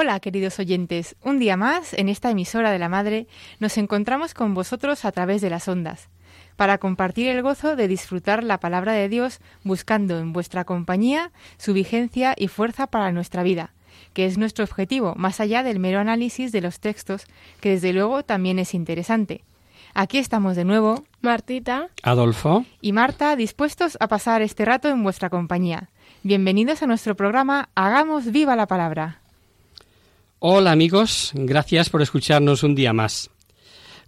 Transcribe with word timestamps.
Hola, 0.00 0.20
queridos 0.20 0.60
oyentes. 0.60 1.16
Un 1.24 1.40
día 1.40 1.56
más, 1.56 1.92
en 1.92 2.08
esta 2.08 2.30
emisora 2.30 2.70
de 2.70 2.78
la 2.78 2.88
Madre, 2.88 3.26
nos 3.58 3.76
encontramos 3.78 4.32
con 4.32 4.54
vosotros 4.54 5.04
a 5.04 5.10
través 5.10 5.40
de 5.40 5.50
las 5.50 5.66
ondas, 5.66 6.08
para 6.54 6.78
compartir 6.78 7.26
el 7.26 7.42
gozo 7.42 7.74
de 7.74 7.88
disfrutar 7.88 8.44
la 8.44 8.60
palabra 8.60 8.92
de 8.92 9.08
Dios 9.08 9.40
buscando 9.64 10.20
en 10.20 10.32
vuestra 10.32 10.62
compañía 10.62 11.32
su 11.56 11.72
vigencia 11.72 12.36
y 12.38 12.46
fuerza 12.46 12.86
para 12.86 13.10
nuestra 13.10 13.42
vida, 13.42 13.74
que 14.12 14.26
es 14.26 14.38
nuestro 14.38 14.64
objetivo, 14.64 15.14
más 15.16 15.40
allá 15.40 15.64
del 15.64 15.80
mero 15.80 15.98
análisis 15.98 16.52
de 16.52 16.60
los 16.60 16.78
textos, 16.78 17.26
que 17.60 17.70
desde 17.70 17.92
luego 17.92 18.22
también 18.22 18.60
es 18.60 18.74
interesante. 18.74 19.42
Aquí 19.94 20.18
estamos 20.18 20.54
de 20.54 20.64
nuevo, 20.64 21.02
Martita, 21.22 21.88
Adolfo, 22.04 22.64
y 22.80 22.92
Marta, 22.92 23.34
dispuestos 23.34 23.98
a 23.98 24.06
pasar 24.06 24.42
este 24.42 24.64
rato 24.64 24.90
en 24.90 25.02
vuestra 25.02 25.28
compañía. 25.28 25.88
Bienvenidos 26.22 26.84
a 26.84 26.86
nuestro 26.86 27.16
programa 27.16 27.70
Hagamos 27.74 28.30
viva 28.30 28.54
la 28.54 28.68
palabra. 28.68 29.22
Hola 30.40 30.70
amigos, 30.70 31.32
gracias 31.34 31.90
por 31.90 32.00
escucharnos 32.00 32.62
un 32.62 32.74
día 32.74 32.92
más. 32.92 33.30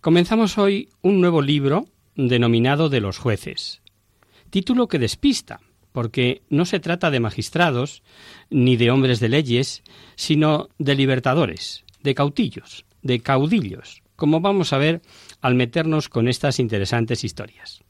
Comenzamos 0.01 0.59
hoy 0.59 0.89
un 1.03 1.21
nuevo 1.21 1.43
libro 1.43 1.89
denominado 2.15 2.89
De 2.89 3.01
los 3.01 3.19
jueces. 3.19 3.81
Título 4.51 4.87
que 4.87 5.01
despista, 5.01 5.61
porque 5.93 6.43
no 6.49 6.67
se 6.67 6.79
trata 6.79 7.11
de 7.11 7.19
magistrados 7.19 8.03
ni 8.49 8.77
de 8.77 8.91
hombres 8.91 9.19
de 9.19 9.29
leyes, 9.29 9.83
sino 10.15 10.69
de 10.79 10.95
libertadores, 10.95 11.85
de 12.03 12.15
cautillos, 12.15 12.85
de 13.03 13.21
caudillos, 13.21 14.03
como 14.15 14.41
vamos 14.41 14.73
a 14.73 14.79
ver 14.79 15.03
al 15.41 15.57
meternos 15.57 16.09
con 16.09 16.29
estas 16.29 16.61
interesantes 16.61 17.25
historias. 17.25 17.83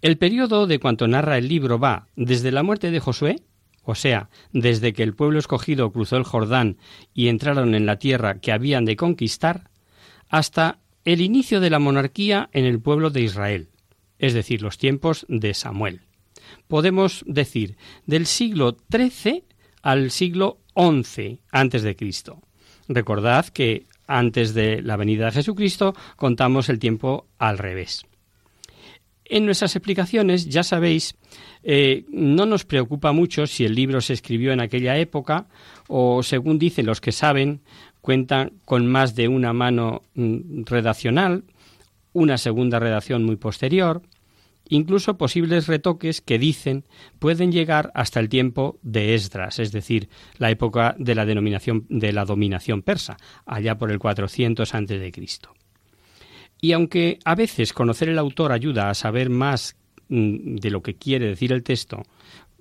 El 0.00 0.18
periodo 0.18 0.66
de 0.66 0.80
cuanto 0.80 1.06
narra 1.06 1.38
el 1.38 1.46
libro 1.46 1.78
va 1.78 2.08
desde 2.16 2.50
la 2.50 2.64
muerte 2.64 2.90
de 2.90 2.98
Josué, 2.98 3.36
o 3.84 3.94
sea, 3.94 4.28
desde 4.52 4.92
que 4.92 5.02
el 5.02 5.14
pueblo 5.14 5.38
escogido 5.38 5.92
cruzó 5.92 6.16
el 6.16 6.24
Jordán 6.24 6.76
y 7.14 7.28
entraron 7.28 7.74
en 7.74 7.86
la 7.86 7.98
tierra 7.98 8.40
que 8.40 8.52
habían 8.52 8.84
de 8.84 8.96
conquistar, 8.96 9.70
hasta 10.28 10.78
el 11.04 11.20
inicio 11.20 11.60
de 11.60 11.70
la 11.70 11.78
monarquía 11.78 12.48
en 12.52 12.64
el 12.64 12.80
pueblo 12.80 13.10
de 13.10 13.22
Israel, 13.22 13.68
es 14.18 14.34
decir, 14.34 14.62
los 14.62 14.78
tiempos 14.78 15.26
de 15.28 15.52
Samuel. 15.54 16.02
Podemos 16.68 17.24
decir 17.26 17.76
del 18.06 18.26
siglo 18.26 18.76
XIII 18.90 19.44
al 19.82 20.10
siglo 20.10 20.58
XI 20.76 21.40
antes 21.50 21.82
de 21.82 21.96
Cristo. 21.96 22.40
Recordad 22.88 23.46
que 23.46 23.86
antes 24.06 24.54
de 24.54 24.82
la 24.82 24.96
venida 24.96 25.26
de 25.26 25.32
Jesucristo 25.32 25.94
contamos 26.16 26.68
el 26.68 26.78
tiempo 26.78 27.26
al 27.38 27.58
revés. 27.58 28.04
En 29.24 29.46
nuestras 29.46 29.76
explicaciones, 29.76 30.48
ya 30.48 30.62
sabéis, 30.62 31.16
eh, 31.62 32.04
no 32.08 32.44
nos 32.44 32.64
preocupa 32.64 33.12
mucho 33.12 33.46
si 33.46 33.64
el 33.64 33.74
libro 33.74 34.00
se 34.00 34.12
escribió 34.12 34.52
en 34.52 34.60
aquella 34.60 34.98
época 34.98 35.46
o, 35.88 36.22
según 36.22 36.58
dicen 36.58 36.86
los 36.86 37.00
que 37.00 37.12
saben, 37.12 37.60
cuentan 38.00 38.54
con 38.64 38.86
más 38.86 39.14
de 39.14 39.28
una 39.28 39.52
mano 39.52 40.02
mm, 40.14 40.64
redaccional, 40.64 41.44
una 42.12 42.36
segunda 42.36 42.78
redacción 42.78 43.24
muy 43.24 43.36
posterior, 43.36 44.02
incluso 44.68 45.16
posibles 45.16 45.66
retoques 45.66 46.20
que 46.20 46.38
dicen 46.38 46.84
pueden 47.18 47.52
llegar 47.52 47.90
hasta 47.94 48.20
el 48.20 48.28
tiempo 48.28 48.78
de 48.82 49.14
Esdras, 49.14 49.58
es 49.58 49.72
decir, 49.72 50.08
la 50.38 50.50
época 50.50 50.94
de 50.98 51.14
la 51.14 51.24
denominación 51.24 51.86
de 51.88 52.12
la 52.12 52.24
dominación 52.24 52.82
persa, 52.82 53.16
allá 53.46 53.78
por 53.78 53.90
el 53.90 53.98
400 53.98 54.74
antes 54.74 55.00
de 55.00 55.12
Cristo. 55.12 55.54
Y 56.62 56.72
aunque 56.72 57.18
a 57.24 57.34
veces 57.34 57.74
conocer 57.74 58.08
el 58.08 58.18
autor 58.18 58.52
ayuda 58.52 58.88
a 58.88 58.94
saber 58.94 59.28
más 59.28 59.76
mm, 60.08 60.54
de 60.56 60.70
lo 60.70 60.82
que 60.82 60.94
quiere 60.94 61.26
decir 61.26 61.52
el 61.52 61.62
texto, 61.62 62.04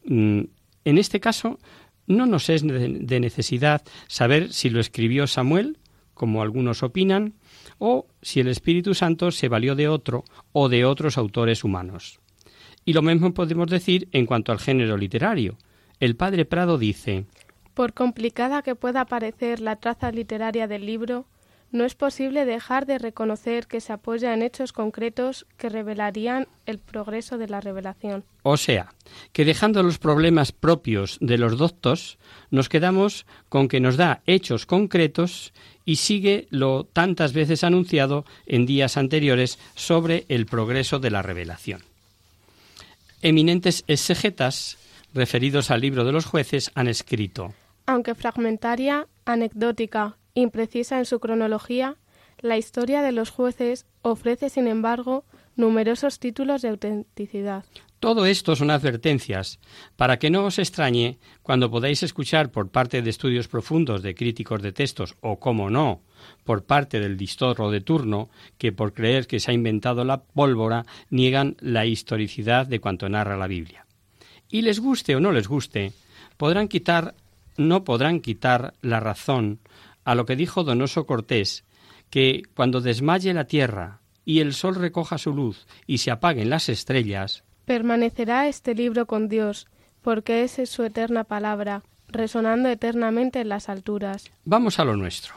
mm, 0.04 0.42
en 0.84 0.98
este 0.98 1.22
caso 1.22 1.60
no 2.08 2.26
nos 2.26 2.50
es 2.50 2.68
de 2.68 2.90
de 2.90 3.20
necesidad 3.20 3.84
saber 4.08 4.52
si 4.52 4.70
lo 4.70 4.82
escribió 4.82 5.28
Samuel, 5.28 5.78
como 6.14 6.42
algunos 6.42 6.84
opinan, 6.84 7.36
o 7.78 8.08
si 8.22 8.40
el 8.40 8.48
Espíritu 8.48 8.94
Santo 8.94 9.32
se 9.32 9.48
valió 9.48 9.76
de 9.76 9.88
otro 9.88 10.26
o 10.52 10.68
de 10.68 10.84
otros 10.84 11.18
autores 11.18 11.64
humanos. 11.64 12.20
Y 12.84 12.94
lo 12.94 13.04
mismo 13.04 13.34
podemos 13.34 13.68
decir 13.68 14.10
en 14.12 14.26
cuanto 14.26 14.52
al 14.52 14.60
género 14.60 14.98
literario. 14.98 15.58
El 16.00 16.16
padre 16.16 16.46
Prado 16.46 16.80
dice 16.80 17.26
por 17.74 17.94
complicada 17.94 18.62
que 18.62 18.76
pueda 18.76 19.06
parecer 19.06 19.62
la 19.62 19.78
traza 19.78 20.12
literaria 20.12 20.68
del 20.68 20.86
libro, 20.86 21.26
no 21.72 21.86
es 21.86 21.96
posible 21.96 22.46
dejar 22.46 22.86
de 22.86 22.98
reconocer 22.98 23.68
que 23.68 23.82
se 23.82 23.94
apoya 23.94 24.34
en 24.34 24.42
hechos 24.42 24.74
concretos 24.74 25.46
que 25.58 25.70
revelarían 25.70 26.48
el 26.66 26.80
progreso 26.80 27.38
de 27.38 27.48
la 27.48 27.62
revelación. 27.62 28.24
O 28.44 28.58
sea, 28.58 28.94
que 29.32 29.46
dejando 29.46 29.82
los 29.84 29.98
problemas 29.98 30.52
propios 30.52 31.18
de 31.22 31.38
los 31.38 31.58
doctos, 31.58 32.18
nos 32.50 32.70
quedamos 32.70 33.26
con 33.50 33.68
que 33.68 33.80
nos 33.80 33.98
da 33.98 34.22
hechos 34.26 34.66
concretos 34.66 35.54
y 35.86 35.96
sigue 35.96 36.48
lo 36.50 36.84
tantas 36.84 37.34
veces 37.34 37.64
anunciado 37.64 38.26
en 38.46 38.66
días 38.66 38.98
anteriores 38.98 39.58
sobre 39.76 40.26
el 40.28 40.46
progreso 40.46 41.00
de 41.00 41.12
la 41.12 41.22
revelación. 41.22 41.82
Eminentes 43.22 43.84
exegetas, 43.88 44.78
referidos 45.14 45.72
al 45.72 45.82
libro 45.82 46.04
de 46.04 46.12
los 46.12 46.26
jueces, 46.26 46.72
han 46.76 46.88
escrito 46.88 47.54
Aunque 47.86 48.16
fragmentaria, 48.16 49.08
anecdótica, 49.26 50.18
imprecisa 50.34 51.00
en 51.00 51.06
su 51.06 51.20
cronología, 51.20 51.98
la 52.40 52.58
historia 52.58 53.02
de 53.02 53.12
los 53.12 53.30
jueces 53.30 53.86
ofrece, 54.02 54.50
sin 54.50 54.68
embargo, 54.68 55.26
numerosos 55.56 56.20
títulos 56.20 56.62
de 56.62 56.70
autenticidad. 56.70 57.66
Todo 58.00 58.26
esto 58.26 58.56
son 58.56 58.72
advertencias 58.72 59.60
para 59.96 60.18
que 60.18 60.32
no 60.32 60.44
os 60.46 60.58
extrañe 60.58 61.20
cuando 61.44 61.70
podáis 61.70 62.02
escuchar 62.02 62.50
por 62.50 62.70
parte 62.70 63.04
de 63.04 63.10
estudios 63.12 63.48
profundos 63.48 64.02
de 64.02 64.16
críticos 64.16 64.64
de 64.64 64.72
textos 64.72 65.16
o, 65.22 65.40
como 65.40 65.70
no, 65.70 66.02
por 66.44 66.66
parte 66.66 67.00
del 67.00 67.16
distorro 67.16 67.70
de 67.70 67.82
turno 67.82 68.32
que 68.58 68.72
por 68.72 68.94
creer 68.94 69.28
que 69.28 69.40
se 69.40 69.52
ha 69.52 69.54
inventado 69.54 70.04
la 70.04 70.24
pólvora 70.24 70.88
niegan 71.12 71.58
la 71.60 71.86
historicidad 71.86 72.66
de 72.66 72.80
cuanto 72.80 73.08
narra 73.08 73.38
la 73.38 73.46
Biblia. 73.46 73.86
Y 74.50 74.64
les 74.64 74.80
guste 74.80 75.16
o 75.16 75.20
no 75.20 75.32
les 75.32 75.48
guste, 75.48 75.94
podrán 76.38 76.68
quitar 76.68 77.14
no 77.58 77.84
podrán 77.84 78.22
quitar 78.22 78.74
la 78.82 79.00
razón 79.00 79.60
a 80.04 80.16
lo 80.16 80.26
que 80.26 80.36
dijo 80.36 80.64
Donoso 80.64 81.06
Cortés, 81.06 81.64
que 82.10 82.44
cuando 82.56 82.82
desmaye 82.82 83.34
la 83.34 83.46
tierra 83.46 84.02
y 84.26 84.40
el 84.40 84.54
sol 84.54 84.76
recoja 84.76 85.18
su 85.18 85.34
luz 85.34 85.66
y 85.88 86.00
se 86.00 86.12
apaguen 86.12 86.50
las 86.50 86.70
estrellas, 86.70 87.44
Permanecerá 87.66 88.48
este 88.48 88.76
libro 88.76 89.06
con 89.06 89.30
Dios, 89.30 89.68
porque 90.02 90.44
esa 90.44 90.64
es 90.64 90.70
su 90.70 90.84
eterna 90.84 91.24
palabra, 91.24 91.84
resonando 92.10 92.70
eternamente 92.70 93.40
en 93.40 93.50
las 93.50 93.70
alturas. 93.70 94.32
Vamos 94.46 94.80
a 94.80 94.84
lo 94.84 94.98
nuestro. 94.98 95.36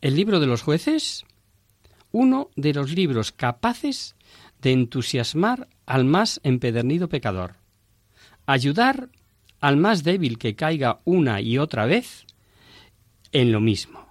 El 0.00 0.16
libro 0.16 0.40
de 0.40 0.46
los 0.46 0.62
jueces, 0.62 1.24
uno 2.10 2.50
de 2.56 2.74
los 2.74 2.92
libros 2.92 3.32
capaces 3.32 4.16
de 4.60 4.72
entusiasmar 4.72 5.68
al 5.84 6.04
más 6.04 6.40
empedernido 6.42 7.08
pecador, 7.08 7.54
ayudar 8.46 9.08
al 9.60 9.76
más 9.76 10.02
débil 10.02 10.38
que 10.38 10.56
caiga 10.56 11.00
una 11.04 11.40
y 11.40 11.58
otra 11.58 11.86
vez 11.86 12.25
en 13.36 13.52
lo 13.52 13.60
mismo. 13.60 14.06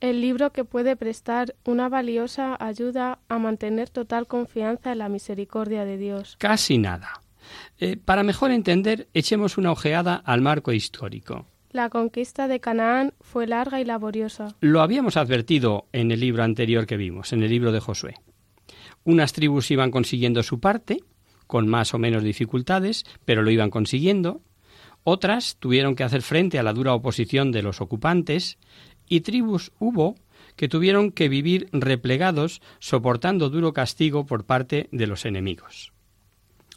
El 0.00 0.20
libro 0.20 0.52
que 0.52 0.64
puede 0.64 0.94
prestar 0.94 1.54
una 1.64 1.88
valiosa 1.88 2.56
ayuda 2.60 3.18
a 3.28 3.38
mantener 3.38 3.88
total 3.88 4.26
confianza 4.26 4.92
en 4.92 4.98
la 4.98 5.08
misericordia 5.08 5.86
de 5.86 5.96
Dios. 5.96 6.36
Casi 6.38 6.76
nada. 6.76 7.22
Eh, 7.78 7.96
para 7.96 8.22
mejor 8.22 8.50
entender, 8.50 9.08
echemos 9.14 9.56
una 9.56 9.72
ojeada 9.72 10.16
al 10.16 10.42
marco 10.42 10.72
histórico. 10.72 11.46
La 11.70 11.88
conquista 11.88 12.48
de 12.48 12.60
Canaán 12.60 13.14
fue 13.20 13.46
larga 13.46 13.80
y 13.80 13.84
laboriosa. 13.86 14.54
Lo 14.60 14.82
habíamos 14.82 15.16
advertido 15.16 15.86
en 15.92 16.10
el 16.10 16.20
libro 16.20 16.42
anterior 16.42 16.86
que 16.86 16.98
vimos, 16.98 17.32
en 17.32 17.42
el 17.42 17.48
libro 17.50 17.72
de 17.72 17.80
Josué. 17.80 18.16
Unas 19.04 19.32
tribus 19.32 19.70
iban 19.70 19.90
consiguiendo 19.90 20.42
su 20.42 20.60
parte, 20.60 20.98
con 21.46 21.66
más 21.66 21.94
o 21.94 21.98
menos 21.98 22.22
dificultades, 22.22 23.04
pero 23.24 23.42
lo 23.42 23.50
iban 23.50 23.70
consiguiendo. 23.70 24.42
Otras 25.04 25.56
tuvieron 25.58 25.94
que 25.94 26.04
hacer 26.04 26.22
frente 26.22 26.58
a 26.58 26.62
la 26.62 26.72
dura 26.72 26.94
oposición 26.94 27.52
de 27.52 27.62
los 27.62 27.80
ocupantes, 27.80 28.58
y 29.08 29.20
tribus 29.20 29.72
hubo 29.78 30.16
que 30.56 30.68
tuvieron 30.68 31.10
que 31.10 31.28
vivir 31.28 31.68
replegados, 31.72 32.60
soportando 32.78 33.50
duro 33.50 33.72
castigo 33.72 34.26
por 34.26 34.44
parte 34.44 34.88
de 34.92 35.06
los 35.06 35.24
enemigos. 35.24 35.92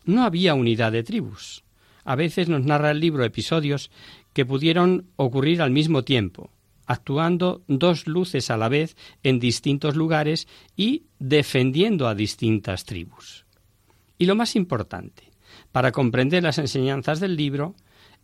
No 0.06 0.24
había 0.24 0.54
unidad 0.54 0.92
de 0.92 1.04
tribus. 1.04 1.64
A 2.06 2.16
veces 2.16 2.50
nos 2.50 2.64
narra 2.64 2.92
el 2.92 3.00
libro 3.00 3.24
episodios 3.24 3.92
que 4.34 4.46
pudieron 4.46 5.08
ocurrir 5.16 5.62
al 5.62 5.72
mismo 5.72 6.04
tiempo, 6.04 6.50
actuando 6.86 7.64
dos 7.68 8.08
luces 8.08 8.50
a 8.50 8.58
la 8.58 8.68
vez 8.68 8.98
en 9.24 9.40
distintos 9.40 9.96
lugares 9.96 10.48
y 10.76 11.04
defendiendo 11.20 12.08
a 12.08 12.16
distintas 12.16 12.86
tribus. 12.86 13.46
Y 14.18 14.26
lo 14.26 14.36
más 14.36 14.56
importante, 14.56 15.32
para 15.72 15.92
comprender 15.92 16.44
las 16.44 16.58
enseñanzas 16.58 17.20
del 17.20 17.36
libro, 17.36 17.76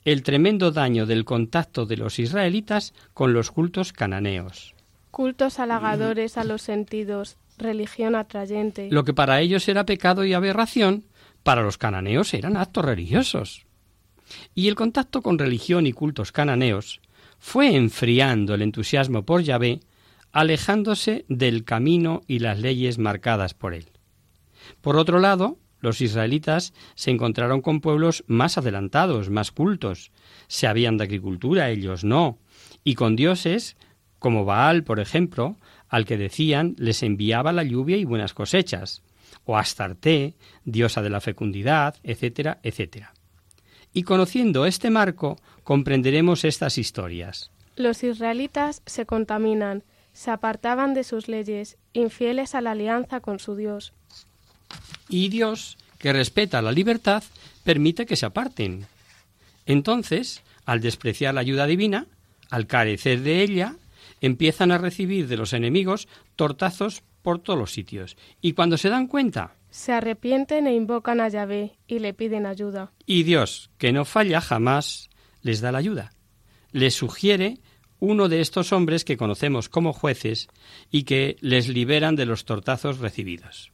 el 0.05 0.23
tremendo 0.23 0.71
daño 0.71 1.05
del 1.05 1.25
contacto 1.25 1.85
de 1.85 1.97
los 1.97 2.19
israelitas 2.19 2.93
con 3.13 3.33
los 3.33 3.51
cultos 3.51 3.93
cananeos. 3.93 4.75
Cultos 5.11 5.59
halagadores 5.59 6.37
a 6.37 6.43
los 6.43 6.61
sentidos, 6.61 7.37
religión 7.57 8.15
atrayente. 8.15 8.89
Lo 8.91 9.03
que 9.03 9.13
para 9.13 9.41
ellos 9.41 9.67
era 9.67 9.85
pecado 9.85 10.23
y 10.23 10.33
aberración, 10.33 11.05
para 11.43 11.61
los 11.61 11.77
cananeos 11.77 12.33
eran 12.33 12.57
actos 12.57 12.85
religiosos. 12.85 13.65
Y 14.53 14.67
el 14.67 14.75
contacto 14.75 15.21
con 15.21 15.39
religión 15.39 15.87
y 15.87 15.93
cultos 15.93 16.31
cananeos 16.31 17.01
fue 17.39 17.75
enfriando 17.75 18.53
el 18.53 18.61
entusiasmo 18.61 19.23
por 19.23 19.41
Yahvé, 19.41 19.79
alejándose 20.31 21.25
del 21.27 21.63
camino 21.63 22.21
y 22.27 22.39
las 22.39 22.59
leyes 22.59 22.97
marcadas 22.97 23.53
por 23.53 23.73
él. 23.73 23.87
Por 24.81 24.97
otro 24.97 25.19
lado, 25.19 25.57
los 25.79 26.01
israelitas 26.01 26.73
se 26.95 27.11
encontraron 27.11 27.61
con 27.61 27.81
pueblos 27.81 28.23
más 28.27 28.57
adelantados, 28.57 29.29
más 29.29 29.51
cultos. 29.51 30.11
Se 30.47 30.67
habían 30.67 30.97
de 30.97 31.05
agricultura, 31.05 31.69
ellos 31.69 32.03
no. 32.03 32.37
Y 32.83 32.95
con 32.95 33.15
dioses, 33.15 33.77
como 34.19 34.45
Baal, 34.45 34.83
por 34.83 34.99
ejemplo, 34.99 35.57
al 35.87 36.05
que 36.05 36.17
decían 36.17 36.75
les 36.77 37.03
enviaba 37.03 37.53
la 37.53 37.63
lluvia 37.63 37.97
y 37.97 38.05
buenas 38.05 38.33
cosechas, 38.33 39.03
o 39.45 39.57
Astarte, 39.57 40.35
diosa 40.65 41.01
de 41.01 41.09
la 41.09 41.21
fecundidad, 41.21 41.95
etcétera, 42.03 42.59
etcétera. 42.63 43.13
Y 43.93 44.03
conociendo 44.03 44.65
este 44.65 44.89
marco, 44.89 45.37
comprenderemos 45.63 46.45
estas 46.45 46.77
historias. 46.77 47.51
Los 47.75 48.03
israelitas 48.03 48.83
se 48.85 49.05
contaminan, 49.05 49.83
se 50.13 50.31
apartaban 50.31 50.93
de 50.93 51.03
sus 51.03 51.27
leyes, 51.27 51.77
infieles 51.93 52.53
a 52.53 52.61
la 52.61 52.71
alianza 52.71 53.21
con 53.21 53.39
su 53.39 53.55
Dios. 53.55 53.93
Y 55.09 55.29
Dios, 55.29 55.77
que 55.97 56.13
respeta 56.13 56.61
la 56.61 56.71
libertad, 56.71 57.23
permite 57.63 58.05
que 58.05 58.15
se 58.15 58.25
aparten. 58.25 58.85
Entonces, 59.65 60.41
al 60.65 60.81
despreciar 60.81 61.33
la 61.33 61.41
ayuda 61.41 61.65
divina, 61.67 62.07
al 62.49 62.67
carecer 62.67 63.21
de 63.21 63.41
ella, 63.43 63.75
empiezan 64.21 64.71
a 64.71 64.77
recibir 64.77 65.27
de 65.27 65.37
los 65.37 65.53
enemigos 65.53 66.07
tortazos 66.35 67.03
por 67.21 67.39
todos 67.39 67.59
los 67.59 67.71
sitios. 67.73 68.17
Y 68.41 68.53
cuando 68.53 68.77
se 68.77 68.89
dan 68.89 69.07
cuenta, 69.07 69.55
Se 69.71 69.91
arrepienten 69.91 70.65
e 70.65 70.73
invocan 70.73 71.21
a 71.21 71.29
Yahvé 71.29 71.77
y 71.87 71.99
le 71.99 72.13
piden 72.13 72.45
ayuda. 72.45 72.91
y 73.05 73.23
Dios, 73.23 73.69
que 73.77 73.91
no 73.91 74.03
falla 74.05 74.41
jamás, 74.41 75.09
les 75.43 75.61
da 75.61 75.71
la 75.71 75.77
ayuda. 75.77 76.11
Les 76.71 76.95
sugiere 76.95 77.59
uno 77.99 78.29
de 78.29 78.41
estos 78.41 78.71
hombres 78.73 79.03
que 79.05 79.17
conocemos 79.17 79.69
como 79.69 79.93
jueces 79.93 80.47
y 80.89 81.03
que 81.03 81.35
les 81.41 81.67
liberan 81.67 82.15
de 82.15 82.25
los 82.25 82.45
tortazos 82.45 82.99
recibidos. 82.99 83.71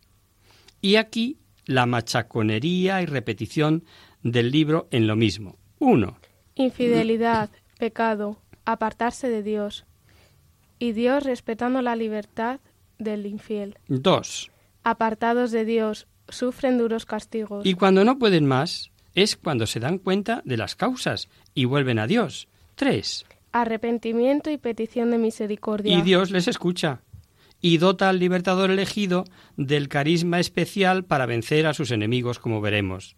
Y 0.85 0.97
aquí 0.97 1.39
la 1.65 1.87
machaconería 1.87 3.01
y 3.01 3.07
repetición 3.07 3.85
del 4.21 4.51
libro 4.51 4.87
en 4.91 5.07
lo 5.07 5.15
mismo. 5.15 5.57
Uno, 5.79 6.19
Infidelidad, 6.53 7.49
pecado, 7.79 8.37
apartarse 8.65 9.27
de 9.27 9.41
Dios. 9.41 9.85
Y 10.77 10.91
Dios 10.91 11.23
respetando 11.23 11.81
la 11.81 11.95
libertad 11.95 12.59
del 12.99 13.25
infiel. 13.25 13.79
dos. 13.87 14.51
Apartados 14.83 15.49
de 15.49 15.65
Dios, 15.65 16.05
sufren 16.29 16.77
duros 16.77 17.07
castigos. 17.07 17.65
Y 17.65 17.73
cuando 17.73 18.05
no 18.05 18.19
pueden 18.19 18.45
más, 18.45 18.91
es 19.15 19.37
cuando 19.37 19.65
se 19.65 19.79
dan 19.79 19.97
cuenta 19.97 20.43
de 20.45 20.57
las 20.57 20.75
causas 20.75 21.29
y 21.55 21.65
vuelven 21.65 21.97
a 21.97 22.05
Dios. 22.05 22.47
Tres. 22.75 23.25
Arrepentimiento 23.51 24.51
y 24.51 24.59
petición 24.59 25.09
de 25.09 25.17
misericordia. 25.17 25.97
Y 25.97 26.03
Dios 26.03 26.29
les 26.29 26.47
escucha 26.47 27.01
y 27.65 27.79
dota 27.79 28.09
al 28.09 28.19
libertador 28.19 28.69
elegido 28.69 29.25
del 29.57 29.87
carisma 29.87 30.39
especial 30.39 31.03
para 31.03 31.25
vencer 31.25 31.65
a 31.65 31.73
sus 31.73 31.89
enemigos, 31.89 32.37
como 32.37 32.61
veremos. 32.61 33.15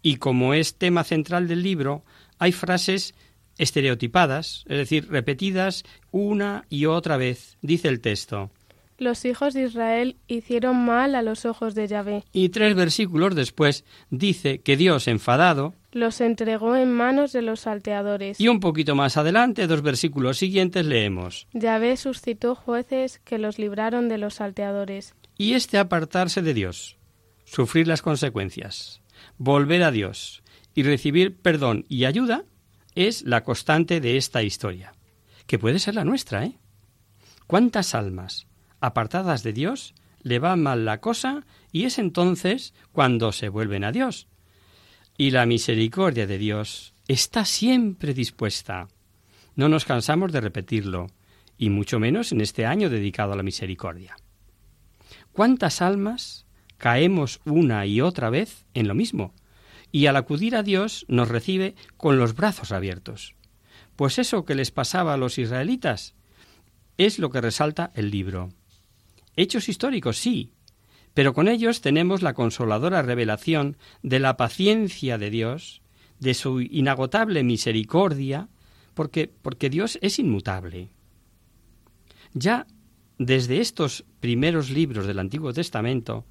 Y 0.00 0.16
como 0.16 0.54
es 0.54 0.76
tema 0.76 1.04
central 1.04 1.48
del 1.48 1.62
libro, 1.62 2.02
hay 2.38 2.52
frases 2.52 3.14
estereotipadas, 3.58 4.64
es 4.68 4.78
decir, 4.78 5.10
repetidas 5.10 5.84
una 6.12 6.64
y 6.70 6.86
otra 6.86 7.18
vez, 7.18 7.58
dice 7.60 7.88
el 7.88 8.00
texto. 8.00 8.50
Los 8.96 9.26
hijos 9.26 9.52
de 9.52 9.64
Israel 9.64 10.16
hicieron 10.28 10.82
mal 10.82 11.14
a 11.14 11.20
los 11.20 11.44
ojos 11.44 11.74
de 11.74 11.86
Yahvé. 11.86 12.24
Y 12.32 12.48
tres 12.48 12.74
versículos 12.74 13.34
después 13.34 13.84
dice 14.08 14.62
que 14.62 14.78
Dios, 14.78 15.08
enfadado, 15.08 15.74
Los 15.92 16.20
entregó 16.20 16.76
en 16.76 16.92
manos 16.92 17.32
de 17.32 17.42
los 17.42 17.60
salteadores. 17.60 18.40
y 18.40 18.48
un 18.48 18.60
poquito 18.60 18.94
más 18.94 19.16
adelante, 19.16 19.66
dos 19.66 19.82
versículos 19.82 20.38
siguientes, 20.38 20.86
leemos. 20.86 21.48
Yahvé 21.52 21.96
suscitó 21.96 22.54
jueces 22.54 23.18
que 23.24 23.38
los 23.38 23.58
libraron 23.58 24.08
de 24.08 24.18
los 24.18 24.34
salteadores. 24.34 25.14
Y 25.36 25.54
este 25.54 25.78
apartarse 25.78 26.42
de 26.42 26.54
Dios, 26.54 26.96
sufrir 27.44 27.88
las 27.88 28.02
consecuencias, 28.02 29.00
volver 29.38 29.82
a 29.82 29.90
Dios 29.90 30.42
y 30.74 30.82
recibir 30.82 31.36
perdón 31.36 31.84
y 31.88 32.04
ayuda 32.04 32.44
es 32.94 33.22
la 33.22 33.42
constante 33.42 34.00
de 34.00 34.16
esta 34.16 34.42
historia, 34.42 34.92
que 35.46 35.58
puede 35.58 35.78
ser 35.78 35.94
la 35.94 36.04
nuestra, 36.04 36.44
¿eh? 36.44 36.58
¿Cuántas 37.46 37.94
almas 37.94 38.46
apartadas 38.80 39.42
de 39.42 39.52
Dios 39.52 39.94
le 40.22 40.38
va 40.38 40.54
mal 40.56 40.84
la 40.84 41.00
cosa 41.00 41.44
y 41.72 41.84
es 41.84 41.98
entonces 41.98 42.74
cuando 42.92 43.32
se 43.32 43.48
vuelven 43.48 43.82
a 43.82 43.92
Dios? 43.92 44.28
Y 45.20 45.32
la 45.32 45.44
misericordia 45.44 46.26
de 46.26 46.38
Dios 46.38 46.94
está 47.06 47.44
siempre 47.44 48.14
dispuesta. 48.14 48.88
No 49.54 49.68
nos 49.68 49.84
cansamos 49.84 50.32
de 50.32 50.40
repetirlo, 50.40 51.08
y 51.58 51.68
mucho 51.68 51.98
menos 51.98 52.32
en 52.32 52.40
este 52.40 52.64
año 52.64 52.88
dedicado 52.88 53.34
a 53.34 53.36
la 53.36 53.42
misericordia. 53.42 54.16
¿Cuántas 55.32 55.82
almas 55.82 56.46
caemos 56.78 57.42
una 57.44 57.84
y 57.84 58.00
otra 58.00 58.30
vez 58.30 58.64
en 58.72 58.88
lo 58.88 58.94
mismo? 58.94 59.34
Y 59.92 60.06
al 60.06 60.16
acudir 60.16 60.56
a 60.56 60.62
Dios 60.62 61.04
nos 61.06 61.28
recibe 61.28 61.74
con 61.98 62.16
los 62.16 62.34
brazos 62.34 62.72
abiertos. 62.72 63.34
Pues 63.96 64.18
eso 64.18 64.46
que 64.46 64.54
les 64.54 64.70
pasaba 64.70 65.12
a 65.12 65.18
los 65.18 65.36
israelitas 65.36 66.14
es 66.96 67.18
lo 67.18 67.28
que 67.28 67.42
resalta 67.42 67.92
el 67.94 68.10
libro. 68.10 68.54
Hechos 69.36 69.68
históricos, 69.68 70.16
sí, 70.16 70.54
pero 71.20 71.34
con 71.34 71.48
ellos 71.48 71.82
tenemos 71.82 72.22
la 72.22 72.32
consoladora 72.32 73.02
revelación 73.02 73.76
de 74.02 74.20
la 74.20 74.38
paciencia 74.38 75.18
de 75.18 75.28
Dios, 75.28 75.82
de 76.18 76.32
su 76.32 76.62
inagotable 76.62 77.44
misericordia, 77.44 78.48
porque, 78.94 79.30
porque 79.42 79.68
Dios 79.68 79.98
es 80.00 80.18
inmutable. 80.18 80.88
Ya 82.32 82.66
desde 83.18 83.60
estos 83.60 84.06
primeros 84.20 84.70
libros 84.70 85.06
del 85.06 85.18
Antiguo 85.18 85.52
Testamento 85.52 86.24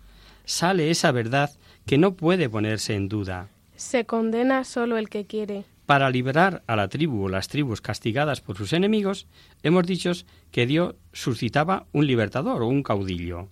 sale 0.46 0.90
esa 0.90 1.12
verdad 1.12 1.52
que 1.86 2.00
no 2.00 2.16
puede 2.16 2.50
ponerse 2.50 2.96
en 2.96 3.10
duda. 3.10 3.50
Se 3.76 4.06
condena 4.06 4.64
solo 4.64 4.98
el 4.98 5.08
que 5.08 5.28
quiere. 5.28 5.66
Para 5.86 6.10
liberar 6.10 6.64
a 6.66 6.76
la 6.76 6.88
tribu 6.88 7.26
o 7.26 7.30
las 7.30 7.48
tribus 7.48 7.82
castigadas 7.82 8.42
por 8.42 8.58
sus 8.58 8.74
enemigos, 8.74 9.28
hemos 9.62 9.86
dicho 9.86 10.14
que 10.50 10.66
Dios 10.66 10.96
suscitaba 11.14 11.86
un 11.92 12.08
libertador 12.08 12.64
o 12.64 12.68
un 12.68 12.82
caudillo. 12.82 13.50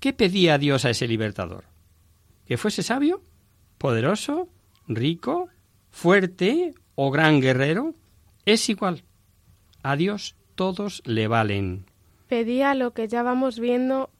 ¿Qué 0.00 0.12
pedía 0.12 0.58
Dios 0.58 0.84
a 0.84 0.90
ese 0.90 1.08
libertador? 1.08 1.64
¿Que 2.46 2.56
fuese 2.56 2.82
sabio, 2.82 3.22
poderoso, 3.78 4.48
rico, 4.86 5.48
fuerte 5.90 6.74
o 6.94 7.10
gran 7.10 7.40
guerrero? 7.40 7.94
Es 8.44 8.68
igual. 8.68 9.02
A 9.82 9.96
Dios 9.96 10.36
todos 10.54 11.02
le 11.04 11.26
valen. 11.26 11.86
Pedía 12.28 12.74
lo 12.74 12.92
que 12.92 13.08
ya 13.08 13.22
vamos 13.22 13.58
viendo, 13.58 14.10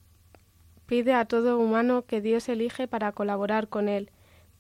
pide 0.87 1.15
a 1.15 1.27
todo 1.27 1.59
humano 1.59 2.05
que 2.07 2.21
Dios 2.21 2.49
elige 2.49 2.89
para 2.89 3.13
colaborar 3.13 3.69
con 3.69 3.89
él, 3.89 4.11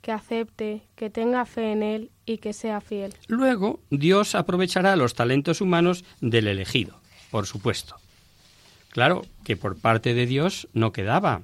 que 0.03 0.13
acepte, 0.13 0.83
que 0.95 1.11
tenga 1.11 1.45
fe 1.47 1.73
en 1.73 1.83
él 1.83 2.11
y 2.27 2.39
que 2.39 2.53
sea 2.53 2.81
fiel. 2.81 3.15
Luego, 3.27 3.81
Dios 3.91 4.35
aprovechará 4.35 4.95
los 4.97 5.15
talentos 5.15 5.61
humanos 5.61 6.05
del 6.21 6.47
elegido, 6.47 7.01
por 7.31 7.47
supuesto. 7.47 7.97
Claro 8.88 9.23
que 9.45 9.57
por 9.57 9.80
parte 9.80 10.14
de 10.14 10.26
Dios 10.26 10.68
no 10.73 10.92
quedaba. 10.92 11.42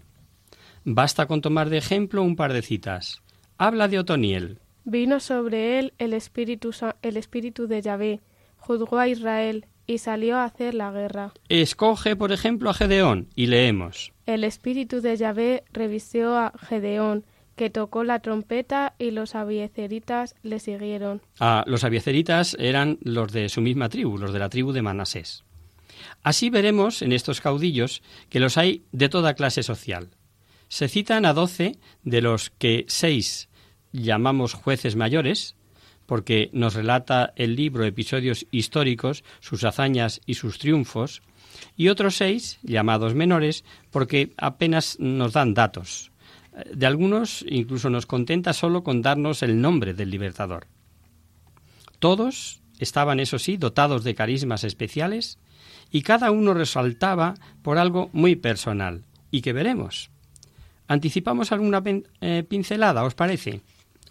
Basta 0.85 1.27
con 1.27 1.41
tomar 1.41 1.71
de 1.71 1.79
ejemplo 1.79 2.23
un 2.23 2.37
par 2.37 2.53
de 2.53 2.63
citas. 2.63 3.23
Habla 3.57 3.89
de 3.89 3.99
Otoniel, 3.99 4.59
Vino 4.85 5.19
sobre 5.19 5.79
él 5.79 5.95
el 5.99 6.13
espíritu, 6.13 6.71
el 7.01 7.17
espíritu 7.17 7.67
de 7.67 7.81
Yahvé, 7.81 8.21
juzgó 8.59 8.99
a 8.99 9.09
Israel 9.09 9.65
y 9.87 9.99
salió 9.99 10.37
a 10.37 10.45
hacer 10.45 10.75
la 10.75 10.93
guerra. 10.93 11.33
Escoge, 11.49 12.17
por 12.17 12.33
ejemplo, 12.33 12.69
a 12.69 12.75
Gedeón 12.75 13.29
y 13.35 13.47
leemos. 13.47 14.13
El 14.27 14.45
espíritu 14.45 15.01
de 15.01 15.17
Yahvé 15.17 15.65
revistió 15.73 16.37
a 16.37 16.53
Gedeón, 16.59 17.25
que 17.57 17.71
tocó 17.71 18.05
la 18.05 18.19
trompeta 18.19 18.95
y 18.99 19.11
los 19.11 19.35
abieceritas 19.35 20.35
le 20.43 20.59
siguieron. 20.59 21.23
Ah, 21.41 21.65
los 21.67 21.85
abieceritas 21.85 22.55
eran 22.59 22.99
los 23.01 23.33
de 23.33 23.49
su 23.49 23.63
misma 23.63 23.89
tribu, 23.89 24.19
los 24.19 24.35
de 24.35 24.39
la 24.39 24.51
tribu 24.51 24.73
de 24.73 24.83
Manasés. 24.83 25.45
Así 26.23 26.51
veremos 26.51 27.03
en 27.03 27.13
estos 27.13 27.41
caudillos 27.41 28.03
que 28.29 28.41
los 28.41 28.57
hay 28.57 28.85
de 28.93 29.09
toda 29.09 29.35
clase 29.35 29.63
social. 29.63 30.11
Se 30.69 30.89
citan 30.89 31.27
a 31.27 31.35
doce 31.35 31.79
de 32.03 32.23
los 32.23 32.51
que 32.51 32.85
seis 32.89 33.49
llamamos 33.93 34.55
jueces 34.55 34.97
mayores, 34.97 35.55
porque 36.07 36.51
nos 36.53 36.75
relata 36.75 37.33
el 37.37 37.57
libro 37.57 37.85
episodios 37.85 38.47
históricos, 38.51 39.25
sus 39.41 39.65
hazañas 39.65 40.21
y 40.27 40.35
sus 40.35 40.59
triunfos, 40.59 41.23
y 41.77 41.89
otros 41.89 42.17
seis, 42.17 42.59
llamados 42.63 43.15
menores, 43.15 43.65
porque 43.91 44.33
apenas 44.37 44.99
nos 44.99 45.33
dan 45.33 45.55
datos. 45.55 46.11
De 46.73 46.87
algunos 46.87 47.45
incluso 47.49 47.91
nos 47.91 48.07
contenta 48.07 48.53
solo 48.53 48.85
con 48.85 49.03
darnos 49.03 49.43
el 49.43 49.61
nombre 49.61 49.95
del 49.95 50.11
libertador. 50.11 50.67
Todos 51.99 52.61
estaban, 52.79 53.19
eso 53.19 53.39
sí, 53.39 53.57
dotados 53.57 54.05
de 54.05 54.15
carismas 54.15 54.65
especiales 54.65 55.39
y 55.91 56.03
cada 56.03 56.31
uno 56.31 56.55
resaltaba 56.55 57.35
por 57.63 57.79
algo 57.79 58.11
muy 58.13 58.37
personal 58.37 59.05
y 59.31 59.43
que 59.43 59.53
veremos. 59.53 60.11
¿Anticipamos 60.87 61.53
alguna 61.53 61.83
eh, 62.21 62.45
pincelada, 62.49 63.05
os 63.05 63.15
parece? 63.15 63.61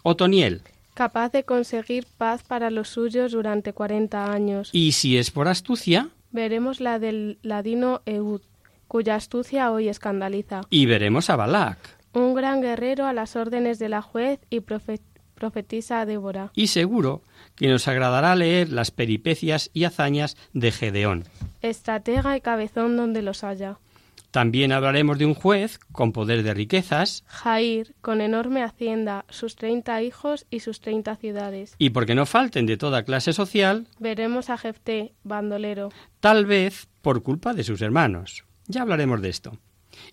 Otoniel. 0.02 0.62
Capaz 0.94 1.30
de 1.32 1.44
conseguir 1.44 2.06
paz 2.18 2.42
para 2.42 2.70
los 2.70 2.88
suyos 2.88 3.32
durante 3.32 3.72
cuarenta 3.72 4.32
años. 4.32 4.70
¿Y 4.72 4.92
si 4.92 5.16
es 5.16 5.30
por 5.30 5.48
astucia? 5.48 6.10
Veremos 6.30 6.80
la 6.80 6.98
del 6.98 7.38
ladino 7.42 8.02
Eud, 8.06 8.42
cuya 8.86 9.16
astucia 9.16 9.70
hoy 9.70 9.88
escandaliza. 9.88 10.62
Y 10.70 10.86
veremos 10.86 11.30
a 11.30 11.36
Balak. 11.36 11.78
Un 12.12 12.34
gran 12.34 12.60
guerrero 12.60 13.06
a 13.06 13.12
las 13.12 13.34
órdenes 13.34 13.78
de 13.78 13.88
la 13.88 14.02
juez 14.02 14.40
y 14.50 14.60
profetisa 14.60 16.06
Débora. 16.06 16.52
Y 16.54 16.68
seguro 16.68 17.22
que 17.56 17.68
nos 17.68 17.88
agradará 17.88 18.34
leer 18.36 18.70
las 18.70 18.90
peripecias 18.90 19.70
y 19.72 19.84
hazañas 19.84 20.36
de 20.52 20.72
Gedeón. 20.72 21.24
Estratega 21.62 22.36
y 22.36 22.40
cabezón 22.40 22.96
donde 22.96 23.22
los 23.22 23.44
haya. 23.44 23.78
También 24.30 24.72
hablaremos 24.72 25.16
de 25.16 25.26
un 25.26 25.34
juez 25.34 25.78
con 25.92 26.10
poder 26.10 26.42
de 26.42 26.54
riquezas. 26.54 27.22
Jair, 27.28 27.94
con 28.00 28.20
enorme 28.20 28.64
hacienda, 28.64 29.24
sus 29.28 29.54
treinta 29.54 30.02
hijos 30.02 30.46
y 30.50 30.58
sus 30.58 30.80
treinta 30.80 31.14
ciudades. 31.14 31.76
Y 31.78 31.90
porque 31.90 32.16
no 32.16 32.26
falten 32.26 32.66
de 32.66 32.76
toda 32.76 33.04
clase 33.04 33.32
social. 33.32 33.86
Veremos 34.00 34.50
a 34.50 34.58
Jefté, 34.58 35.14
bandolero. 35.22 35.90
Tal 36.18 36.46
vez 36.46 36.88
por 37.00 37.22
culpa 37.22 37.54
de 37.54 37.62
sus 37.62 37.80
hermanos. 37.80 38.44
Ya 38.66 38.82
hablaremos 38.82 39.22
de 39.22 39.28
esto. 39.28 39.56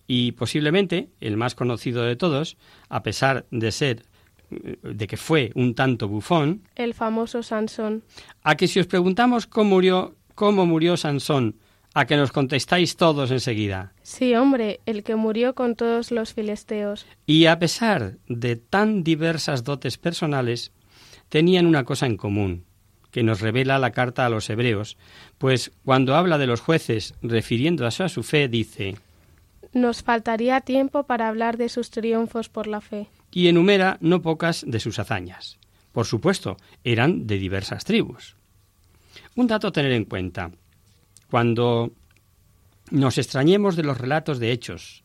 Y 0.05 0.33
posiblemente 0.33 1.09
el 1.19 1.35
más 1.35 1.55
conocido 1.55 2.03
de 2.03 2.15
todos, 2.15 2.57
a 2.89 3.01
pesar 3.01 3.47
de 3.49 3.71
ser 3.71 4.03
de 4.51 5.07
que 5.07 5.17
fue 5.17 5.51
un 5.55 5.73
tanto 5.73 6.07
bufón, 6.07 6.63
el 6.75 6.93
famoso 6.93 7.43
Sansón. 7.43 8.03
A 8.43 8.55
que 8.55 8.67
si 8.67 8.79
os 8.79 8.87
preguntamos 8.87 9.47
cómo 9.47 9.71
murió, 9.71 10.15
cómo 10.35 10.65
murió 10.65 10.97
Sansón, 10.97 11.55
a 11.93 12.05
que 12.05 12.15
nos 12.15 12.31
contestáis 12.31 12.95
todos 12.95 13.31
enseguida. 13.31 13.93
Sí, 14.01 14.35
hombre, 14.35 14.79
el 14.85 15.03
que 15.03 15.15
murió 15.15 15.55
con 15.55 15.75
todos 15.75 16.11
los 16.11 16.33
filisteos. 16.33 17.05
Y 17.25 17.45
a 17.45 17.59
pesar 17.59 18.17
de 18.27 18.55
tan 18.55 19.03
diversas 19.03 19.63
dotes 19.63 19.97
personales, 19.97 20.71
tenían 21.29 21.65
una 21.65 21.83
cosa 21.83 22.05
en 22.05 22.17
común, 22.17 22.65
que 23.11 23.23
nos 23.23 23.41
revela 23.41 23.79
la 23.79 23.91
carta 23.91 24.25
a 24.25 24.29
los 24.29 24.49
hebreos, 24.49 24.97
pues 25.37 25.71
cuando 25.83 26.15
habla 26.15 26.37
de 26.37 26.47
los 26.47 26.61
jueces 26.61 27.13
refiriéndose 27.21 28.03
a 28.03 28.09
su 28.09 28.23
fe, 28.23 28.47
dice 28.47 28.95
Nos 29.73 30.03
faltaría 30.03 30.61
tiempo 30.61 31.03
para 31.03 31.29
hablar 31.29 31.57
de 31.57 31.69
sus 31.69 31.91
triunfos 31.91 32.49
por 32.49 32.67
la 32.67 32.81
fe. 32.81 33.07
Y 33.31 33.47
enumera 33.47 33.97
no 34.01 34.21
pocas 34.21 34.65
de 34.67 34.79
sus 34.79 34.99
hazañas. 34.99 35.57
Por 35.91 36.05
supuesto, 36.05 36.57
eran 36.83 37.27
de 37.27 37.37
diversas 37.37 37.85
tribus. 37.85 38.35
Un 39.35 39.47
dato 39.47 39.67
a 39.67 39.71
tener 39.71 39.91
en 39.93 40.05
cuenta. 40.05 40.51
Cuando 41.29 41.91
nos 42.89 43.17
extrañemos 43.17 43.75
de 43.75 43.83
los 43.83 43.97
relatos 43.97 44.39
de 44.39 44.51
hechos 44.51 45.03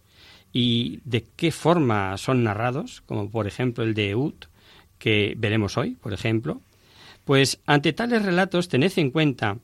y 0.52 1.00
de 1.04 1.24
qué 1.36 1.52
forma 1.52 2.16
son 2.16 2.42
narrados, 2.42 3.02
como 3.06 3.30
por 3.30 3.46
ejemplo 3.46 3.84
el 3.84 3.94
de 3.94 4.10
Eud, 4.10 4.34
que 4.98 5.34
veremos 5.36 5.76
hoy, 5.76 5.94
por 5.94 6.12
ejemplo, 6.12 6.60
pues 7.24 7.60
ante 7.66 7.92
tales 7.92 8.24
relatos 8.24 8.68
tened 8.68 8.92
en 8.96 9.10
cuenta 9.10 9.58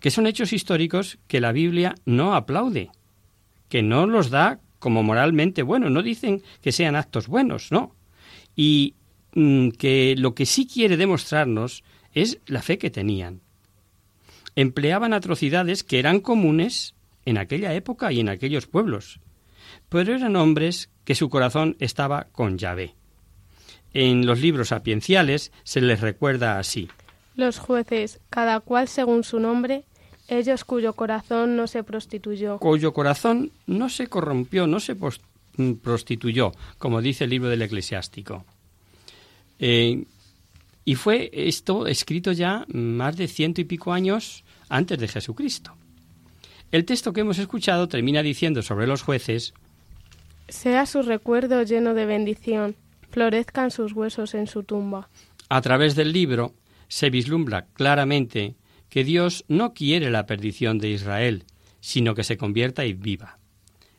que 0.00 0.10
son 0.10 0.26
hechos 0.26 0.52
históricos 0.52 1.18
que 1.28 1.40
la 1.40 1.52
Biblia 1.52 1.94
no 2.04 2.34
aplaude, 2.34 2.90
que 3.72 3.82
no 3.82 4.06
los 4.06 4.28
da 4.28 4.60
como 4.78 5.02
moralmente 5.02 5.62
buenos, 5.62 5.90
no 5.90 6.02
dicen 6.02 6.42
que 6.60 6.72
sean 6.72 6.94
actos 6.94 7.26
buenos, 7.26 7.72
no. 7.72 7.96
Y 8.54 8.96
mm, 9.34 9.70
que 9.70 10.14
lo 10.18 10.34
que 10.34 10.44
sí 10.44 10.66
quiere 10.66 10.98
demostrarnos 10.98 11.82
es 12.12 12.38
la 12.44 12.60
fe 12.60 12.76
que 12.76 12.90
tenían 12.90 13.40
empleaban 14.56 15.14
atrocidades 15.14 15.82
que 15.82 15.98
eran 15.98 16.20
comunes 16.20 16.94
en 17.24 17.38
aquella 17.38 17.72
época 17.72 18.12
y 18.12 18.20
en 18.20 18.28
aquellos 18.28 18.66
pueblos, 18.66 19.20
pero 19.88 20.14
eran 20.14 20.36
hombres 20.36 20.90
que 21.06 21.14
su 21.14 21.30
corazón 21.30 21.74
estaba 21.80 22.28
con 22.32 22.58
Yahvé. 22.58 22.94
En 23.94 24.26
los 24.26 24.40
libros 24.40 24.68
sapienciales 24.68 25.50
se 25.64 25.80
les 25.80 26.02
recuerda 26.02 26.58
así. 26.58 26.90
Los 27.34 27.58
jueces, 27.58 28.20
cada 28.28 28.60
cual 28.60 28.88
según 28.88 29.24
su 29.24 29.40
nombre, 29.40 29.84
ellos 30.28 30.64
cuyo 30.64 30.94
corazón 30.94 31.56
no 31.56 31.66
se 31.66 31.82
prostituyó. 31.82 32.58
Cuyo 32.58 32.92
corazón 32.92 33.52
no 33.66 33.88
se 33.88 34.06
corrompió, 34.06 34.66
no 34.66 34.80
se 34.80 34.94
mm, 34.94 35.72
prostituyó, 35.82 36.52
como 36.78 37.00
dice 37.00 37.24
el 37.24 37.30
libro 37.30 37.48
del 37.48 37.62
eclesiástico. 37.62 38.44
Eh, 39.58 40.04
y 40.84 40.94
fue 40.96 41.30
esto 41.32 41.86
escrito 41.86 42.32
ya 42.32 42.64
más 42.68 43.16
de 43.16 43.28
ciento 43.28 43.60
y 43.60 43.64
pico 43.64 43.92
años 43.92 44.44
antes 44.68 44.98
de 44.98 45.08
Jesucristo. 45.08 45.72
El 46.72 46.84
texto 46.84 47.12
que 47.12 47.20
hemos 47.20 47.38
escuchado 47.38 47.88
termina 47.88 48.22
diciendo 48.22 48.62
sobre 48.62 48.86
los 48.86 49.02
jueces 49.02 49.52
Sea 50.48 50.86
su 50.86 51.02
recuerdo 51.02 51.62
lleno 51.62 51.94
de 51.94 52.06
bendición, 52.06 52.74
florezcan 53.10 53.70
sus 53.70 53.92
huesos 53.92 54.34
en 54.34 54.46
su 54.46 54.62
tumba. 54.62 55.08
A 55.48 55.60
través 55.60 55.94
del 55.94 56.12
libro 56.12 56.54
se 56.88 57.10
vislumbra 57.10 57.66
claramente 57.74 58.54
que 58.92 59.02
Dios 59.02 59.44
no 59.48 59.72
quiere 59.72 60.10
la 60.10 60.26
perdición 60.26 60.76
de 60.78 60.90
Israel, 60.90 61.46
sino 61.80 62.14
que 62.14 62.22
se 62.22 62.36
convierta 62.36 62.84
y 62.84 62.92
viva. 62.92 63.38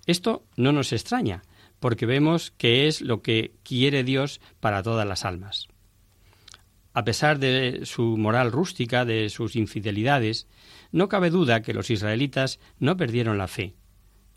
Esto 0.06 0.46
no 0.56 0.72
nos 0.72 0.94
extraña, 0.94 1.42
porque 1.80 2.06
vemos 2.06 2.52
que 2.52 2.88
es 2.88 3.02
lo 3.02 3.22
que 3.22 3.56
quiere 3.64 4.04
Dios 4.04 4.40
para 4.60 4.84
todas 4.84 5.08
las 5.08 5.26
almas 5.26 5.68
a 6.94 7.04
pesar 7.04 7.40
de 7.40 7.82
su 7.86 8.18
moral 8.18 8.52
rústica, 8.52 9.04
de 9.04 9.30
sus 9.30 9.56
infidelidades, 9.56 10.48
no 10.92 11.10
cabe 11.10 11.32
duda 11.32 11.64
que 11.64 11.74
los 11.74 11.90
israelitas 11.90 12.60
no 12.80 12.98
perdieron 12.98 13.38
la 13.38 13.48
fe 13.48 13.76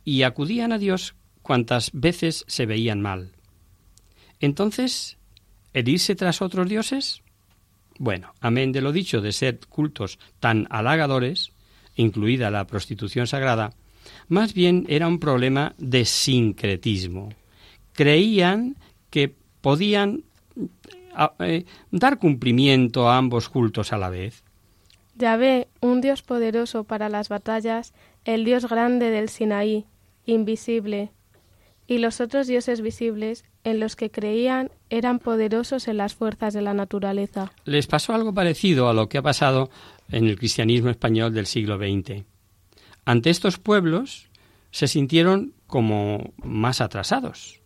y 0.04 0.22
acudían 0.22 0.72
a 0.72 0.78
Dios 0.78 1.14
cuantas 1.42 1.90
veces 1.92 2.44
se 2.48 2.64
veían 2.64 3.02
mal. 3.02 3.32
Entonces, 4.40 5.18
¿el 5.74 5.88
irse 5.88 6.14
tras 6.14 6.40
otros 6.40 6.68
dioses? 6.68 7.22
Bueno, 7.98 8.34
amén 8.40 8.72
de 8.72 8.82
lo 8.82 8.92
dicho 8.92 9.20
de 9.20 9.32
ser 9.32 9.60
cultos 9.68 10.18
tan 10.40 10.66
halagadores, 10.70 11.52
incluida 11.96 12.50
la 12.50 12.66
prostitución 12.66 13.26
sagrada, 13.26 13.72
más 14.28 14.54
bien 14.54 14.84
era 14.88 15.08
un 15.08 15.18
problema 15.18 15.74
de 15.78 16.04
sincretismo. 16.04 17.30
Creían 17.92 18.76
que 19.10 19.34
podían 19.60 20.24
eh, 21.40 21.64
dar 21.90 22.18
cumplimiento 22.18 23.08
a 23.08 23.16
ambos 23.16 23.48
cultos 23.48 23.92
a 23.92 23.98
la 23.98 24.10
vez. 24.10 24.44
Yahvé, 25.16 25.68
un 25.80 26.02
Dios 26.02 26.22
poderoso 26.22 26.84
para 26.84 27.08
las 27.08 27.30
batallas, 27.30 27.94
el 28.24 28.44
Dios 28.44 28.68
grande 28.68 29.10
del 29.10 29.30
Sinaí, 29.30 29.86
invisible, 30.26 31.10
y 31.86 31.98
los 31.98 32.20
otros 32.20 32.46
dioses 32.46 32.82
visibles, 32.82 33.44
en 33.66 33.80
los 33.80 33.96
que 33.96 34.12
creían, 34.12 34.70
eran 34.90 35.18
poderosos 35.18 35.88
en 35.88 35.96
las 35.96 36.14
fuerzas 36.14 36.54
de 36.54 36.62
la 36.62 36.72
naturaleza. 36.72 37.50
Les 37.64 37.88
pasó 37.88 38.14
algo 38.14 38.32
parecido 38.32 38.88
a 38.88 38.94
lo 38.94 39.08
que 39.08 39.18
ha 39.18 39.22
pasado 39.22 39.70
en 40.08 40.26
el 40.26 40.38
cristianismo 40.38 40.88
español 40.88 41.34
del 41.34 41.46
siglo 41.46 41.76
XX. 41.76 42.22
Ante 43.04 43.30
estos 43.30 43.58
pueblos 43.58 44.28
se 44.70 44.86
sintieron 44.86 45.52
como 45.66 46.32
más 46.44 46.80
atrasados. 46.80 47.60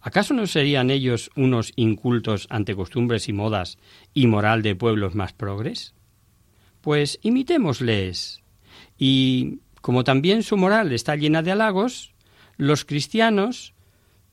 ¿Acaso 0.00 0.34
no 0.34 0.46
serían 0.46 0.90
ellos 0.90 1.30
unos 1.34 1.72
incultos 1.74 2.46
ante 2.48 2.76
costumbres 2.76 3.28
y 3.28 3.32
modas 3.32 3.78
y 4.12 4.28
moral 4.28 4.62
de 4.62 4.76
pueblos 4.76 5.16
más 5.16 5.32
progres? 5.32 5.94
Pues 6.80 7.18
imitémosles. 7.22 8.40
Y 8.96 9.58
como 9.80 10.04
también 10.04 10.44
su 10.44 10.56
moral 10.56 10.92
está 10.92 11.16
llena 11.16 11.42
de 11.42 11.50
halagos, 11.50 12.14
los 12.56 12.84
cristianos 12.84 13.73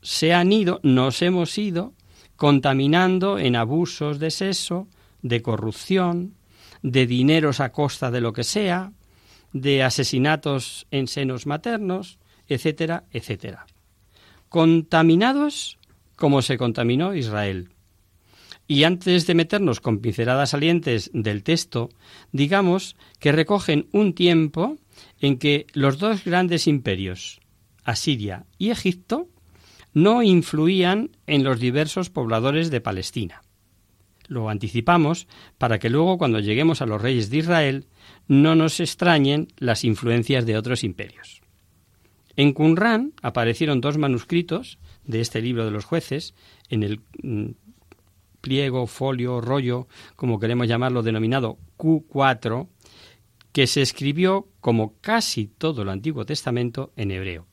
se 0.01 0.33
han 0.33 0.51
ido, 0.51 0.79
nos 0.83 1.21
hemos 1.21 1.57
ido, 1.57 1.93
contaminando 2.35 3.37
en 3.37 3.55
abusos 3.55 4.19
de 4.19 4.31
sexo, 4.31 4.87
de 5.21 5.41
corrupción, 5.41 6.35
de 6.81 7.05
dineros 7.05 7.59
a 7.59 7.71
costa 7.71 8.09
de 8.11 8.21
lo 8.21 8.33
que 8.33 8.43
sea, 8.43 8.93
de 9.53 9.83
asesinatos 9.83 10.87
en 10.91 11.07
senos 11.07 11.45
maternos, 11.45 12.17
etcétera, 12.47 13.03
etcétera. 13.11 13.65
Contaminados 14.49 15.77
como 16.15 16.41
se 16.41 16.57
contaminó 16.57 17.15
Israel. 17.15 17.69
Y 18.67 18.83
antes 18.83 19.27
de 19.27 19.35
meternos 19.35 19.79
con 19.79 19.99
pinceladas 19.99 20.51
salientes 20.51 21.09
del 21.13 21.43
texto, 21.43 21.89
digamos 22.31 22.95
que 23.19 23.31
recogen 23.31 23.87
un 23.91 24.13
tiempo 24.13 24.77
en 25.19 25.37
que 25.37 25.67
los 25.73 25.97
dos 25.97 26.23
grandes 26.23 26.67
imperios, 26.67 27.41
Asiria 27.83 28.45
y 28.57 28.69
Egipto, 28.69 29.27
no 29.93 30.23
influían 30.23 31.11
en 31.27 31.43
los 31.43 31.59
diversos 31.59 32.09
pobladores 32.09 32.71
de 32.71 32.81
Palestina. 32.81 33.41
Lo 34.27 34.49
anticipamos 34.49 35.27
para 35.57 35.79
que 35.79 35.89
luego 35.89 36.17
cuando 36.17 36.39
lleguemos 36.39 36.81
a 36.81 36.85
los 36.85 37.01
reyes 37.01 37.29
de 37.29 37.37
Israel 37.37 37.87
no 38.27 38.55
nos 38.55 38.79
extrañen 38.79 39.49
las 39.57 39.83
influencias 39.83 40.45
de 40.45 40.57
otros 40.57 40.83
imperios. 40.83 41.41
En 42.37 42.53
Qumran 42.53 43.13
aparecieron 43.21 43.81
dos 43.81 43.97
manuscritos 43.97 44.79
de 45.03 45.19
este 45.19 45.41
libro 45.41 45.65
de 45.65 45.71
los 45.71 45.83
jueces 45.83 46.33
en 46.69 46.83
el 46.83 47.01
mm, 47.21 47.51
pliego, 48.39 48.87
folio, 48.87 49.41
rollo, 49.41 49.87
como 50.15 50.39
queremos 50.39 50.67
llamarlo, 50.67 51.03
denominado 51.03 51.57
Q4, 51.77 52.67
que 53.51 53.67
se 53.67 53.81
escribió, 53.81 54.47
como 54.61 54.95
casi 55.01 55.47
todo 55.47 55.81
el 55.81 55.89
Antiguo 55.89 56.25
Testamento, 56.25 56.93
en 56.95 57.11
hebreo. 57.11 57.47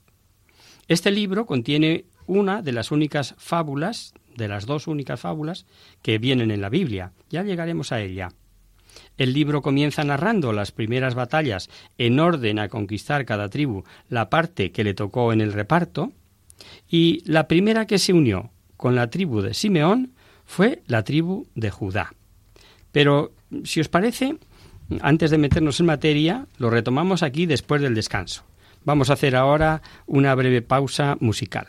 Este 0.87 1.11
libro 1.11 1.45
contiene 1.45 2.07
una 2.29 2.63
de 2.63 2.73
las 2.73 2.93
únicas 2.93 3.35
fábulas, 3.39 4.15
de 4.37 4.47
las 4.47 4.67
dos 4.67 4.87
únicas 4.87 5.19
fábulas 5.19 5.67
que 6.03 6.19
vienen 6.19 6.53
en 6.53 6.61
la 6.61 6.69
Biblia. 6.69 7.13
Ya 7.31 7.43
llegaremos 7.43 7.91
a 7.91 8.01
ella. 8.01 8.29
El 9.17 9.33
libro 9.33 9.63
comienza 9.63 10.05
narrando 10.05 10.53
las 10.53 10.71
primeras 10.71 11.15
batallas 11.15 11.69
en 11.97 12.21
orden 12.21 12.59
a 12.59 12.69
conquistar 12.69 13.25
cada 13.25 13.49
tribu 13.49 13.83
la 14.09 14.31
parte 14.31 14.71
que 14.71 14.85
le 14.85 14.95
tocó 14.95 15.33
en 15.33 15.41
el 15.41 15.53
reparto, 15.53 16.13
y 16.89 17.23
la 17.25 17.49
primera 17.49 17.87
que 17.87 17.99
se 17.99 18.13
unió 18.13 18.51
con 18.77 18.95
la 18.95 19.11
tribu 19.11 19.41
de 19.41 19.55
Simeón 19.55 20.13
fue 20.45 20.83
la 20.87 21.05
tribu 21.05 21.47
de 21.55 21.71
Judá. 21.71 22.13
Pero, 22.93 23.33
si 23.65 23.81
os 23.81 23.89
parece, 23.89 24.37
antes 25.01 25.31
de 25.31 25.39
meternos 25.39 25.81
en 25.81 25.87
materia, 25.87 26.47
lo 26.59 26.71
retomamos 26.71 27.23
aquí 27.23 27.47
después 27.47 27.81
del 27.81 27.95
descanso. 27.95 28.45
Vamos 28.85 29.11
a 29.11 29.15
hacer 29.15 29.37
ahora 29.37 29.83
una 30.07 30.35
breve 30.35 30.63
pausa 30.63 31.17
musical. 31.21 31.69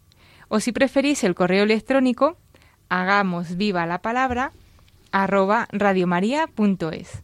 o 0.53 0.59
si 0.59 0.73
preferís 0.73 1.23
el 1.23 1.33
correo 1.33 1.63
electrónico, 1.63 2.35
hagamos 2.89 3.55
viva 3.55 3.85
la 3.85 4.01
palabra 4.01 4.51
arroba 5.13 5.69
radiomaria.es. 5.71 7.23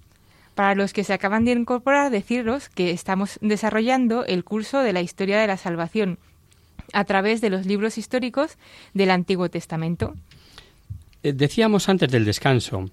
Para 0.55 0.75
los 0.75 0.93
que 0.93 1.03
se 1.03 1.11
acaban 1.11 1.43
de 1.43 1.51
incorporar, 1.51 2.09
deciros 2.09 2.69
que 2.69 2.91
estamos 2.91 3.37
desarrollando 3.41 4.23
el 4.23 4.45
curso 4.45 4.79
de 4.79 4.93
la 4.93 5.01
historia 5.01 5.39
de 5.39 5.47
la 5.47 5.57
salvación 5.57 6.19
a 6.93 7.03
través 7.03 7.41
de 7.41 7.49
los 7.49 7.65
libros 7.65 7.97
históricos 7.97 8.57
del 8.93 9.11
Antiguo 9.11 9.49
Testamento. 9.49 10.15
Eh, 11.21 11.33
decíamos 11.33 11.89
antes 11.89 12.09
del 12.09 12.23
descanso 12.23 12.85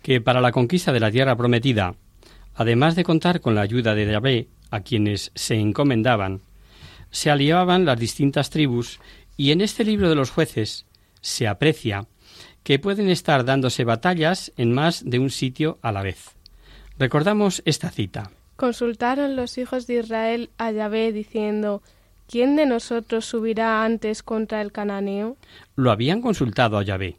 que 0.00 0.22
para 0.22 0.40
la 0.40 0.52
conquista 0.52 0.90
de 0.90 1.00
la 1.00 1.10
tierra 1.10 1.36
prometida, 1.36 1.96
además 2.54 2.96
de 2.96 3.04
contar 3.04 3.42
con 3.42 3.54
la 3.54 3.60
ayuda 3.60 3.94
de 3.94 4.10
Yahvé, 4.10 4.48
a 4.70 4.80
quienes 4.80 5.32
se 5.34 5.56
encomendaban, 5.56 6.40
se 7.10 7.30
aliaban 7.30 7.84
las 7.84 7.98
distintas 7.98 8.50
tribus 8.50 9.00
y 9.40 9.52
en 9.52 9.62
este 9.62 9.84
libro 9.84 10.10
de 10.10 10.14
los 10.14 10.30
jueces 10.30 10.84
se 11.22 11.48
aprecia 11.48 12.06
que 12.62 12.78
pueden 12.78 13.08
estar 13.08 13.46
dándose 13.46 13.84
batallas 13.84 14.52
en 14.58 14.74
más 14.74 15.02
de 15.02 15.18
un 15.18 15.30
sitio 15.30 15.78
a 15.80 15.92
la 15.92 16.02
vez. 16.02 16.36
Recordamos 16.98 17.62
esta 17.64 17.88
cita. 17.88 18.32
Consultaron 18.56 19.36
los 19.36 19.56
hijos 19.56 19.86
de 19.86 20.00
Israel 20.00 20.50
a 20.58 20.72
Yahvé 20.72 21.10
diciendo 21.12 21.82
¿Quién 22.28 22.54
de 22.54 22.66
nosotros 22.66 23.24
subirá 23.24 23.82
antes 23.82 24.22
contra 24.22 24.60
el 24.60 24.72
cananeo? 24.72 25.38
Lo 25.74 25.90
habían 25.90 26.20
consultado 26.20 26.76
a 26.76 26.82
Yahvé. 26.82 27.16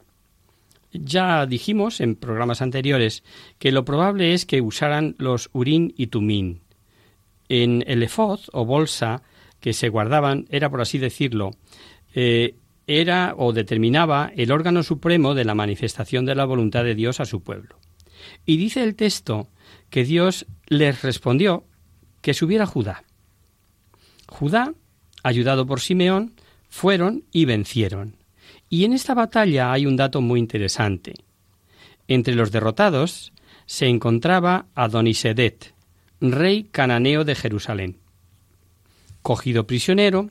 Ya 0.94 1.48
dijimos 1.48 2.02
en 2.02 2.16
programas 2.16 2.62
anteriores 2.62 3.24
que 3.58 3.72
lo 3.72 3.84
probable 3.84 4.36
es 4.36 4.46
que 4.46 4.62
usaran 4.62 5.16
los 5.18 5.50
urín 5.54 5.92
y 5.98 6.06
tumín. 6.06 6.62
En 7.50 7.84
el 7.88 8.04
efod 8.04 8.42
o 8.52 8.64
bolsa 8.64 9.24
que 9.60 9.74
se 9.74 9.90
guardaban 9.90 10.48
era, 10.50 10.70
por 10.70 10.82
así 10.82 10.98
decirlo, 10.98 11.52
eh, 12.14 12.56
era 12.88 13.36
o 13.38 13.54
determinaba 13.54 14.32
el 14.36 14.52
órgano 14.52 14.84
supremo 14.84 15.34
de 15.34 15.46
la 15.46 15.56
manifestación 15.56 16.26
de 16.26 16.36
la 16.36 16.46
voluntad 16.46 16.84
de 16.84 16.96
Dios 16.96 17.20
a 17.20 17.26
su 17.26 17.42
pueblo. 17.42 17.78
Y 18.46 18.58
dice 18.58 18.84
el 18.84 18.96
texto 18.96 19.50
que 19.90 20.04
Dios 20.04 20.46
les 20.68 21.02
respondió 21.02 21.66
que 22.22 22.34
subiera 22.34 22.66
Judá. 22.66 23.04
Judá, 24.28 24.74
ayudado 25.24 25.66
por 25.66 25.82
Simeón, 25.82 26.34
fueron 26.70 27.24
y 27.32 27.46
vencieron. 27.46 28.16
Y 28.70 28.86
en 28.86 28.94
esta 28.94 29.14
batalla 29.14 29.72
hay 29.72 29.86
un 29.86 29.98
dato 29.98 30.22
muy 30.22 30.40
interesante. 30.40 31.14
Entre 32.08 32.36
los 32.36 32.52
derrotados 32.52 33.34
se 33.66 33.88
encontraba 33.88 34.68
Adonisedet, 34.76 35.74
rey 36.20 36.64
cananeo 36.64 37.24
de 37.24 37.36
Jerusalén. 37.36 37.98
Cogido 39.22 39.68
prisionero, 39.68 40.30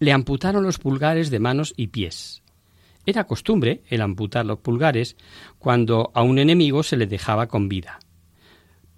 le 0.00 0.12
amputaron 0.12 0.64
los 0.64 0.78
pulgares 0.78 1.30
de 1.30 1.38
manos 1.38 1.74
y 1.76 1.88
pies. 1.88 2.42
Era 3.06 3.24
costumbre 3.24 3.82
el 3.88 4.00
amputar 4.00 4.44
los 4.46 4.58
pulgares 4.58 5.16
cuando 5.58 6.10
a 6.14 6.22
un 6.22 6.38
enemigo 6.38 6.82
se 6.82 6.96
le 6.96 7.06
dejaba 7.06 7.46
con 7.48 7.68
vida, 7.68 8.00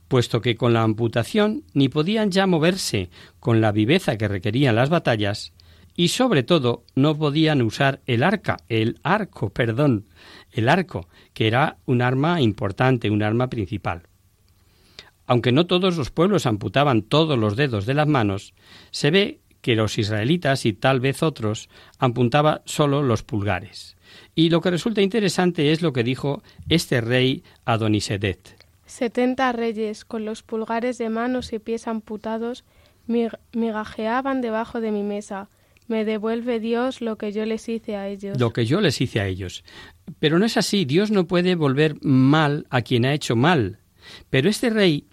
puesto 0.09 0.41
que 0.41 0.57
con 0.57 0.73
la 0.73 0.83
amputación 0.83 1.65
ni 1.75 1.89
podían 1.89 2.31
ya 2.31 2.47
moverse 2.47 3.11
con 3.41 3.61
la 3.61 3.73
viveza 3.73 4.17
que 4.17 4.29
requerían 4.29 4.77
las 4.77 4.91
batallas, 4.91 5.53
y 5.95 6.09
sobre 6.09 6.43
todo 6.43 6.85
no 6.95 7.19
podían 7.19 7.61
usar 7.63 8.01
el 8.07 8.23
arca, 8.23 8.59
el 8.69 8.99
arco, 9.03 9.51
perdón, 9.51 10.07
el 10.51 10.69
arco, 10.69 11.09
que 11.35 11.47
era 11.49 11.77
un 11.85 12.01
arma 12.01 12.41
importante, 12.41 13.11
un 13.11 13.23
arma 13.23 13.49
principal. 13.49 14.03
Aunque 15.27 15.53
no 15.53 15.67
todos 15.67 15.97
los 15.97 16.11
pueblos 16.11 16.47
amputaban 16.47 17.03
todos 17.03 17.39
los 17.39 17.57
dedos 17.57 17.87
de 17.87 17.95
las 17.95 18.09
manos, 18.09 18.55
se 18.91 19.11
ve 19.11 19.41
que 19.63 19.77
los 19.77 19.97
israelitas 19.97 20.67
y 20.67 20.75
tal 20.75 21.01
vez 21.01 21.23
otros 21.23 21.71
apuntaba 21.99 22.61
solo 22.67 23.03
los 23.03 23.23
pulgares. 23.23 23.97
Y 24.35 24.51
lo 24.51 24.61
que 24.61 24.71
resulta 24.71 25.01
interesante 25.01 25.73
es 25.73 25.81
lo 25.81 25.95
que 25.95 26.05
dijo 26.05 26.43
este 26.69 27.01
rey 27.01 27.43
Adonisedet. 27.65 28.59
Setenta 28.85 29.53
reyes 29.53 30.05
con 30.05 30.27
los 30.27 30.43
pulgares 30.43 30.99
de 30.99 31.09
manos 31.09 31.53
y 31.55 31.59
pies 31.59 31.87
amputados 31.87 32.65
migajeaban 33.07 34.43
debajo 34.43 34.81
de 34.81 34.91
mi 34.91 35.03
mesa. 35.03 35.49
Me 35.89 36.05
devuelve 36.05 36.61
Dios 36.61 37.01
lo 37.01 37.17
que 37.17 37.33
yo 37.33 37.47
les 37.47 37.69
hice 37.69 37.97
a 37.97 38.09
ellos. 38.09 38.39
Lo 38.39 38.53
que 38.53 38.67
yo 38.67 38.81
les 38.81 39.01
hice 39.01 39.21
a 39.21 39.27
ellos. 39.27 39.65
Pero 40.19 40.39
no 40.39 40.45
es 40.45 40.57
así. 40.57 40.85
Dios 40.85 41.11
no 41.11 41.27
puede 41.27 41.55
volver 41.55 41.97
mal 42.03 42.67
a 42.71 42.83
quien 42.83 43.05
ha 43.05 43.15
hecho 43.15 43.37
mal. 43.37 43.79
Pero 44.31 44.49
este 44.49 44.71
rey 44.71 45.07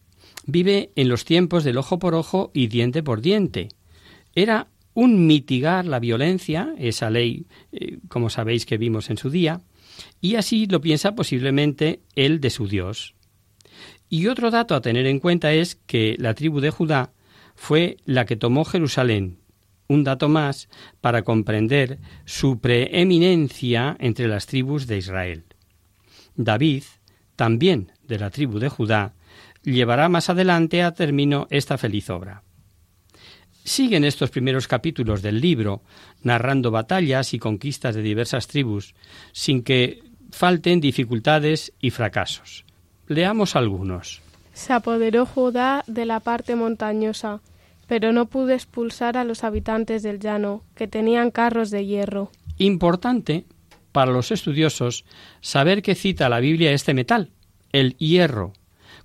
vive 0.46 0.92
en 0.96 1.10
los 1.10 1.26
tiempos 1.26 1.64
del 1.64 1.78
ojo 1.78 2.00
por 2.00 2.16
ojo 2.16 2.52
y 2.54 2.68
diente 2.68 3.04
por 3.04 3.22
diente 3.22 3.70
era 4.42 4.68
un 4.94 5.28
mitigar 5.28 5.86
la 5.86 6.00
violencia, 6.00 6.74
esa 6.78 7.10
ley, 7.10 7.46
eh, 7.72 8.00
como 8.08 8.30
sabéis 8.30 8.66
que 8.66 8.78
vimos 8.78 9.10
en 9.10 9.18
su 9.18 9.30
día, 9.30 9.62
y 10.22 10.36
así 10.36 10.66
lo 10.66 10.82
piensa 10.82 11.16
posiblemente 11.16 12.02
el 12.16 12.40
de 12.42 12.50
su 12.50 12.68
Dios. 12.68 13.16
Y 14.10 14.28
otro 14.28 14.50
dato 14.52 14.76
a 14.76 14.82
tener 14.82 15.06
en 15.06 15.20
cuenta 15.20 15.54
es 15.54 15.76
que 15.76 16.16
la 16.20 16.34
tribu 16.34 16.60
de 16.60 16.72
Judá 16.72 17.14
fue 17.56 17.98
la 18.06 18.26
que 18.26 18.36
tomó 18.36 18.66
Jerusalén, 18.66 19.40
un 19.88 20.04
dato 20.04 20.30
más 20.30 20.70
para 21.02 21.24
comprender 21.24 22.00
su 22.26 22.60
preeminencia 22.60 23.96
entre 24.00 24.28
las 24.28 24.48
tribus 24.48 24.88
de 24.88 24.98
Israel. 24.98 25.44
David, 26.36 26.84
también 27.36 27.92
de 28.08 28.20
la 28.20 28.30
tribu 28.30 28.60
de 28.60 28.70
Judá, 28.70 29.14
llevará 29.64 30.10
más 30.10 30.30
adelante 30.30 30.84
a 30.84 30.94
término 30.94 31.48
esta 31.50 31.78
feliz 31.78 32.10
obra. 32.10 32.44
Siguen 33.70 34.04
estos 34.04 34.32
primeros 34.32 34.68
capítulos 34.68 35.22
del 35.22 35.40
libro 35.40 35.84
narrando 36.24 36.72
batallas 36.72 37.36
y 37.36 37.38
conquistas 37.38 37.94
de 37.94 38.02
diversas 38.02 38.48
tribus, 38.48 38.96
sin 39.32 39.62
que 39.62 40.02
falten 40.32 40.82
dificultades 40.82 41.72
y 41.80 41.92
fracasos. 41.92 42.66
Leamos 43.06 43.56
algunos. 43.56 44.24
Se 44.54 44.74
apoderó 44.74 45.28
Judá 45.28 45.84
de 45.86 46.08
la 46.08 46.20
parte 46.20 46.56
montañosa, 46.56 47.42
pero 47.86 48.12
no 48.12 48.26
pudo 48.26 48.54
expulsar 48.54 49.18
a 49.18 49.24
los 49.24 49.44
habitantes 49.44 50.02
del 50.02 50.20
llano, 50.20 50.64
que 50.74 50.88
tenían 50.88 51.30
carros 51.30 51.70
de 51.70 51.86
hierro. 51.86 52.32
Importante 52.58 53.46
para 53.92 54.12
los 54.12 54.32
estudiosos 54.32 55.06
saber 55.42 55.84
que 55.84 55.94
cita 55.94 56.28
la 56.28 56.40
Biblia 56.40 56.72
este 56.72 56.96
metal, 56.96 57.30
el 57.72 57.96
hierro, 57.98 58.54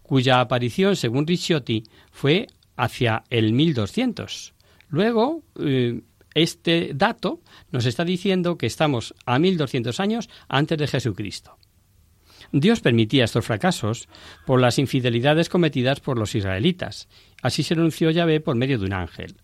cuya 0.02 0.40
aparición, 0.40 0.96
según 0.96 1.26
Ricciotti, 1.26 1.84
fue 2.10 2.46
hacia 2.76 3.24
el 3.28 3.52
1200. 3.52 4.53
Luego, 4.94 5.42
eh, 5.58 6.02
este 6.36 6.92
dato 6.94 7.40
nos 7.72 7.84
está 7.84 8.04
diciendo 8.04 8.56
que 8.56 8.66
estamos 8.66 9.12
a 9.26 9.40
1200 9.40 9.98
años 9.98 10.30
antes 10.46 10.78
de 10.78 10.86
Jesucristo. 10.86 11.58
Dios 12.52 12.78
permitía 12.80 13.24
estos 13.24 13.44
fracasos 13.44 14.08
por 14.46 14.60
las 14.60 14.78
infidelidades 14.78 15.48
cometidas 15.48 15.98
por 15.98 16.16
los 16.16 16.36
israelitas. 16.36 17.08
Así 17.42 17.64
se 17.64 17.74
anunció 17.74 18.12
Yahvé 18.12 18.38
por 18.38 18.54
medio 18.54 18.78
de 18.78 18.86
un 18.86 18.92
ángel. 18.92 19.34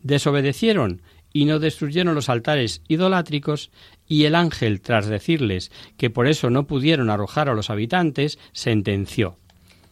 Desobedecieron 0.00 1.02
y 1.32 1.44
no 1.44 1.60
destruyeron 1.60 2.16
los 2.16 2.28
altares 2.28 2.82
idolátricos, 2.88 3.70
y 4.08 4.24
el 4.24 4.34
ángel, 4.34 4.80
tras 4.80 5.06
decirles 5.06 5.70
que 5.96 6.10
por 6.10 6.26
eso 6.26 6.50
no 6.50 6.66
pudieron 6.66 7.10
arrojar 7.10 7.48
a 7.48 7.54
los 7.54 7.70
habitantes, 7.70 8.40
sentenció 8.52 9.38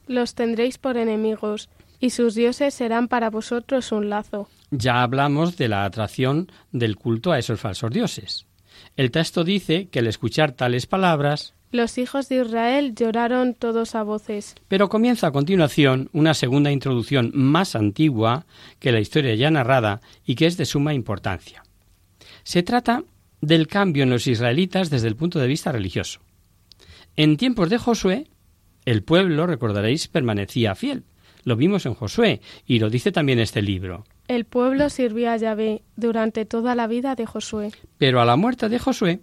Los 0.08 0.34
tendréis 0.34 0.78
por 0.78 0.96
enemigos, 0.96 1.68
y 2.00 2.10
sus 2.10 2.34
dioses 2.34 2.74
serán 2.74 3.06
para 3.06 3.30
vosotros 3.30 3.92
un 3.92 4.10
lazo. 4.10 4.48
Ya 4.72 5.02
hablamos 5.02 5.58
de 5.58 5.68
la 5.68 5.84
atracción 5.84 6.50
del 6.72 6.96
culto 6.96 7.30
a 7.30 7.38
esos 7.38 7.60
falsos 7.60 7.90
dioses. 7.90 8.46
El 8.96 9.10
texto 9.10 9.44
dice 9.44 9.88
que 9.88 9.98
al 9.98 10.06
escuchar 10.06 10.52
tales 10.52 10.86
palabras 10.86 11.54
los 11.72 11.96
hijos 11.96 12.28
de 12.28 12.42
Israel 12.42 12.94
lloraron 12.94 13.54
todos 13.54 13.94
a 13.94 14.02
voces. 14.02 14.54
Pero 14.68 14.88
comienza 14.90 15.26
a 15.26 15.32
continuación 15.32 16.10
una 16.12 16.34
segunda 16.34 16.70
introducción 16.70 17.32
más 17.34 17.74
antigua 17.74 18.44
que 18.78 18.92
la 18.92 19.00
historia 19.00 19.34
ya 19.34 19.50
narrada 19.50 20.00
y 20.26 20.34
que 20.34 20.46
es 20.46 20.58
de 20.58 20.66
suma 20.66 20.92
importancia. 20.92 21.62
Se 22.42 22.62
trata 22.62 23.04
del 23.40 23.66
cambio 23.68 24.02
en 24.02 24.10
los 24.10 24.26
israelitas 24.26 24.90
desde 24.90 25.08
el 25.08 25.16
punto 25.16 25.38
de 25.38 25.46
vista 25.46 25.72
religioso. 25.72 26.20
En 27.16 27.36
tiempos 27.38 27.70
de 27.70 27.78
Josué, 27.78 28.26
el 28.84 29.02
pueblo, 29.02 29.46
recordaréis, 29.46 30.08
permanecía 30.08 30.74
fiel. 30.74 31.04
Lo 31.44 31.56
vimos 31.56 31.86
en 31.86 31.94
Josué 31.94 32.40
y 32.66 32.78
lo 32.78 32.90
dice 32.90 33.12
también 33.12 33.38
este 33.38 33.62
libro. 33.62 34.04
El 34.32 34.46
pueblo 34.46 34.88
sirvió 34.88 35.30
a 35.30 35.36
Yahvé 35.36 35.82
durante 35.94 36.46
toda 36.46 36.74
la 36.74 36.86
vida 36.86 37.14
de 37.14 37.26
Josué. 37.26 37.70
Pero 37.98 38.18
a 38.18 38.24
la 38.24 38.36
muerte 38.36 38.70
de 38.70 38.78
Josué 38.78 39.20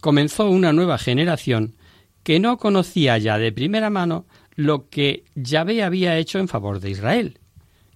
comenzó 0.00 0.48
una 0.48 0.72
nueva 0.72 0.96
generación 0.96 1.74
que 2.22 2.38
no 2.38 2.56
conocía 2.56 3.18
ya 3.18 3.36
de 3.36 3.50
primera 3.50 3.90
mano 3.90 4.26
lo 4.54 4.88
que 4.90 5.24
Yahvé 5.34 5.82
había 5.82 6.16
hecho 6.18 6.38
en 6.38 6.46
favor 6.46 6.78
de 6.78 6.90
Israel. 6.90 7.40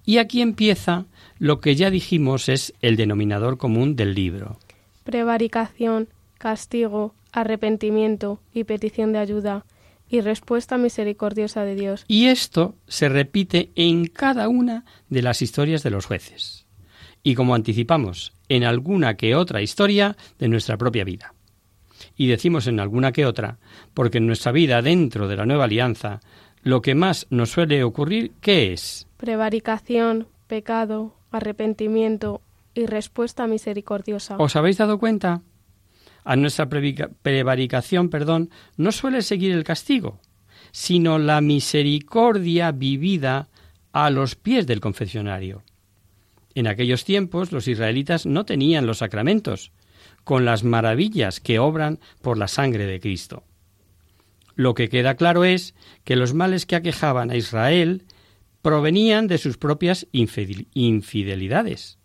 Y 0.04 0.18
aquí 0.18 0.42
empieza 0.42 1.06
lo 1.38 1.60
que 1.60 1.76
ya 1.76 1.90
dijimos 1.90 2.48
es 2.48 2.74
el 2.80 2.96
denominador 2.96 3.56
común 3.56 3.94
del 3.94 4.16
libro. 4.16 4.58
Prevaricación, 5.04 6.08
castigo, 6.38 7.14
arrepentimiento 7.30 8.40
y 8.52 8.64
petición 8.64 9.12
de 9.12 9.20
ayuda 9.20 9.64
y 10.12 10.20
respuesta 10.20 10.76
misericordiosa 10.76 11.64
de 11.64 11.74
Dios. 11.74 12.04
Y 12.06 12.26
esto 12.26 12.76
se 12.86 13.08
repite 13.08 13.72
en 13.74 14.06
cada 14.06 14.48
una 14.48 14.84
de 15.08 15.22
las 15.22 15.40
historias 15.40 15.82
de 15.82 15.90
los 15.90 16.04
jueces. 16.04 16.66
Y 17.22 17.34
como 17.34 17.54
anticipamos, 17.54 18.34
en 18.50 18.64
alguna 18.64 19.16
que 19.16 19.34
otra 19.34 19.62
historia 19.62 20.16
de 20.38 20.48
nuestra 20.48 20.76
propia 20.76 21.04
vida. 21.04 21.32
Y 22.14 22.26
decimos 22.26 22.66
en 22.66 22.78
alguna 22.78 23.12
que 23.12 23.24
otra, 23.24 23.56
porque 23.94 24.18
en 24.18 24.26
nuestra 24.26 24.52
vida 24.52 24.82
dentro 24.82 25.28
de 25.28 25.36
la 25.36 25.46
nueva 25.46 25.64
alianza, 25.64 26.20
lo 26.62 26.82
que 26.82 26.94
más 26.94 27.26
nos 27.30 27.50
suele 27.50 27.82
ocurrir, 27.82 28.32
¿qué 28.42 28.74
es? 28.74 29.08
Prevaricación, 29.16 30.28
pecado, 30.46 31.14
arrepentimiento 31.30 32.42
y 32.74 32.84
respuesta 32.84 33.46
misericordiosa. 33.46 34.36
¿Os 34.36 34.56
habéis 34.56 34.76
dado 34.76 34.98
cuenta? 34.98 35.40
A 36.24 36.36
nuestra 36.36 36.68
prevaricación, 36.68 38.08
perdón, 38.08 38.50
no 38.76 38.92
suele 38.92 39.22
seguir 39.22 39.52
el 39.52 39.64
castigo, 39.64 40.20
sino 40.70 41.18
la 41.18 41.40
misericordia 41.40 42.72
vivida 42.72 43.48
a 43.92 44.10
los 44.10 44.34
pies 44.36 44.66
del 44.66 44.80
confesionario. 44.80 45.62
En 46.54 46.66
aquellos 46.66 47.04
tiempos 47.04 47.52
los 47.52 47.68
israelitas 47.68 48.26
no 48.26 48.44
tenían 48.44 48.86
los 48.86 48.98
sacramentos, 48.98 49.72
con 50.24 50.44
las 50.44 50.64
maravillas 50.64 51.40
que 51.40 51.58
obran 51.58 51.98
por 52.20 52.38
la 52.38 52.48
sangre 52.48 52.86
de 52.86 53.00
Cristo. 53.00 53.44
Lo 54.54 54.74
que 54.74 54.88
queda 54.88 55.16
claro 55.16 55.44
es 55.44 55.74
que 56.04 56.16
los 56.16 56.34
males 56.34 56.66
que 56.66 56.76
aquejaban 56.76 57.30
a 57.30 57.36
Israel 57.36 58.04
provenían 58.60 59.26
de 59.26 59.38
sus 59.38 59.56
propias 59.56 60.06
infidelidades. 60.12 61.98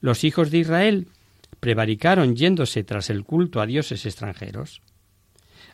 Los 0.00 0.24
hijos 0.24 0.50
de 0.50 0.58
Israel 0.58 1.08
prevaricaron 1.60 2.34
yéndose 2.36 2.84
tras 2.84 3.10
el 3.10 3.24
culto 3.24 3.60
a 3.60 3.66
dioses 3.66 4.06
extranjeros. 4.06 4.82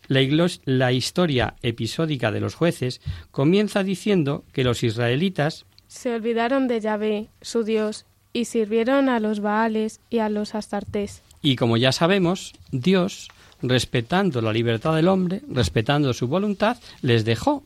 La, 0.09 0.20
la, 0.64 0.92
historia 0.92 1.57
episódica 1.62 2.31
de 2.31 2.40
los 2.40 2.55
jueces 2.55 3.01
comienza 3.31 3.83
diciendo 3.83 4.44
que 4.53 4.62
los 4.62 4.83
israelitas 4.85 5.66
se 5.88 6.14
olvidaron 6.14 6.68
de 6.68 6.81
Yahvé, 6.81 7.29
su 7.40 7.62
Dios, 7.64 8.07
y 8.33 8.44
sirvieron 8.44 9.09
a 9.09 9.20
los 9.20 9.40
Baales 9.40 10.01
y 10.11 10.18
a 10.18 10.29
los 10.29 10.55
Astartés. 10.55 11.22
Y 11.42 11.57
como 11.57 11.77
ya 11.77 11.92
sabemos, 11.92 12.53
Dios, 12.70 13.29
respetando 13.62 14.42
la 14.42 14.53
libertad 14.53 14.94
del 14.94 15.09
hombre, 15.09 15.42
respetando 15.49 16.12
su 16.12 16.29
voluntad, 16.29 16.77
les 17.03 17.25
dejó. 17.25 17.64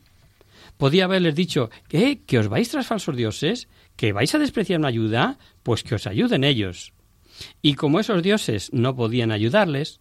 Podía 0.76 1.04
haberles 1.04 1.35
dicho, 1.35 1.70
¿qué? 1.88 2.20
¿Que 2.26 2.38
os 2.38 2.48
vais 2.48 2.68
tras 2.68 2.87
falsos 2.87 3.16
dioses? 3.16 3.68
¿Que 3.96 4.12
vais 4.12 4.35
a 4.35 4.38
despreciar 4.38 4.78
una 4.78 4.88
ayuda? 4.88 5.38
Pues 5.62 5.83
que 5.83 5.94
os 5.94 6.06
ayuden 6.06 6.44
ellos. 6.44 6.92
Y 7.62 7.74
como 7.74 8.00
esos 8.00 8.22
dioses 8.22 8.72
no 8.72 8.94
podían 8.96 9.33
ayudarles, 9.33 10.00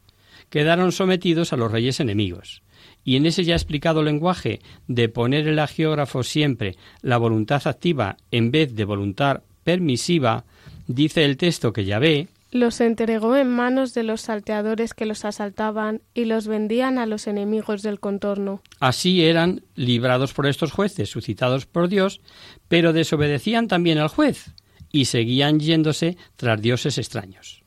quedaron 0.50 0.92
sometidos 0.92 1.54
a 1.54 1.58
los 1.58 1.72
reyes 1.72 2.00
enemigos. 2.00 2.64
Y 3.04 3.16
en 3.16 3.26
ese 3.26 3.44
ya 3.44 3.56
explicado 3.56 4.04
lenguaje 4.04 4.60
de 4.88 5.10
poner 5.10 5.48
el 5.48 5.60
agiógrafo 5.60 6.24
siempre 6.24 6.76
la 7.02 7.18
voluntad 7.18 7.66
activa 7.66 8.18
en 8.32 8.52
vez 8.52 8.76
de 8.76 8.86
voluntad 8.86 9.42
permisiva, 9.64 10.46
dice 10.88 11.26
el 11.26 11.38
texto 11.38 11.74
que 11.74 11.86
ya 11.86 12.00
ve, 12.00 12.28
los 12.52 12.82
entregó 12.82 13.36
en 13.36 13.50
manos 13.50 13.94
de 13.94 14.04
los 14.04 14.22
salteadores 14.22 14.94
que 14.94 15.06
los 15.06 15.24
asaltaban 15.24 16.02
y 16.16 16.26
los 16.26 16.48
vendían 16.48 16.98
a 16.98 17.06
los 17.06 17.28
enemigos 17.28 17.84
del 17.84 18.00
contorno. 18.00 18.62
Así 18.80 19.24
eran 19.24 19.62
librados 19.76 20.34
por 20.34 20.48
estos 20.48 20.72
jueces, 20.72 21.10
suscitados 21.10 21.68
por 21.68 21.90
Dios, 21.90 22.22
pero 22.68 22.92
desobedecían 22.92 23.68
también 23.68 24.00
al 24.00 24.08
juez, 24.08 24.52
y 24.92 25.06
seguían 25.06 25.60
yéndose 25.60 26.18
tras 26.36 26.62
dioses 26.62 26.98
extraños. 26.98 27.64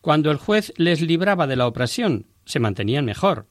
Cuando 0.00 0.30
el 0.30 0.36
juez 0.36 0.72
les 0.76 1.00
libraba 1.00 1.46
de 1.46 1.56
la 1.56 1.66
opresión, 1.66 2.26
se 2.44 2.60
mantenían 2.60 3.04
mejor. 3.04 3.46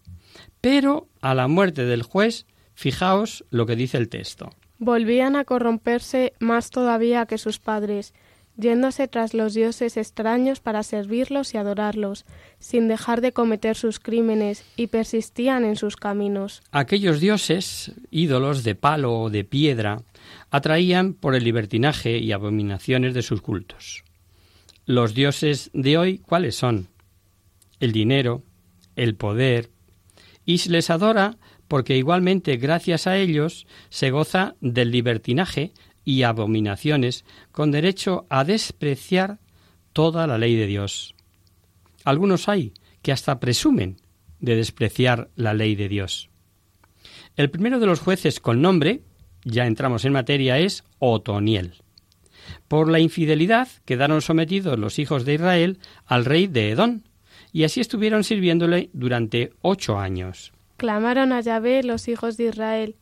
Pero 0.62 1.10
a 1.22 1.36
la 1.36 1.48
muerte 1.48 1.86
del 1.86 2.04
juez, 2.04 2.46
fijaos 2.74 3.46
lo 3.50 3.66
que 3.66 3.76
dice 3.76 3.98
el 3.98 4.10
texto. 4.10 4.52
Volvían 4.78 5.36
a 5.36 5.46
corromperse 5.46 6.34
más 6.40 6.70
todavía 6.70 7.26
que 7.26 7.38
sus 7.38 7.60
padres, 7.60 8.14
yéndose 8.58 9.08
tras 9.08 9.34
los 9.34 9.54
dioses 9.54 9.98
extraños 9.98 10.60
para 10.60 10.84
servirlos 10.84 11.54
y 11.54 11.58
adorarlos, 11.58 12.26
sin 12.60 12.88
dejar 12.88 13.22
de 13.22 13.34
cometer 13.34 13.76
sus 13.76 14.00
crímenes, 14.00 14.64
y 14.76 14.88
persistían 14.88 15.66
en 15.66 15.76
sus 15.76 15.96
caminos. 15.96 16.62
Aquellos 16.72 17.20
dioses, 17.20 17.94
ídolos 18.12 18.64
de 18.64 18.76
palo 18.76 19.20
o 19.20 19.30
de 19.30 19.44
piedra, 19.44 20.02
atraían 20.50 21.14
por 21.14 21.36
el 21.36 21.44
libertinaje 21.44 22.18
y 22.18 22.32
abominaciones 22.32 23.14
de 23.14 23.22
sus 23.22 23.42
cultos. 23.42 24.04
Los 24.86 25.14
dioses 25.14 25.72
de 25.74 25.98
hoy, 25.98 26.18
¿cuáles 26.20 26.56
son? 26.56 26.88
El 27.80 27.92
dinero, 27.92 28.44
el 28.96 29.16
poder, 29.16 29.70
y 30.46 30.60
se 30.60 30.70
les 30.70 30.90
adora 30.90 31.38
porque 31.68 31.98
igualmente 31.98 32.58
gracias 32.58 33.08
a 33.08 33.18
ellos 33.18 33.66
se 33.90 34.12
goza 34.12 34.56
del 34.62 34.92
libertinaje 34.92 35.74
y 36.06 36.24
abominaciones 36.24 37.26
con 37.52 37.72
derecho 37.72 38.26
a 38.30 38.46
despreciar 38.46 39.40
toda 39.92 40.28
la 40.28 40.38
ley 40.38 40.56
de 40.56 40.68
Dios. 40.68 41.16
Algunos 42.06 42.48
hay 42.48 42.74
que 43.02 43.12
hasta 43.12 43.40
presumen 43.40 43.98
de 44.40 44.56
despreciar 44.56 45.30
la 45.36 45.54
ley 45.54 45.76
de 45.76 45.90
Dios. 45.90 46.30
El 47.36 47.50
primero 47.50 47.80
de 47.80 47.88
los 47.88 48.00
jueces 48.00 48.40
con 48.40 48.62
nombre, 48.62 49.02
ya 49.44 49.66
entramos 49.66 50.06
en 50.06 50.14
materia, 50.14 50.60
es 50.60 50.84
Otoniel. 51.00 51.74
Por 52.68 52.90
la 52.90 53.00
infidelidad 53.00 53.68
quedaron 53.86 54.22
sometidos 54.22 54.78
los 54.78 55.00
hijos 55.00 55.26
de 55.26 55.34
Israel 55.34 55.80
al 56.06 56.26
rey 56.26 56.48
de 56.48 56.70
Edón, 56.70 57.10
y 57.52 57.64
así 57.64 57.82
estuvieron 57.82 58.24
sirviéndole 58.24 58.90
durante 58.94 59.54
ocho 59.62 59.98
años. 59.98 60.52
Clamaron 60.78 61.32
a 61.32 61.42
Yahvé 61.42 61.84
los 61.84 62.08
hijos 62.08 62.38
de 62.38 62.46
Israel, 62.46 62.96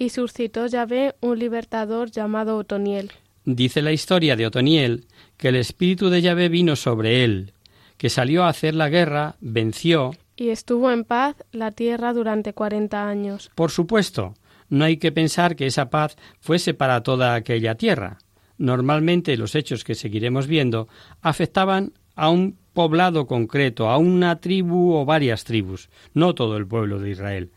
y 0.00 0.08
suscitó 0.08 0.66
Yahvé 0.66 1.14
un 1.20 1.38
libertador 1.38 2.10
llamado 2.10 2.56
Otoniel. 2.56 3.12
Dice 3.44 3.82
la 3.82 3.92
historia 3.92 4.34
de 4.34 4.46
Otoniel 4.46 5.04
que 5.36 5.48
el 5.48 5.56
espíritu 5.56 6.08
de 6.08 6.22
Yahvé 6.22 6.48
vino 6.48 6.74
sobre 6.74 7.22
él, 7.22 7.52
que 7.98 8.08
salió 8.08 8.44
a 8.44 8.48
hacer 8.48 8.74
la 8.74 8.88
guerra, 8.88 9.36
venció. 9.40 10.12
Y 10.36 10.48
estuvo 10.48 10.90
en 10.90 11.04
paz 11.04 11.36
la 11.52 11.70
tierra 11.70 12.14
durante 12.14 12.54
cuarenta 12.54 13.06
años. 13.06 13.50
Por 13.54 13.70
supuesto, 13.70 14.36
no 14.70 14.86
hay 14.86 14.96
que 14.96 15.12
pensar 15.12 15.54
que 15.54 15.66
esa 15.66 15.90
paz 15.90 16.16
fuese 16.40 16.72
para 16.72 17.02
toda 17.02 17.34
aquella 17.34 17.74
tierra. 17.74 18.16
Normalmente 18.56 19.36
los 19.36 19.54
hechos 19.54 19.84
que 19.84 19.94
seguiremos 19.94 20.46
viendo 20.46 20.88
afectaban 21.20 21.92
a 22.14 22.30
un 22.30 22.56
poblado 22.72 23.26
concreto, 23.26 23.88
a 23.88 23.98
una 23.98 24.40
tribu 24.40 24.94
o 24.94 25.04
varias 25.04 25.44
tribus, 25.44 25.88
no 26.14 26.34
todo 26.34 26.56
el 26.56 26.66
pueblo 26.66 26.98
de 26.98 27.10
Israel. 27.10 27.50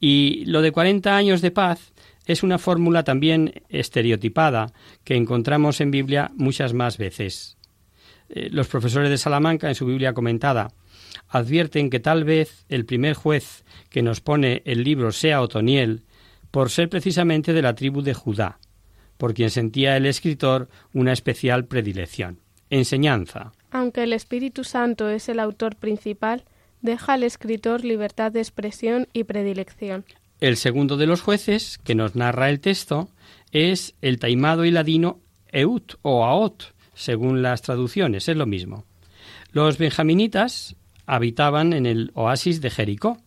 Y 0.00 0.44
lo 0.46 0.62
de 0.62 0.72
40 0.72 1.16
años 1.16 1.40
de 1.40 1.50
paz 1.50 1.92
es 2.26 2.42
una 2.42 2.58
fórmula 2.58 3.04
también 3.04 3.62
estereotipada 3.68 4.72
que 5.04 5.14
encontramos 5.14 5.80
en 5.80 5.90
Biblia 5.90 6.32
muchas 6.34 6.74
más 6.74 6.98
veces. 6.98 7.56
Eh, 8.28 8.48
los 8.50 8.66
profesores 8.66 9.10
de 9.10 9.18
Salamanca, 9.18 9.68
en 9.68 9.76
su 9.76 9.86
Biblia 9.86 10.12
comentada, 10.12 10.72
advierten 11.28 11.90
que 11.90 12.00
tal 12.00 12.24
vez 12.24 12.64
el 12.68 12.84
primer 12.84 13.14
juez 13.14 13.64
que 13.88 14.02
nos 14.02 14.20
pone 14.20 14.62
el 14.64 14.82
libro 14.82 15.12
sea 15.12 15.40
Otoniel, 15.40 16.02
por 16.50 16.70
ser 16.70 16.88
precisamente 16.88 17.52
de 17.52 17.62
la 17.62 17.74
tribu 17.74 18.02
de 18.02 18.14
Judá, 18.14 18.58
por 19.16 19.34
quien 19.34 19.50
sentía 19.50 19.96
el 19.96 20.06
escritor 20.06 20.68
una 20.92 21.12
especial 21.12 21.66
predilección. 21.66 22.40
Enseñanza. 22.70 23.52
Aunque 23.76 24.04
el 24.04 24.14
Espíritu 24.14 24.64
Santo 24.64 25.10
es 25.10 25.28
el 25.28 25.38
autor 25.38 25.76
principal, 25.76 26.44
deja 26.80 27.12
al 27.12 27.22
escritor 27.24 27.84
libertad 27.84 28.32
de 28.32 28.40
expresión 28.40 29.06
y 29.12 29.24
predilección. 29.24 30.06
El 30.40 30.56
segundo 30.56 30.96
de 30.96 31.04
los 31.04 31.20
jueces, 31.20 31.76
que 31.84 31.94
nos 31.94 32.16
narra 32.16 32.48
el 32.48 32.60
texto, 32.60 33.10
es 33.52 33.94
el 34.00 34.18
taimado 34.18 34.64
y 34.64 34.70
ladino 34.70 35.20
Eut 35.52 35.96
o 36.00 36.24
Aot, 36.24 36.72
según 36.94 37.42
las 37.42 37.60
traducciones, 37.60 38.30
es 38.30 38.36
lo 38.38 38.46
mismo. 38.46 38.86
Los 39.52 39.76
benjaminitas 39.76 40.74
habitaban 41.04 41.74
en 41.74 41.84
el 41.84 42.12
oasis 42.14 42.62
de 42.62 42.70
Jericó, 42.70 43.18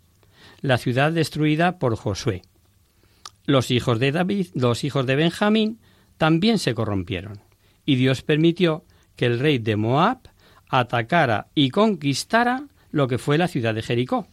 la 0.62 0.80
ciudad 0.80 1.12
destruida 1.12 1.78
por 1.78 1.96
Josué. 1.96 2.42
Los 3.46 3.70
hijos 3.70 4.00
de 4.00 4.12
David, 4.12 4.48
los 4.56 4.84
hijos 4.84 5.06
de 5.06 5.16
Benjamín, 5.16 5.80
también 6.18 6.58
se 6.58 6.74
corrompieron, 6.74 7.40
y 7.86 7.98
Dios 7.98 8.24
permitió 8.24 8.84
que 9.16 9.28
el 9.28 9.38
rey 9.38 9.60
de 9.60 9.76
Moab 9.76 10.29
atacara 10.70 11.48
y 11.56 11.70
conquistara 11.70 12.64
lo 12.92 13.08
que 13.08 13.18
fue 13.18 13.38
la 13.38 13.48
ciudad 13.48 13.74
de 13.74 13.82
Jericó. 13.82 14.28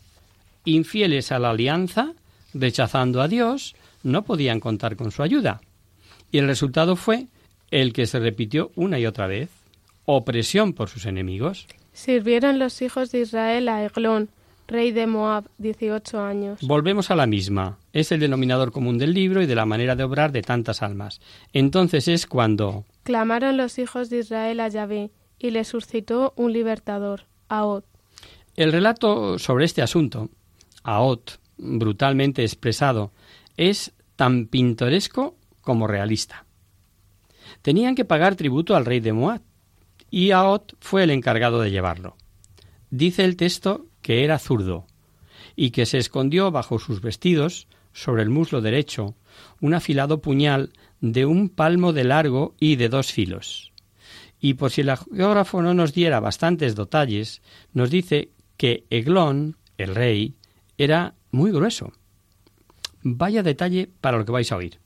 Infieles 0.65 1.33
a 1.33 1.39
la 1.39 1.51
alianza, 1.51 2.13
rechazando 2.55 3.21
a 3.21 3.29
Dios, 3.29 3.75
no 4.03 4.23
podían 4.23 4.61
contar 4.61 4.97
con 4.97 5.11
su 5.11 5.23
ayuda. 5.23 5.61
Y 6.31 6.39
el 6.39 6.47
resultado 6.47 6.97
fue 6.97 7.27
el 7.71 7.93
que 7.93 8.07
se 8.07 8.21
repitió 8.21 8.71
una 8.75 8.99
y 8.99 9.07
otra 9.07 9.27
vez? 9.27 9.51
¿Opresión 10.05 10.73
por 10.73 10.89
sus 10.89 11.07
enemigos? 11.07 11.67
Sirvieron 11.93 12.59
los 12.59 12.83
hijos 12.83 13.11
de 13.11 13.21
Israel 13.21 13.69
a 13.69 13.85
Eglón, 13.85 14.29
rey 14.69 14.93
de 14.93 15.07
Moab, 15.07 15.45
18 15.59 16.21
años. 16.21 16.61
Volvemos 16.63 17.11
a 17.11 17.17
la 17.17 17.27
misma. 17.27 17.79
Es 17.93 18.13
el 18.13 18.21
denominador 18.21 18.71
común 18.71 18.99
del 18.99 19.15
libro 19.15 19.43
y 19.43 19.47
de 19.47 19.55
la 19.55 19.67
manera 19.67 19.97
de 19.97 20.05
obrar 20.05 20.33
de 20.33 20.43
tantas 20.43 20.83
almas. 20.83 21.21
Entonces 21.53 22.09
es 22.09 22.27
cuando... 22.27 22.85
Clamaron 23.03 23.57
los 23.57 23.79
hijos 23.79 24.11
de 24.11 24.19
Israel 24.19 24.61
a 24.61 24.69
Yahvé, 24.69 25.11
y 25.39 25.51
le 25.51 25.65
suscitó 25.65 26.33
un 26.37 26.53
libertador, 26.53 27.27
Aot. 27.49 27.85
El 28.57 28.73
relato 28.73 29.39
sobre 29.39 29.65
este 29.65 29.83
asunto, 29.83 30.31
Aot, 30.83 31.41
brutalmente 31.59 32.43
expresado, 32.43 33.13
es 33.57 33.93
tan 34.17 34.47
pintoresco 34.47 35.37
como 35.61 35.87
realista. 35.87 36.47
Tenían 37.63 37.95
que 37.95 38.05
pagar 38.05 38.37
tributo 38.37 38.77
al 38.77 38.87
rey 38.87 39.01
de 39.01 39.13
Moab, 39.13 39.43
y 40.11 40.31
Aot 40.31 40.77
fue 40.81 41.03
el 41.03 41.11
encargado 41.11 41.61
de 41.61 41.71
llevarlo. 41.71 42.17
Dice 42.91 43.25
el 43.25 43.37
texto 43.37 43.87
que 44.01 44.25
era 44.25 44.39
zurdo, 44.39 44.87
y 45.57 45.71
que 45.71 45.87
se 45.87 45.99
escondió 45.99 46.51
bajo 46.51 46.79
sus 46.79 47.01
vestidos, 47.01 47.67
sobre 47.93 48.23
el 48.23 48.31
muslo 48.31 48.61
derecho, 48.61 49.15
un 49.61 49.75
afilado 49.75 50.21
puñal 50.21 50.71
de 51.01 51.25
un 51.25 51.49
palmo 51.49 51.93
de 51.93 52.05
largo 52.05 52.55
y 52.61 52.77
de 52.77 52.89
dos 52.89 53.11
filos. 53.11 53.73
Y 54.47 54.55
por 54.55 54.71
si 54.71 54.83
el 54.83 54.97
geógrafo 54.97 55.61
no 55.61 55.75
nos 55.75 55.93
diera 55.93 56.21
bastantes 56.21 56.77
detalles, 56.77 57.43
nos 57.73 57.91
dice 57.91 58.31
que 58.57 58.85
Eglón, 58.91 59.57
el 59.77 59.93
rey, 59.93 60.37
era 60.79 61.15
muy 61.33 61.51
grueso. 61.51 61.93
Vaya 63.03 63.43
detalle 63.43 63.91
para 64.01 64.19
lo 64.19 64.25
que 64.25 64.31
vais 64.31 64.53
a 64.53 64.57
oír. 64.57 64.79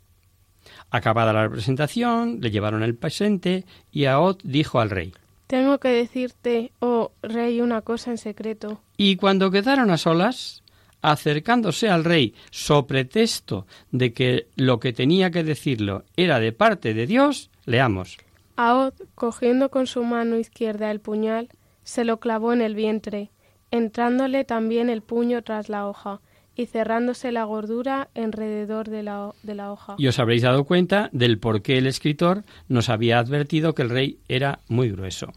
Acabada 0.88 1.34
la 1.34 1.42
representación, 1.42 2.38
le 2.40 2.50
llevaron 2.50 2.82
el 2.82 2.94
presente 2.94 3.66
y 3.92 4.06
Aot 4.06 4.40
dijo 4.44 4.80
al 4.80 4.88
rey 4.88 5.12
Tengo 5.46 5.76
que 5.76 5.88
decirte, 5.88 6.72
oh 6.78 7.12
rey, 7.20 7.60
una 7.60 7.82
cosa 7.82 8.12
en 8.12 8.16
secreto. 8.16 8.80
Y 8.96 9.16
cuando 9.16 9.50
quedaron 9.50 9.90
a 9.90 9.98
solas, 9.98 10.62
acercándose 11.02 11.90
al 11.90 12.04
rey, 12.04 12.34
so 12.50 12.86
pretexto 12.86 13.66
de 13.90 14.14
que 14.14 14.46
lo 14.56 14.80
que 14.80 14.94
tenía 14.94 15.30
que 15.30 15.44
decirlo 15.44 16.04
era 16.16 16.40
de 16.40 16.52
parte 16.52 16.94
de 16.94 17.06
Dios, 17.06 17.50
leamos. 17.66 18.16
Aod, 18.62 18.92
cogiendo 19.14 19.70
con 19.70 19.86
su 19.86 20.04
mano 20.04 20.36
izquierda 20.36 20.90
el 20.90 21.00
puñal, 21.00 21.48
se 21.82 22.04
lo 22.04 22.20
clavó 22.20 22.52
en 22.52 22.60
el 22.60 22.74
vientre, 22.74 23.30
entrándole 23.70 24.44
también 24.44 24.90
el 24.90 25.00
puño 25.00 25.42
tras 25.42 25.70
la 25.70 25.88
hoja, 25.88 26.20
y 26.54 26.66
cerrándose 26.66 27.32
la 27.32 27.44
gordura 27.44 28.10
alrededor 28.14 28.90
de 28.90 29.02
la, 29.02 29.32
de 29.42 29.54
la 29.54 29.72
hoja. 29.72 29.94
Y 29.96 30.08
os 30.08 30.18
habréis 30.18 30.42
dado 30.42 30.64
cuenta 30.64 31.08
del 31.12 31.38
por 31.38 31.62
qué 31.62 31.78
el 31.78 31.86
escritor 31.86 32.44
nos 32.68 32.90
había 32.90 33.18
advertido 33.18 33.74
que 33.74 33.80
el 33.80 33.88
rey 33.88 34.18
era 34.28 34.60
muy 34.68 34.90
grueso. 34.90 35.32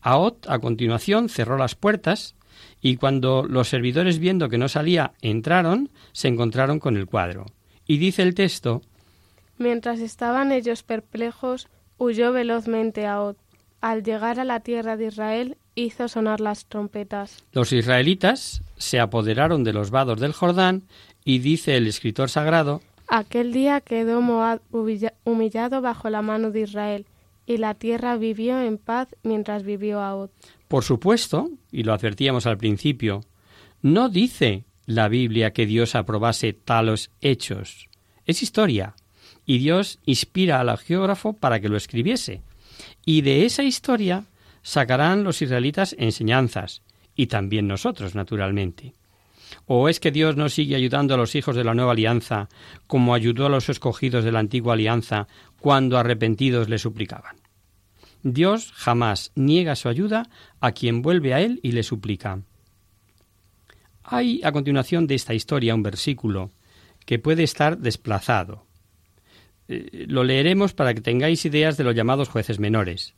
Aot, 0.00 0.48
a 0.48 0.58
continuación, 0.58 1.28
cerró 1.28 1.56
las 1.56 1.76
puertas 1.76 2.34
y 2.80 2.96
cuando 2.96 3.44
los 3.44 3.68
servidores 3.68 4.18
viendo 4.18 4.48
que 4.48 4.58
no 4.58 4.68
salía 4.68 5.12
entraron, 5.22 5.90
se 6.10 6.26
encontraron 6.26 6.80
con 6.80 6.96
el 6.96 7.06
cuadro. 7.06 7.46
Y 7.86 7.98
dice 7.98 8.22
el 8.22 8.34
texto 8.34 8.82
Mientras 9.56 10.00
estaban 10.00 10.50
ellos 10.50 10.82
perplejos, 10.82 11.68
huyó 11.98 12.32
velozmente 12.32 13.06
Aot. 13.06 13.36
Al 13.80 14.02
llegar 14.02 14.40
a 14.40 14.44
la 14.44 14.60
tierra 14.60 14.96
de 14.96 15.06
Israel, 15.06 15.56
hizo 15.74 16.08
sonar 16.08 16.40
las 16.40 16.66
trompetas. 16.66 17.44
Los 17.52 17.72
israelitas 17.72 18.62
se 18.76 19.00
apoderaron 19.00 19.64
de 19.64 19.72
los 19.72 19.90
vados 19.90 20.20
del 20.20 20.32
Jordán 20.32 20.84
y 21.24 21.38
dice 21.38 21.76
el 21.76 21.86
escritor 21.86 22.30
sagrado 22.30 22.80
Aquel 23.08 23.52
día 23.52 23.80
quedó 23.80 24.20
Moab 24.20 24.60
humillado 25.24 25.80
bajo 25.80 26.08
la 26.08 26.22
mano 26.22 26.50
de 26.50 26.62
Israel, 26.62 27.06
y 27.46 27.58
la 27.58 27.74
tierra 27.74 28.16
vivió 28.16 28.60
en 28.60 28.78
paz 28.78 29.08
mientras 29.22 29.62
vivió 29.62 30.00
Aot. 30.00 30.30
Por 30.68 30.84
supuesto, 30.84 31.50
y 31.70 31.82
lo 31.82 31.92
advertíamos 31.92 32.46
al 32.46 32.56
principio, 32.56 33.20
no 33.82 34.08
dice 34.08 34.64
la 34.86 35.08
Biblia 35.08 35.52
que 35.52 35.66
Dios 35.66 35.94
aprobase 35.94 36.54
talos 36.54 37.10
hechos. 37.20 37.88
Es 38.24 38.42
historia, 38.42 38.94
y 39.46 39.58
Dios 39.58 39.98
inspira 40.06 40.60
al 40.60 40.76
geógrafo 40.78 41.34
para 41.34 41.60
que 41.60 41.68
lo 41.68 41.76
escribiese. 41.76 42.42
Y 43.04 43.22
de 43.22 43.44
esa 43.44 43.62
historia 43.62 44.24
sacarán 44.62 45.24
los 45.24 45.42
israelitas 45.42 45.94
enseñanzas, 45.98 46.82
y 47.14 47.26
también 47.26 47.68
nosotros, 47.68 48.14
naturalmente. 48.14 48.94
¿O 49.66 49.88
es 49.88 50.00
que 50.00 50.10
Dios 50.10 50.36
no 50.36 50.48
sigue 50.48 50.74
ayudando 50.74 51.14
a 51.14 51.16
los 51.16 51.34
hijos 51.34 51.54
de 51.54 51.64
la 51.64 51.74
nueva 51.74 51.92
alianza 51.92 52.48
como 52.86 53.14
ayudó 53.14 53.46
a 53.46 53.50
los 53.50 53.68
escogidos 53.68 54.24
de 54.24 54.32
la 54.32 54.40
antigua 54.40 54.74
alianza 54.74 55.28
cuando 55.60 55.98
arrepentidos 55.98 56.68
le 56.68 56.78
suplicaban? 56.78 57.36
Dios 58.22 58.72
jamás 58.74 59.32
niega 59.34 59.76
su 59.76 59.88
ayuda 59.88 60.28
a 60.60 60.72
quien 60.72 61.02
vuelve 61.02 61.34
a 61.34 61.40
Él 61.40 61.60
y 61.62 61.72
le 61.72 61.82
suplica. 61.82 62.40
Hay 64.02 64.40
a 64.44 64.52
continuación 64.52 65.06
de 65.06 65.14
esta 65.14 65.34
historia 65.34 65.74
un 65.74 65.82
versículo 65.82 66.50
que 67.04 67.18
puede 67.18 67.42
estar 67.42 67.78
desplazado. 67.78 68.64
Eh, 69.68 70.06
lo 70.08 70.24
leeremos 70.24 70.74
para 70.74 70.94
que 70.94 71.00
tengáis 71.00 71.44
ideas 71.44 71.76
de 71.76 71.84
los 71.84 71.94
llamados 71.94 72.28
jueces 72.28 72.58
menores 72.58 73.14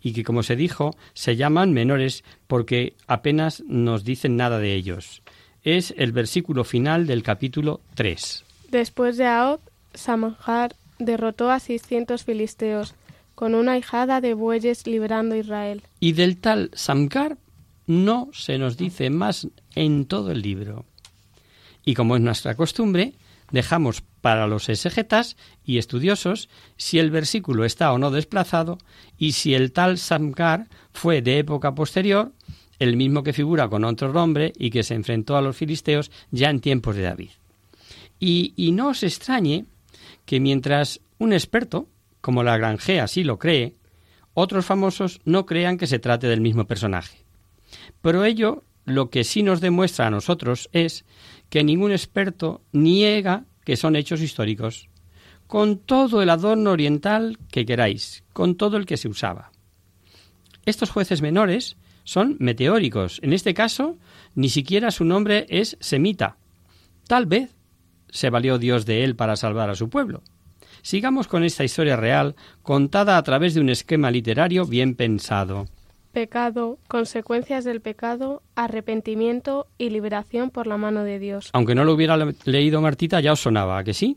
y 0.00 0.12
que, 0.12 0.24
como 0.24 0.42
se 0.42 0.56
dijo, 0.56 0.96
se 1.12 1.36
llaman 1.36 1.72
menores 1.72 2.24
porque 2.46 2.94
apenas 3.06 3.62
nos 3.66 4.04
dicen 4.04 4.36
nada 4.36 4.58
de 4.58 4.74
ellos. 4.74 5.22
Es 5.62 5.92
el 5.96 6.12
versículo 6.12 6.64
final 6.64 7.06
del 7.06 7.22
capítulo 7.22 7.80
3. 7.94 8.44
Después 8.70 9.16
de 9.16 9.26
Aod, 9.26 9.60
Samhar 9.94 10.76
derrotó 10.98 11.50
a 11.50 11.58
600 11.58 12.24
filisteos, 12.24 12.94
con 13.34 13.54
una 13.54 13.78
hijada 13.78 14.20
de 14.20 14.34
bueyes 14.34 14.86
librando 14.86 15.36
a 15.36 15.38
Israel. 15.38 15.82
Y 16.00 16.12
del 16.12 16.38
tal 16.38 16.70
Samgar 16.74 17.38
no 17.86 18.30
se 18.32 18.58
nos 18.58 18.76
dice 18.76 19.10
más 19.10 19.46
en 19.74 20.06
todo 20.06 20.32
el 20.32 20.42
libro. 20.42 20.84
Y 21.84 21.94
como 21.94 22.16
es 22.16 22.22
nuestra 22.22 22.56
costumbre, 22.56 23.14
dejamos 23.50 24.02
para 24.20 24.46
los 24.46 24.68
exegetas 24.68 25.36
y 25.64 25.78
estudiosos 25.78 26.48
si 26.76 26.98
el 26.98 27.10
versículo 27.10 27.64
está 27.64 27.92
o 27.92 27.98
no 27.98 28.10
desplazado 28.10 28.78
y 29.16 29.32
si 29.32 29.54
el 29.54 29.72
tal 29.72 29.98
Samgar 29.98 30.68
fue 30.92 31.22
de 31.22 31.38
época 31.38 31.74
posterior, 31.74 32.32
el 32.78 32.96
mismo 32.96 33.22
que 33.22 33.32
figura 33.32 33.68
con 33.68 33.84
otro 33.84 34.12
nombre 34.12 34.52
y 34.56 34.70
que 34.70 34.82
se 34.82 34.94
enfrentó 34.94 35.36
a 35.36 35.42
los 35.42 35.56
filisteos 35.56 36.10
ya 36.30 36.50
en 36.50 36.60
tiempos 36.60 36.96
de 36.96 37.02
David. 37.02 37.30
Y, 38.20 38.52
y 38.56 38.72
no 38.72 38.88
os 38.88 39.02
extrañe 39.02 39.64
que 40.24 40.40
mientras 40.40 41.00
un 41.18 41.32
experto, 41.32 41.88
como 42.20 42.42
la 42.42 42.56
Grangea 42.56 43.06
sí 43.06 43.24
lo 43.24 43.38
cree, 43.38 43.74
otros 44.34 44.66
famosos 44.66 45.20
no 45.24 45.46
crean 45.46 45.78
que 45.78 45.86
se 45.86 45.98
trate 45.98 46.28
del 46.28 46.40
mismo 46.40 46.66
personaje. 46.66 47.18
Pero 48.02 48.24
ello 48.24 48.62
lo 48.84 49.10
que 49.10 49.24
sí 49.24 49.42
nos 49.42 49.60
demuestra 49.60 50.06
a 50.06 50.10
nosotros 50.10 50.68
es 50.72 51.04
que 51.50 51.64
ningún 51.64 51.92
experto 51.92 52.62
niega 52.72 53.44
que 53.64 53.76
son 53.76 53.96
hechos 53.96 54.20
históricos, 54.20 54.88
con 55.46 55.78
todo 55.78 56.22
el 56.22 56.30
adorno 56.30 56.70
oriental 56.72 57.38
que 57.50 57.66
queráis, 57.66 58.24
con 58.32 58.56
todo 58.56 58.76
el 58.76 58.86
que 58.86 58.96
se 58.96 59.08
usaba. 59.08 59.50
Estos 60.64 60.90
jueces 60.90 61.22
menores 61.22 61.76
son 62.04 62.36
meteóricos. 62.38 63.20
En 63.22 63.32
este 63.32 63.54
caso, 63.54 63.96
ni 64.34 64.48
siquiera 64.48 64.90
su 64.90 65.04
nombre 65.04 65.46
es 65.48 65.76
semita. 65.80 66.36
Tal 67.06 67.26
vez 67.26 67.54
se 68.10 68.30
valió 68.30 68.58
Dios 68.58 68.86
de 68.86 69.04
él 69.04 69.16
para 69.16 69.36
salvar 69.36 69.70
a 69.70 69.74
su 69.74 69.88
pueblo. 69.88 70.22
Sigamos 70.82 71.26
con 71.26 71.44
esta 71.44 71.64
historia 71.64 71.96
real, 71.96 72.36
contada 72.62 73.16
a 73.16 73.22
través 73.22 73.54
de 73.54 73.60
un 73.60 73.68
esquema 73.68 74.10
literario 74.10 74.64
bien 74.64 74.94
pensado 74.94 75.66
pecado, 76.18 76.80
consecuencias 76.88 77.64
del 77.64 77.80
pecado, 77.80 78.42
arrepentimiento 78.56 79.68
y 79.78 79.90
liberación 79.90 80.50
por 80.50 80.66
la 80.66 80.76
mano 80.76 81.04
de 81.04 81.20
Dios. 81.20 81.50
Aunque 81.52 81.76
no 81.76 81.84
lo 81.84 81.92
hubiera 81.92 82.16
leído 82.44 82.80
Martita, 82.80 83.20
ya 83.20 83.34
os 83.34 83.40
sonaba, 83.40 83.84
que 83.84 83.94
sí? 83.94 84.16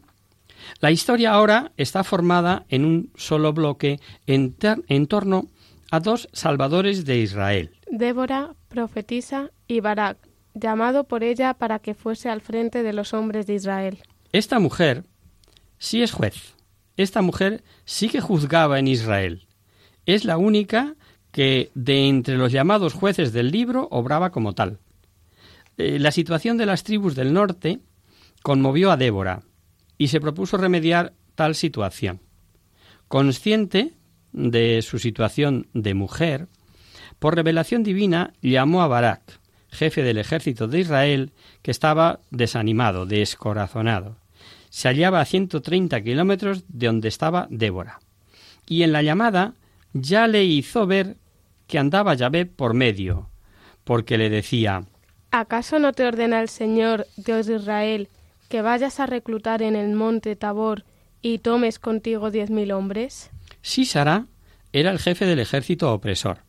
La 0.79 0.89
historia 0.89 1.31
ahora 1.31 1.73
está 1.77 2.03
formada 2.03 2.65
en 2.69 2.85
un 2.85 3.11
solo 3.15 3.53
bloque 3.53 3.99
en, 4.25 4.55
en 4.87 5.05
torno 5.05 5.45
a 5.91 5.99
dos 5.99 6.27
salvadores 6.33 7.05
de 7.05 7.19
Israel. 7.19 7.69
Débora, 7.91 8.55
profetisa, 8.67 9.51
y 9.67 9.79
Barak, 9.79 10.17
llamado 10.55 11.03
por 11.03 11.23
ella 11.23 11.53
para 11.53 11.77
que 11.77 11.93
fuese 11.93 12.29
al 12.29 12.41
frente 12.41 12.81
de 12.81 12.93
los 12.93 13.13
hombres 13.13 13.45
de 13.45 13.53
Israel. 13.53 13.99
Esta 14.31 14.57
mujer 14.57 15.03
sí 15.77 16.01
es 16.01 16.13
juez. 16.13 16.55
Esta 16.97 17.21
mujer 17.21 17.63
sí 17.85 18.09
que 18.09 18.21
juzgaba 18.21 18.79
en 18.79 18.87
Israel. 18.87 19.45
Es 20.07 20.25
la 20.25 20.37
única 20.37 20.95
que 21.31 21.71
de 21.75 22.07
entre 22.07 22.37
los 22.37 22.51
llamados 22.51 22.93
jueces 22.93 23.33
del 23.33 23.51
libro 23.51 23.87
obraba 23.91 24.31
como 24.31 24.53
tal. 24.53 24.79
Eh, 25.77 25.99
la 25.99 26.11
situación 26.11 26.57
de 26.57 26.65
las 26.65 26.83
tribus 26.83 27.15
del 27.15 27.33
norte 27.33 27.79
conmovió 28.43 28.91
a 28.91 28.97
Débora 28.97 29.43
y 29.97 30.09
se 30.09 30.19
propuso 30.19 30.57
remediar 30.57 31.13
tal 31.35 31.55
situación. 31.55 32.19
Consciente 33.07 33.93
de 34.33 34.81
su 34.81 34.99
situación 34.99 35.67
de 35.73 35.93
mujer, 35.93 36.47
por 37.19 37.35
revelación 37.35 37.83
divina 37.83 38.33
llamó 38.41 38.81
a 38.81 38.87
Barak, 38.87 39.39
jefe 39.69 40.03
del 40.03 40.17
ejército 40.17 40.67
de 40.67 40.79
Israel, 40.79 41.31
que 41.61 41.71
estaba 41.71 42.19
desanimado, 42.31 43.05
descorazonado. 43.05 44.17
Se 44.69 44.87
hallaba 44.87 45.21
a 45.21 45.25
130 45.25 46.01
kilómetros 46.01 46.63
de 46.67 46.87
donde 46.87 47.09
estaba 47.09 47.47
Débora 47.49 47.99
y 48.67 48.83
en 48.83 48.93
la 48.93 49.01
llamada 49.01 49.53
ya 49.93 50.27
le 50.27 50.43
hizo 50.43 50.87
ver 50.87 51.17
que 51.67 51.79
andaba 51.79 52.13
Yahvé 52.13 52.45
por 52.45 52.73
medio, 52.73 53.29
porque 53.83 54.17
le 54.17 54.29
decía 54.29 54.83
¿Acaso 55.31 55.79
no 55.79 55.93
te 55.93 56.05
ordena 56.05 56.41
el 56.41 56.49
Señor, 56.49 57.07
Dios 57.15 57.45
de 57.45 57.55
Israel, 57.55 58.09
que 58.49 58.61
vayas 58.61 58.99
a 58.99 59.05
reclutar 59.05 59.61
en 59.61 59.75
el 59.75 59.95
monte 59.95 60.35
Tabor 60.35 60.83
y 61.21 61.39
tomes 61.39 61.79
contigo 61.79 62.31
diez 62.31 62.49
mil 62.49 62.71
hombres? 62.71 63.31
Sísara 63.61 64.25
era 64.73 64.91
el 64.91 64.99
jefe 64.99 65.25
del 65.25 65.39
ejército 65.39 65.93
opresor, 65.93 66.39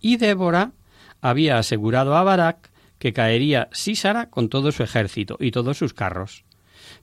y 0.00 0.16
Débora 0.16 0.72
había 1.20 1.58
asegurado 1.58 2.16
a 2.16 2.22
Barak 2.22 2.70
que 2.98 3.12
caería 3.12 3.68
Sísara 3.72 4.28
con 4.28 4.48
todo 4.48 4.72
su 4.72 4.82
ejército 4.82 5.36
y 5.40 5.50
todos 5.50 5.78
sus 5.78 5.94
carros. 5.94 6.44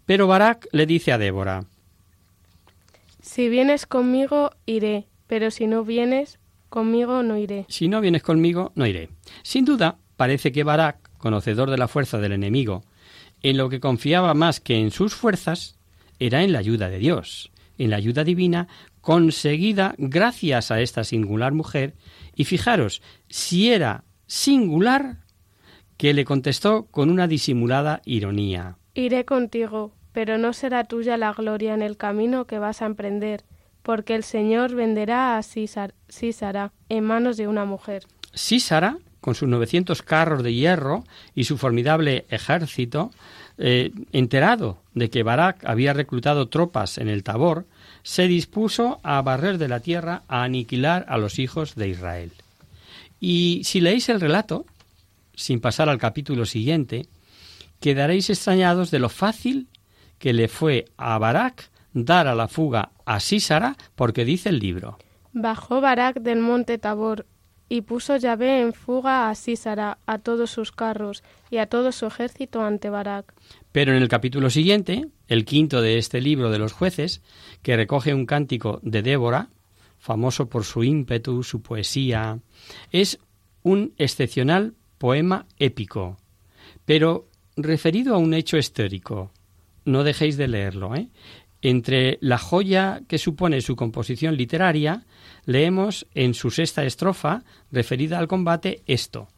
Pero 0.06 0.28
Barak 0.28 0.68
le 0.72 0.86
dice 0.86 1.12
a 1.12 1.18
Débora 1.18 1.66
Si 3.22 3.50
vienes 3.50 3.86
conmigo, 3.86 4.52
iré, 4.66 5.08
pero 5.28 5.52
si 5.52 5.68
no 5.68 5.84
vienes 5.84 6.40
conmigo, 6.70 7.24
no 7.24 7.38
iré. 7.38 7.66
Si 7.70 7.88
no 7.88 8.02
vienes 8.02 8.24
conmigo, 8.24 8.72
no 8.76 8.86
iré. 8.86 9.10
Sin 9.44 9.66
duda, 9.66 9.98
parece 10.18 10.52
que 10.52 10.64
Barak, 10.64 11.10
conocedor 11.18 11.70
de 11.70 11.78
la 11.78 11.88
fuerza 11.88 12.18
del 12.20 12.34
enemigo, 12.34 12.84
en 13.42 13.58
lo 13.58 13.70
que 13.70 13.80
confiaba 13.80 14.34
más 14.34 14.60
que 14.60 14.80
en 14.80 14.92
sus 14.92 15.14
fuerzas, 15.14 15.78
era 16.20 16.44
en 16.44 16.52
la 16.52 16.60
ayuda 16.60 16.90
de 16.90 17.00
Dios, 17.00 17.52
en 17.78 17.90
la 17.90 17.98
ayuda 17.98 18.24
divina 18.24 18.68
conseguida 19.02 19.94
gracias 19.98 20.72
a 20.72 20.82
esta 20.82 21.04
singular 21.04 21.54
mujer, 21.54 21.94
y 22.36 22.46
fijaros, 22.46 23.02
si 23.30 23.70
era 23.70 24.04
singular, 24.26 25.18
que 25.98 26.14
le 26.14 26.26
contestó 26.26 26.88
con 26.88 27.10
una 27.10 27.28
disimulada 27.28 28.02
ironía. 28.06 28.78
Iré 28.96 29.26
contigo, 29.26 29.94
pero 30.12 30.38
no 30.38 30.54
será 30.54 30.86
tuya 30.86 31.18
la 31.18 31.34
gloria 31.34 31.74
en 31.74 31.82
el 31.82 31.98
camino 31.98 32.46
que 32.46 32.60
vas 32.60 32.82
a 32.82 32.86
emprender, 32.86 33.44
porque 33.86 34.16
el 34.16 34.24
Señor 34.24 34.74
venderá 34.74 35.38
a 35.38 35.44
Sísara 35.44 36.74
en 36.90 37.04
manos 37.04 37.38
de 37.38 37.48
una 37.48 37.66
mujer. 37.66 38.04
Sísara, 38.34 38.98
con 39.22 39.36
sus 39.36 39.48
900 39.48 40.02
carros 40.02 40.42
de 40.42 40.56
hierro 40.56 41.04
y 41.36 41.44
su 41.44 41.60
formidable 41.60 42.26
ejército, 42.30 43.12
eh, 43.60 43.92
enterado 44.12 44.80
de 44.96 45.12
que 45.12 45.22
Barak 45.22 45.64
había 45.66 45.94
reclutado 45.94 46.50
tropas 46.50 46.98
en 46.98 47.10
el 47.10 47.24
Tabor, 47.24 47.68
se 48.02 48.28
dispuso 48.28 49.00
a 49.04 49.22
barrer 49.22 49.60
de 49.60 49.68
la 49.68 49.80
tierra 49.82 50.24
a 50.28 50.44
aniquilar 50.44 51.06
a 51.08 51.20
los 51.20 51.38
hijos 51.38 51.76
de 51.76 51.90
Israel. 51.90 52.32
Y 53.20 53.62
si 53.66 53.82
leéis 53.82 54.10
el 54.10 54.20
relato, 54.20 54.66
sin 55.36 55.62
pasar 55.62 55.90
al 55.90 56.00
capítulo 56.00 56.46
siguiente, 56.48 57.06
quedaréis 57.80 58.32
extrañados 58.32 58.90
de 58.90 58.98
lo 58.98 59.10
fácil 59.10 59.68
que 60.18 60.34
le 60.34 60.48
fue 60.48 60.86
a 60.98 61.20
Barak 61.20 61.70
dar 61.96 62.28
a 62.28 62.36
la 62.36 62.48
fuga 62.48 62.92
a 63.06 63.20
Sísara, 63.20 63.76
porque 63.96 64.26
dice 64.26 64.50
el 64.50 64.60
libro. 64.60 65.00
Bajó 65.32 65.82
Barak 65.82 66.20
del 66.20 66.40
monte 66.40 66.78
Tabor 66.78 67.26
y 67.70 67.82
puso 67.82 68.18
Yahvé 68.18 68.62
en 68.62 68.74
fuga 68.74 69.30
a 69.30 69.36
Sísara, 69.36 69.98
a 70.06 70.20
todos 70.20 70.52
sus 70.52 70.72
carros 70.72 71.24
y 71.50 71.58
a 71.58 71.68
todo 71.68 71.92
su 71.92 72.06
ejército 72.06 72.62
ante 72.62 72.90
Barak. 72.90 73.34
Pero 73.72 73.96
en 73.96 74.02
el 74.02 74.10
capítulo 74.10 74.50
siguiente, 74.50 75.08
el 75.28 75.46
quinto 75.46 75.82
de 75.82 75.98
este 75.98 76.22
libro 76.22 76.52
de 76.52 76.60
los 76.60 76.74
jueces, 76.74 77.22
que 77.64 77.76
recoge 77.76 78.14
un 78.14 78.26
cántico 78.26 78.80
de 78.84 79.02
Débora, 79.02 79.50
famoso 79.98 80.50
por 80.50 80.66
su 80.66 80.84
ímpetu, 80.84 81.44
su 81.44 81.62
poesía, 81.62 82.40
es 82.92 83.20
un 83.64 83.94
excepcional 83.98 84.76
poema 84.98 85.48
épico, 85.58 86.18
pero 86.86 87.30
referido 87.56 88.16
a 88.16 88.18
un 88.18 88.34
hecho 88.34 88.58
histórico. 88.58 89.32
No 89.86 90.04
dejéis 90.04 90.36
de 90.38 90.48
leerlo. 90.48 90.96
¿eh? 90.96 91.10
Entre 91.68 92.20
la 92.22 92.38
joya 92.38 93.02
que 93.08 93.18
supone 93.18 93.60
su 93.60 93.76
composición 93.76 94.38
literaria, 94.38 95.02
leemos 95.46 96.06
en 96.14 96.36
su 96.36 96.52
sexta 96.52 96.86
estrofa, 96.86 97.42
referida 97.72 98.20
al 98.20 98.28
combate, 98.28 98.84
esto. 98.86 99.30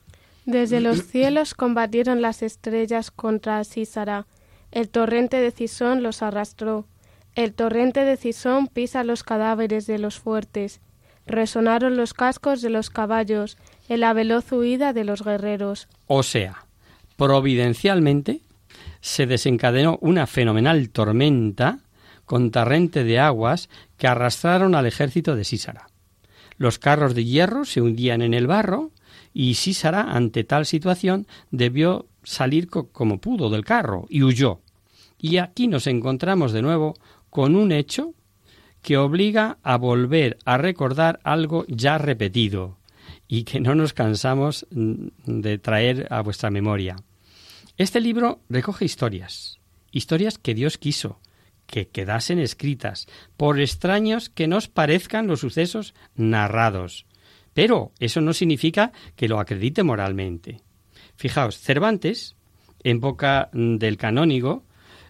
Desde 0.46 0.82
los 0.82 1.08
cielos 1.08 1.54
combatieron 1.54 2.22
las 2.22 2.44
estrellas 2.44 3.12
contra 3.12 3.64
Sísara. 3.64 4.28
El 4.72 4.90
torrente 4.90 5.40
de 5.40 5.52
Cisón 5.52 6.04
los 6.04 6.22
arrastró. 6.22 6.86
El 7.34 7.54
torrente 7.54 8.04
de 8.04 8.18
Cisón 8.18 8.68
pisa 8.68 9.06
los 9.06 9.24
cadáveres 9.24 9.88
de 9.88 9.98
los 9.98 10.20
fuertes. 10.20 10.82
Resonaron 11.28 11.96
los 11.96 12.14
cascos 12.14 12.62
de 12.62 12.70
los 12.70 12.90
caballos 12.90 13.58
en 13.88 14.02
la 14.02 14.12
veloz 14.12 14.52
huida 14.52 14.92
de 14.92 15.06
los 15.06 15.24
guerreros. 15.24 15.88
O 16.08 16.24
sea, 16.24 16.66
providencialmente 17.16 18.42
se 19.00 19.28
desencadenó 19.28 19.98
una 20.02 20.28
fenomenal 20.28 20.90
tormenta 20.90 21.80
con 22.28 22.52
torrente 22.52 23.06
de 23.06 23.20
aguas 23.20 23.70
que 23.98 24.06
arrastraron 24.06 24.76
al 24.76 24.86
ejército 24.86 25.36
de 25.36 25.46
Sísara. 25.46 25.88
Los 26.58 26.78
carros 26.78 27.16
de 27.16 27.24
hierro 27.24 27.66
se 27.66 27.82
hundían 27.82 28.22
en 28.22 28.34
el 28.34 28.48
barro 28.48 28.92
y 29.34 29.56
Sísara, 29.56 30.02
ante 30.02 30.44
tal 30.44 30.66
situación, 30.66 31.26
debió 31.52 32.06
salir 32.24 32.68
como 32.70 33.20
pudo 33.20 33.50
del 33.50 33.64
carro 33.64 34.08
y 34.10 34.24
huyó. 34.24 34.60
Y 35.18 35.38
aquí 35.38 35.68
nos 35.68 35.88
encontramos 35.88 36.52
de 36.52 36.62
nuevo 36.62 36.96
con 37.30 37.56
un 37.56 37.72
hecho 37.72 38.14
que 38.82 38.98
obliga 38.98 39.58
a 39.64 39.78
volver 39.78 40.38
a 40.44 40.58
recordar 40.58 41.22
algo 41.24 41.66
ya 41.70 41.98
repetido 41.98 42.78
y 43.30 43.44
que 43.44 43.62
no 43.62 43.74
nos 43.74 43.94
cansamos 43.94 44.68
de 44.70 45.58
traer 45.60 46.08
a 46.10 46.22
vuestra 46.22 46.50
memoria. 46.50 46.98
Este 47.78 48.02
libro 48.02 48.42
recoge 48.50 48.84
historias, 48.84 49.60
historias 49.92 50.38
que 50.38 50.54
Dios 50.54 50.78
quiso, 50.78 51.20
que 51.68 51.88
quedasen 51.88 52.40
escritas, 52.40 53.08
por 53.36 53.60
extraños 53.60 54.30
que 54.30 54.48
nos 54.48 54.68
parezcan 54.68 55.28
los 55.28 55.42
sucesos 55.42 55.94
narrados. 56.16 57.06
Pero 57.54 57.92
eso 58.00 58.22
no 58.22 58.34
significa 58.34 58.92
que 59.16 59.28
lo 59.28 59.40
acredite 59.40 59.84
moralmente. 59.84 60.62
Fijaos, 61.16 61.60
Cervantes, 61.60 62.36
en 62.84 63.00
boca 63.00 63.50
del 63.54 63.98
canónigo 63.98 64.64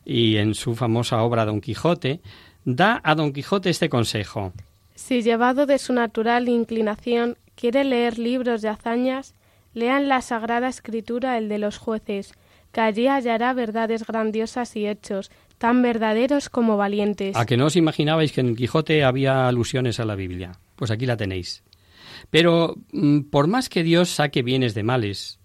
y 0.03 0.37
en 0.37 0.55
su 0.55 0.75
famosa 0.75 1.21
obra 1.21 1.45
Don 1.45 1.61
Quijote, 1.61 2.21
da 2.65 2.99
a 3.03 3.15
Don 3.15 3.33
Quijote 3.33 3.69
este 3.69 3.89
consejo. 3.89 4.53
Si 4.95 5.21
llevado 5.21 5.65
de 5.65 5.77
su 5.77 5.93
natural 5.93 6.49
inclinación 6.49 7.37
quiere 7.55 7.83
leer 7.83 8.17
libros 8.17 8.61
de 8.61 8.69
hazañas, 8.69 9.35
lean 9.73 10.07
la 10.07 10.21
Sagrada 10.21 10.69
Escritura, 10.69 11.37
el 11.37 11.49
de 11.49 11.59
los 11.59 11.77
jueces, 11.77 12.33
que 12.71 12.81
allí 12.81 13.07
hallará 13.07 13.53
verdades 13.53 14.05
grandiosas 14.05 14.75
y 14.75 14.87
hechos, 14.87 15.31
tan 15.57 15.81
verdaderos 15.81 16.49
como 16.49 16.77
valientes. 16.77 17.35
A 17.35 17.45
que 17.45 17.57
no 17.57 17.65
os 17.65 17.75
imaginabais 17.75 18.31
que 18.31 18.41
en 18.41 18.55
Quijote 18.55 19.03
había 19.03 19.47
alusiones 19.47 19.99
a 19.99 20.05
la 20.05 20.15
Biblia. 20.15 20.59
Pues 20.75 20.91
aquí 20.91 21.05
la 21.05 21.17
tenéis. 21.17 21.63
Pero 22.29 22.75
mm, 22.91 23.21
por 23.29 23.47
más 23.47 23.69
que 23.69 23.83
Dios 23.83 24.09
saque 24.09 24.43
bienes 24.43 24.73
de 24.73 24.83
males 24.83 25.39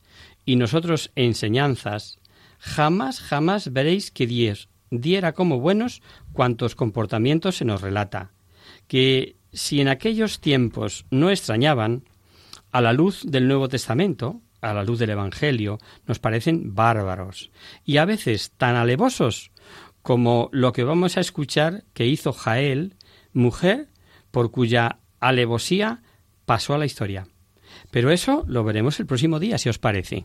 y 0.44 0.56
nosotros 0.56 1.10
enseñanzas, 1.14 2.18
jamás, 2.58 3.20
jamás 3.20 3.72
veréis 3.72 4.10
que 4.10 4.26
Dios 4.26 4.68
diera 4.90 5.32
como 5.32 5.60
buenos 5.60 6.02
cuantos 6.32 6.74
comportamientos 6.74 7.56
se 7.56 7.64
nos 7.64 7.80
relata. 7.80 8.32
Que 8.88 9.36
si 9.52 9.80
en 9.80 9.88
aquellos 9.88 10.40
tiempos 10.40 11.06
no 11.10 11.30
extrañaban, 11.30 12.04
a 12.72 12.80
la 12.80 12.92
luz 12.92 13.22
del 13.24 13.46
Nuevo 13.46 13.68
Testamento, 13.68 14.40
a 14.62 14.72
la 14.72 14.82
luz 14.82 14.98
del 14.98 15.10
Evangelio, 15.10 15.78
nos 16.06 16.18
parecen 16.18 16.74
bárbaros 16.74 17.50
y 17.84 17.98
a 17.98 18.06
veces 18.06 18.52
tan 18.56 18.76
alevosos 18.76 19.51
como 20.02 20.48
lo 20.52 20.72
que 20.72 20.84
vamos 20.84 21.16
a 21.16 21.20
escuchar 21.20 21.84
que 21.94 22.06
hizo 22.06 22.32
Jael, 22.32 22.94
mujer 23.32 23.88
por 24.30 24.50
cuya 24.50 24.98
alevosía 25.20 26.02
pasó 26.44 26.74
a 26.74 26.78
la 26.78 26.86
historia. 26.86 27.26
Pero 27.90 28.10
eso 28.10 28.44
lo 28.46 28.64
veremos 28.64 28.98
el 29.00 29.06
próximo 29.06 29.38
día, 29.38 29.58
si 29.58 29.68
os 29.68 29.78
parece. 29.78 30.24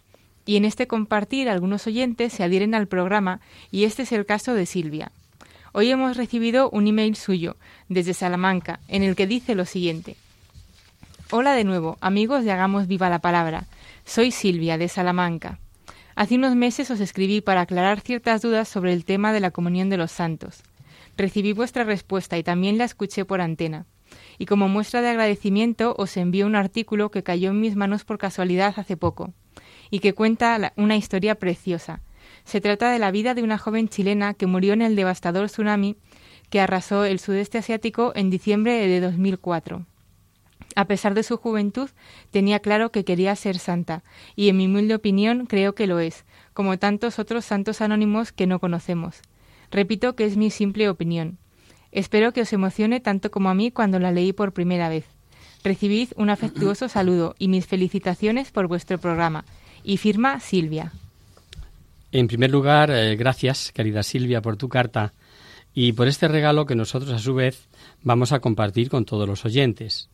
Y 0.45 0.55
en 0.55 0.65
este 0.65 0.87
compartir 0.87 1.49
algunos 1.49 1.85
oyentes 1.87 2.33
se 2.33 2.43
adhieren 2.43 2.73
al 2.73 2.87
programa 2.87 3.41
y 3.69 3.83
este 3.83 4.03
es 4.03 4.11
el 4.11 4.25
caso 4.25 4.53
de 4.53 4.65
Silvia. 4.65 5.11
Hoy 5.71 5.89
hemos 5.89 6.17
recibido 6.17 6.69
un 6.69 6.87
email 6.87 7.15
suyo 7.15 7.55
desde 7.89 8.13
Salamanca 8.13 8.79
en 8.87 9.03
el 9.03 9.15
que 9.15 9.27
dice 9.27 9.55
lo 9.55 9.65
siguiente. 9.65 10.17
Hola 11.29 11.53
de 11.53 11.63
nuevo, 11.63 11.97
amigos 12.01 12.43
de 12.43 12.51
Hagamos 12.51 12.87
Viva 12.87 13.09
la 13.09 13.19
Palabra. 13.19 13.65
Soy 14.03 14.31
Silvia 14.31 14.77
de 14.77 14.89
Salamanca. 14.89 15.59
Hace 16.15 16.35
unos 16.35 16.55
meses 16.55 16.91
os 16.91 16.99
escribí 16.99 17.39
para 17.39 17.61
aclarar 17.61 18.01
ciertas 18.01 18.41
dudas 18.41 18.67
sobre 18.67 18.91
el 18.93 19.05
tema 19.05 19.31
de 19.31 19.39
la 19.39 19.51
comunión 19.51 19.89
de 19.89 19.97
los 19.97 20.11
santos. 20.11 20.63
Recibí 21.15 21.53
vuestra 21.53 21.83
respuesta 21.83 22.37
y 22.37 22.43
también 22.43 22.77
la 22.77 22.83
escuché 22.83 23.23
por 23.23 23.39
antena. 23.41 23.85
Y 24.37 24.45
como 24.45 24.67
muestra 24.67 25.01
de 25.01 25.09
agradecimiento 25.09 25.95
os 25.97 26.17
envío 26.17 26.47
un 26.47 26.55
artículo 26.55 27.11
que 27.11 27.23
cayó 27.23 27.51
en 27.51 27.61
mis 27.61 27.75
manos 27.75 28.03
por 28.03 28.17
casualidad 28.17 28.73
hace 28.75 28.97
poco 28.97 29.33
y 29.91 29.99
que 29.99 30.13
cuenta 30.13 30.73
una 30.77 30.95
historia 30.95 31.35
preciosa. 31.35 32.01
Se 32.43 32.61
trata 32.61 32.91
de 32.91 32.97
la 32.97 33.11
vida 33.11 33.35
de 33.35 33.43
una 33.43 33.59
joven 33.59 33.89
chilena 33.89 34.33
que 34.33 34.47
murió 34.47 34.73
en 34.73 34.81
el 34.81 34.95
devastador 34.95 35.47
tsunami 35.47 35.97
que 36.49 36.59
arrasó 36.59 37.05
el 37.05 37.19
sudeste 37.19 37.59
asiático 37.59 38.11
en 38.15 38.29
diciembre 38.29 38.87
de 38.87 38.99
2004. 38.99 39.85
A 40.75 40.85
pesar 40.85 41.13
de 41.13 41.23
su 41.23 41.37
juventud, 41.37 41.89
tenía 42.29 42.59
claro 42.59 42.91
que 42.91 43.03
quería 43.03 43.35
ser 43.35 43.57
santa, 43.57 44.03
y 44.35 44.49
en 44.49 44.57
mi 44.57 44.65
humilde 44.67 44.95
opinión 44.95 45.45
creo 45.45 45.75
que 45.75 45.87
lo 45.87 45.99
es, 45.99 46.25
como 46.53 46.77
tantos 46.77 47.19
otros 47.19 47.45
santos 47.45 47.81
anónimos 47.81 48.31
que 48.31 48.47
no 48.47 48.59
conocemos. 48.59 49.21
Repito 49.69 50.15
que 50.15 50.25
es 50.25 50.37
mi 50.37 50.49
simple 50.49 50.89
opinión. 50.89 51.37
Espero 51.91 52.31
que 52.31 52.41
os 52.41 52.53
emocione 52.53 52.99
tanto 52.99 53.31
como 53.31 53.49
a 53.49 53.53
mí 53.53 53.71
cuando 53.71 53.99
la 53.99 54.11
leí 54.11 54.31
por 54.31 54.53
primera 54.53 54.87
vez. 54.89 55.05
Recibid 55.63 56.09
un 56.15 56.29
afectuoso 56.29 56.89
saludo 56.89 57.35
y 57.37 57.47
mis 57.47 57.67
felicitaciones 57.67 58.51
por 58.51 58.67
vuestro 58.67 58.97
programa. 58.97 59.45
Y 59.83 59.97
firma 59.97 60.39
Silvia. 60.39 60.91
En 62.11 62.27
primer 62.27 62.51
lugar, 62.51 62.91
eh, 62.91 63.15
gracias, 63.15 63.71
querida 63.71 64.03
Silvia, 64.03 64.41
por 64.41 64.57
tu 64.57 64.67
carta 64.67 65.13
y 65.73 65.93
por 65.93 66.07
este 66.07 66.27
regalo 66.27 66.65
que 66.65 66.75
nosotros, 66.75 67.11
a 67.11 67.19
su 67.19 67.33
vez, 67.33 67.67
vamos 68.03 68.31
a 68.33 68.39
compartir 68.39 68.89
con 68.89 69.05
todos 69.05 69.27
los 69.27 69.45
oyentes. 69.45 70.09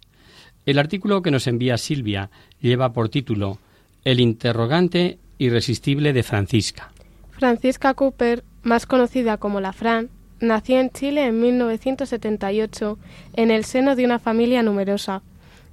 El 0.66 0.80
artículo 0.80 1.22
que 1.22 1.32
nos 1.32 1.48
envía 1.48 1.78
Silvia 1.78 2.30
lleva 2.62 2.94
por 2.94 3.10
título 3.10 3.58
El 4.04 4.20
interrogante 4.20 5.18
irresistible 5.38 6.14
de 6.14 6.24
Francisca. 6.24 6.92
Francisca 7.32 7.94
Cooper, 7.94 8.44
más 8.64 8.86
conocida 8.86 9.38
como 9.38 9.62
la 9.62 9.74
Fran, 9.74 10.10
nació 10.40 10.80
en 10.80 10.90
Chile 10.92 11.26
en 11.26 11.40
1978 11.40 13.00
en 13.34 13.52
el 13.52 13.64
seno 13.64 13.96
de 13.96 14.06
una 14.06 14.20
familia 14.20 14.62
numerosa. 14.62 15.22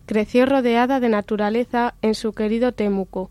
Creció 0.07 0.47
rodeada 0.47 1.01
de 1.01 1.09
naturaleza 1.09 1.95
en 2.03 2.15
su 2.15 2.33
querido 2.33 2.73
Temuco. 2.73 3.31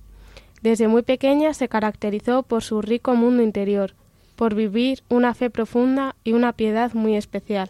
Desde 0.63 0.87
muy 0.87 1.01
pequeña 1.01 1.53
se 1.53 1.67
caracterizó 1.67 2.43
por 2.43 2.63
su 2.63 2.81
rico 2.81 3.15
mundo 3.15 3.43
interior, 3.43 3.95
por 4.37 4.55
vivir 4.55 5.03
una 5.09 5.33
fe 5.33 5.49
profunda 5.49 6.15
y 6.23 6.31
una 6.31 6.53
piedad 6.53 6.93
muy 6.93 7.17
especial. 7.17 7.69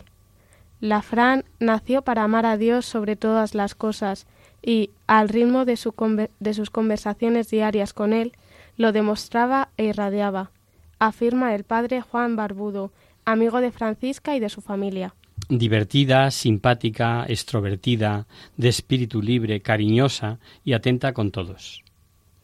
La 0.80 1.02
Fran 1.02 1.44
nació 1.60 2.04
para 2.04 2.24
amar 2.24 2.46
a 2.46 2.56
Dios 2.56 2.86
sobre 2.86 3.16
todas 3.16 3.56
las 3.56 3.74
cosas 3.74 4.28
y, 4.62 4.92
al 5.08 5.28
ritmo 5.30 5.66
de, 5.66 6.30
de 6.40 6.54
sus 6.54 6.70
conversaciones 6.70 7.50
diarias 7.50 7.94
con 7.94 8.14
él, 8.14 8.34
lo 8.78 8.92
demostraba 8.92 9.70
e 9.78 9.86
irradiaba, 9.86 10.52
afirma 11.00 11.56
el 11.56 11.64
padre 11.64 12.02
Juan 12.02 12.36
Barbudo, 12.36 12.92
amigo 13.26 13.60
de 13.60 13.72
Francisca 13.72 14.36
y 14.36 14.40
de 14.40 14.50
su 14.50 14.62
familia. 14.62 15.16
Divertida, 15.50 16.30
simpática, 16.30 17.26
extrovertida, 17.28 18.28
de 18.56 18.70
espíritu 18.70 19.20
libre, 19.20 19.62
cariñosa 19.62 20.38
y 20.64 20.74
atenta 20.74 21.14
con 21.14 21.32
todos. 21.32 21.84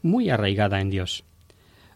Muy 0.02 0.30
arraigada 0.30 0.82
en 0.82 0.90
Dios. 0.90 1.24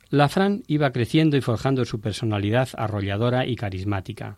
La 0.10 0.30
Fran 0.30 0.64
iba 0.68 0.92
creciendo 0.92 1.38
y 1.38 1.42
forjando 1.42 1.86
su 1.86 2.00
personalidad 2.00 2.70
arrolladora 2.78 3.46
y 3.48 3.56
carismática. 3.56 4.38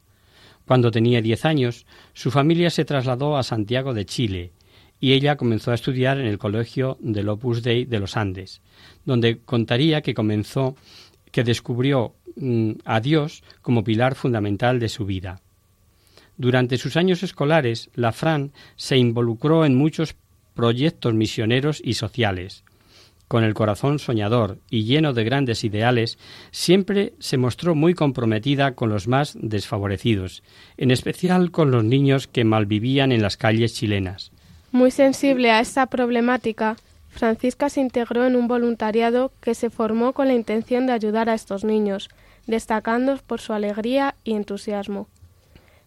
Cuando 0.66 0.92
tenía 0.92 1.22
diez 1.22 1.46
años, 1.46 1.86
su 2.14 2.32
familia 2.32 2.70
se 2.70 2.86
trasladó 2.86 3.38
a 3.38 3.44
Santiago 3.44 3.94
de 3.94 4.06
Chile 4.06 4.52
y 5.00 5.14
ella 5.14 5.36
comenzó 5.36 5.72
a 5.72 5.76
estudiar 5.76 6.20
en 6.20 6.26
el 6.26 6.38
Colegio 6.38 6.98
del 7.00 7.30
Opus 7.30 7.62
Dei 7.62 7.86
de 7.86 8.00
los 8.00 8.18
Andes, 8.18 8.62
donde 9.06 9.40
contaría 9.40 10.02
que 10.02 10.14
comenzó, 10.14 10.76
que 11.32 11.44
descubrió 11.44 12.16
mm, 12.36 12.72
a 12.86 13.00
Dios 13.00 13.44
como 13.62 13.84
pilar 13.84 14.16
fundamental 14.16 14.80
de 14.80 14.90
su 14.90 15.06
vida. 15.06 15.42
Durante 16.38 16.78
sus 16.78 16.98
años 16.98 17.24
escolares, 17.24 17.90
la 17.94 18.12
Fran 18.12 18.52
se 18.76 18.98
involucró 18.98 19.66
en 19.66 19.76
muchos 19.76 20.16
proyectos 20.54 21.14
misioneros 21.14 21.82
y 21.84 21.94
sociales, 21.94 22.64
con 23.28 23.44
el 23.44 23.54
corazón 23.54 24.00
soñador 24.00 24.60
y 24.70 24.84
lleno 24.84 25.14
de 25.14 25.24
grandes 25.24 25.64
ideales, 25.64 26.18
siempre 26.52 27.14
se 27.20 27.38
mostró 27.38 27.76
muy 27.76 27.94
comprometida 27.94 28.76
con 28.76 28.90
los 28.90 29.08
más 29.08 29.38
desfavorecidos, 29.40 30.44
en 30.78 30.92
especial 30.92 31.52
con 31.52 31.72
los 31.72 31.84
niños 31.84 32.28
que 32.28 32.44
malvivían 32.44 33.12
en 33.12 33.22
las 33.22 33.38
calles 33.38 33.74
chilenas. 33.74 34.32
Muy 34.72 34.92
sensible 34.92 35.52
a 35.52 35.60
esta 35.60 35.86
problemática, 35.88 36.76
Francisca 37.16 37.70
se 37.70 37.80
integró 37.80 38.26
en 38.26 38.36
un 38.36 38.50
voluntariado 38.50 39.32
que 39.40 39.56
se 39.56 39.70
formó 39.70 40.12
con 40.12 40.28
la 40.28 40.34
intención 40.34 40.86
de 40.86 40.92
ayudar 40.92 41.30
a 41.30 41.34
estos 41.34 41.64
niños, 41.64 42.10
destacando 42.46 43.18
por 43.26 43.40
su 43.40 43.54
alegría 43.54 44.16
y 44.26 44.34
entusiasmo. 44.34 45.08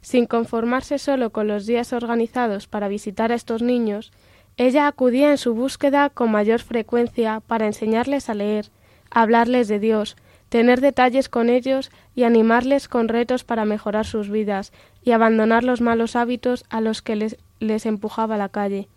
Sin 0.00 0.24
conformarse 0.24 0.98
solo 0.98 1.30
con 1.30 1.46
los 1.46 1.66
días 1.66 1.92
organizados 1.92 2.66
para 2.66 2.88
visitar 2.88 3.30
a 3.30 3.34
estos 3.34 3.60
niños, 3.60 4.10
ella 4.58 4.88
acudía 4.88 5.30
en 5.30 5.38
su 5.38 5.54
búsqueda 5.54 6.10
con 6.10 6.32
mayor 6.32 6.60
frecuencia 6.60 7.40
para 7.46 7.66
enseñarles 7.66 8.28
a 8.28 8.34
leer, 8.34 8.66
hablarles 9.08 9.68
de 9.68 9.78
Dios, 9.78 10.16
tener 10.48 10.80
detalles 10.80 11.28
con 11.28 11.48
ellos 11.48 11.92
y 12.16 12.24
animarles 12.24 12.88
con 12.88 13.06
retos 13.06 13.44
para 13.44 13.64
mejorar 13.64 14.04
sus 14.04 14.28
vidas 14.28 14.72
y 15.04 15.12
abandonar 15.12 15.62
los 15.62 15.80
malos 15.80 16.16
hábitos 16.16 16.64
a 16.70 16.80
los 16.80 17.02
que 17.02 17.14
les, 17.60 17.86
empujaba 17.86 18.36
la 18.36 18.48
calle. 18.48 18.88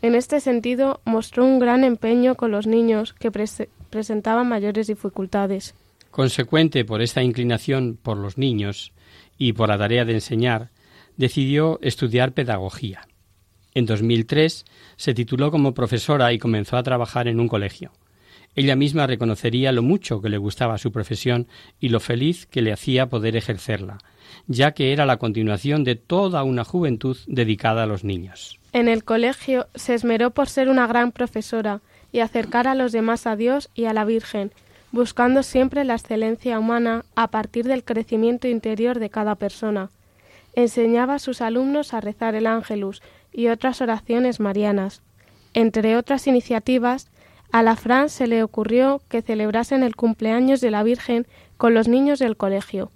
En 0.00 0.14
este 0.14 0.40
sentido, 0.40 1.02
mostró 1.04 1.44
un 1.44 1.58
gran 1.58 1.84
empeño 1.84 2.34
con 2.34 2.50
los 2.50 2.66
niños 2.66 3.12
que 3.12 3.30
presentaban 3.30 4.48
mayores 4.48 4.86
dificultades. 4.86 5.74
Consecuente 6.10 6.86
por 6.86 7.02
esta 7.02 7.22
inclinación 7.22 7.98
por 8.02 8.16
los 8.16 8.38
niños 8.38 8.92
y 9.36 9.52
por 9.52 9.68
la 9.68 9.76
tarea 9.76 10.06
de 10.06 10.14
enseñar, 10.14 10.70
decidió 11.18 11.78
estudiar 11.82 12.32
pedagogía. 12.32 13.06
En 13.74 13.86
2003 13.86 14.64
se 14.96 15.14
tituló 15.14 15.50
como 15.50 15.74
profesora 15.74 16.32
y 16.32 16.38
comenzó 16.38 16.76
a 16.76 16.82
trabajar 16.82 17.28
en 17.28 17.40
un 17.40 17.48
colegio. 17.48 17.90
Ella 18.54 18.76
misma 18.76 19.06
reconocería 19.06 19.72
lo 19.72 19.82
mucho 19.82 20.20
que 20.20 20.28
le 20.28 20.36
gustaba 20.36 20.76
su 20.76 20.92
profesión 20.92 21.46
y 21.80 21.88
lo 21.88 22.00
feliz 22.00 22.46
que 22.46 22.60
le 22.60 22.72
hacía 22.72 23.08
poder 23.08 23.34
ejercerla, 23.34 23.98
ya 24.46 24.72
que 24.72 24.92
era 24.92 25.06
la 25.06 25.16
continuación 25.16 25.84
de 25.84 25.96
toda 25.96 26.42
una 26.42 26.64
juventud 26.64 27.16
dedicada 27.26 27.84
a 27.84 27.86
los 27.86 28.04
niños. 28.04 28.60
En 28.74 28.88
el 28.88 29.04
colegio 29.04 29.68
se 29.74 29.94
esmeró 29.94 30.30
por 30.30 30.48
ser 30.50 30.68
una 30.68 30.86
gran 30.86 31.12
profesora 31.12 31.80
y 32.12 32.20
acercar 32.20 32.68
a 32.68 32.74
los 32.74 32.92
demás 32.92 33.26
a 33.26 33.36
Dios 33.36 33.70
y 33.74 33.86
a 33.86 33.94
la 33.94 34.04
Virgen, 34.04 34.52
buscando 34.90 35.42
siempre 35.42 35.84
la 35.84 35.94
excelencia 35.94 36.58
humana 36.58 37.06
a 37.14 37.30
partir 37.30 37.64
del 37.64 37.84
crecimiento 37.84 38.48
interior 38.48 38.98
de 38.98 39.08
cada 39.08 39.34
persona. 39.34 39.88
Enseñaba 40.54 41.14
a 41.14 41.18
sus 41.18 41.40
alumnos 41.40 41.94
a 41.94 42.02
rezar 42.02 42.34
el 42.34 42.46
ángelus 42.46 43.00
y 43.32 43.48
otras 43.48 43.80
oraciones 43.80 44.40
marianas. 44.40 45.02
Entre 45.54 45.96
otras 45.96 46.26
iniciativas, 46.26 47.08
a 47.50 47.62
la 47.62 47.76
Fran 47.76 48.08
se 48.08 48.26
le 48.26 48.42
ocurrió 48.42 49.02
que 49.08 49.22
celebrasen 49.22 49.82
el 49.82 49.94
cumpleaños 49.94 50.60
de 50.60 50.70
la 50.70 50.82
Virgen 50.82 51.26
con 51.58 51.74
los 51.74 51.86
niños 51.86 52.18
del 52.18 52.36
colegio. 52.36 52.90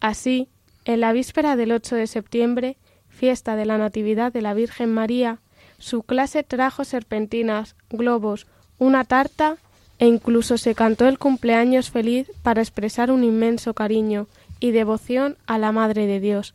Así, 0.00 0.48
en 0.86 1.00
la 1.00 1.12
víspera 1.12 1.56
del 1.56 1.72
8 1.72 1.96
de 1.96 2.06
septiembre, 2.06 2.76
fiesta 3.08 3.56
de 3.56 3.66
la 3.66 3.76
Natividad 3.76 4.32
de 4.32 4.40
la 4.40 4.54
Virgen 4.54 4.92
María, 4.92 5.38
su 5.78 6.02
clase 6.02 6.42
trajo 6.42 6.84
serpentinas, 6.84 7.76
globos, 7.90 8.46
una 8.78 9.04
tarta 9.04 9.58
e 9.98 10.06
incluso 10.06 10.56
se 10.56 10.74
cantó 10.74 11.06
el 11.06 11.18
cumpleaños 11.18 11.90
feliz 11.90 12.30
para 12.42 12.62
expresar 12.62 13.10
un 13.10 13.22
inmenso 13.22 13.74
cariño 13.74 14.26
y 14.58 14.70
devoción 14.70 15.36
a 15.46 15.58
la 15.58 15.72
Madre 15.72 16.06
de 16.06 16.20
Dios, 16.20 16.54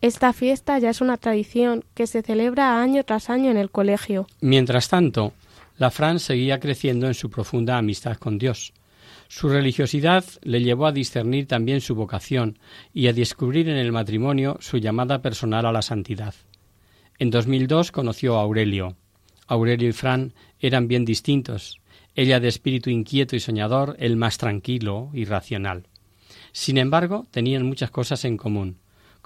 esta 0.00 0.32
fiesta 0.32 0.78
ya 0.78 0.90
es 0.90 1.00
una 1.00 1.16
tradición 1.16 1.84
que 1.94 2.06
se 2.06 2.22
celebra 2.22 2.80
año 2.80 3.04
tras 3.04 3.30
año 3.30 3.50
en 3.50 3.56
el 3.56 3.70
colegio. 3.70 4.26
Mientras 4.40 4.88
tanto, 4.88 5.32
la 5.76 5.90
Fran 5.90 6.18
seguía 6.20 6.60
creciendo 6.60 7.06
en 7.06 7.14
su 7.14 7.30
profunda 7.30 7.78
amistad 7.78 8.16
con 8.16 8.38
Dios. 8.38 8.72
Su 9.28 9.48
religiosidad 9.48 10.24
le 10.42 10.62
llevó 10.62 10.86
a 10.86 10.92
discernir 10.92 11.46
también 11.46 11.80
su 11.80 11.94
vocación 11.94 12.58
y 12.94 13.08
a 13.08 13.12
descubrir 13.12 13.68
en 13.68 13.76
el 13.76 13.92
matrimonio 13.92 14.56
su 14.60 14.78
llamada 14.78 15.20
personal 15.20 15.66
a 15.66 15.72
la 15.72 15.82
santidad. 15.82 16.34
En 17.18 17.30
2002 17.30 17.92
conoció 17.92 18.38
a 18.38 18.42
Aurelio. 18.42 18.96
Aurelio 19.46 19.88
y 19.88 19.92
Fran 19.92 20.34
eran 20.60 20.88
bien 20.88 21.04
distintos, 21.04 21.80
ella 22.14 22.40
de 22.40 22.48
espíritu 22.48 22.90
inquieto 22.90 23.36
y 23.36 23.40
soñador, 23.40 23.96
él 23.98 24.16
más 24.16 24.38
tranquilo 24.38 25.10
y 25.12 25.24
racional. 25.24 25.86
Sin 26.52 26.78
embargo, 26.78 27.26
tenían 27.30 27.64
muchas 27.64 27.90
cosas 27.90 28.24
en 28.24 28.36
común, 28.36 28.78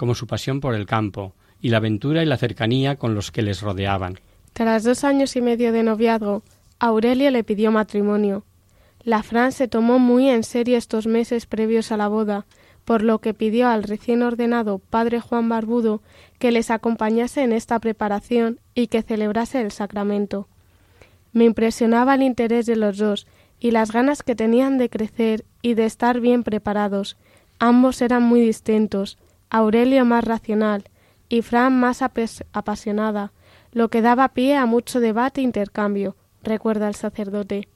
como 0.02 0.16
su 0.16 0.26
pasión 0.26 0.58
por 0.58 0.74
el 0.74 0.84
campo 0.84 1.32
y 1.60 1.68
la 1.68 1.76
aventura 1.76 2.24
y 2.24 2.26
la 2.26 2.36
cercanía 2.36 2.96
con 2.96 3.14
los 3.14 3.30
que 3.30 3.40
les 3.40 3.60
rodeaban. 3.60 4.18
Tras 4.52 4.82
dos 4.82 5.04
años 5.04 5.36
y 5.36 5.40
medio 5.40 5.70
de 5.70 5.84
noviazgo, 5.84 6.42
Aurelio 6.80 7.30
le 7.30 7.44
pidió 7.44 7.70
matrimonio. 7.70 8.42
La 9.04 9.22
Fran 9.22 9.52
se 9.52 9.68
tomó 9.68 10.00
muy 10.00 10.28
en 10.28 10.42
serio 10.42 10.76
estos 10.76 11.06
meses 11.06 11.46
previos 11.46 11.92
a 11.92 11.96
la 11.96 12.08
boda, 12.08 12.46
por 12.84 13.02
lo 13.02 13.20
que 13.20 13.32
pidió 13.32 13.68
al 13.68 13.84
recién 13.84 14.24
ordenado 14.24 14.80
padre 14.80 15.20
Juan 15.20 15.48
Barbudo 15.48 16.02
que 16.40 16.50
les 16.50 16.72
acompañase 16.72 17.44
en 17.44 17.52
esta 17.52 17.78
preparación 17.78 18.58
y 18.74 18.88
que 18.88 19.02
celebrase 19.02 19.60
el 19.60 19.70
sacramento. 19.70 20.48
Me 21.32 21.44
impresionaba 21.44 22.16
el 22.16 22.22
interés 22.22 22.66
de 22.66 22.74
los 22.74 22.98
dos 22.98 23.28
y 23.60 23.70
las 23.70 23.92
ganas 23.92 24.24
que 24.24 24.34
tenían 24.34 24.78
de 24.78 24.90
crecer 24.90 25.44
y 25.62 25.74
de 25.74 25.84
estar 25.84 26.18
bien 26.18 26.42
preparados. 26.42 27.16
Ambos 27.60 28.02
eran 28.02 28.24
muy 28.24 28.40
distintos, 28.40 29.16
Aurelio 29.54 30.06
más 30.06 30.24
racional 30.24 30.84
y 31.28 31.42
Fran 31.42 31.78
más 31.78 32.00
apasionada, 32.00 33.32
lo 33.70 33.90
que 33.90 34.00
daba 34.00 34.30
pie 34.30 34.56
a 34.56 34.64
mucho 34.64 34.98
debate 34.98 35.42
e 35.42 35.44
intercambio, 35.44 36.16
recuerda 36.42 36.88
el 36.88 36.94
sacerdote. 36.94 37.68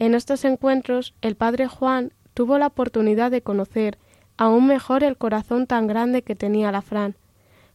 En 0.00 0.16
estos 0.16 0.44
encuentros 0.44 1.14
el 1.22 1.36
padre 1.36 1.68
Juan 1.68 2.12
tuvo 2.34 2.58
la 2.58 2.66
oportunidad 2.66 3.30
de 3.30 3.40
conocer 3.40 3.98
aún 4.36 4.66
mejor 4.66 5.04
el 5.04 5.16
corazón 5.16 5.68
tan 5.68 5.86
grande 5.86 6.22
que 6.22 6.34
tenía 6.34 6.72
la 6.72 6.82
Fran. 6.82 7.14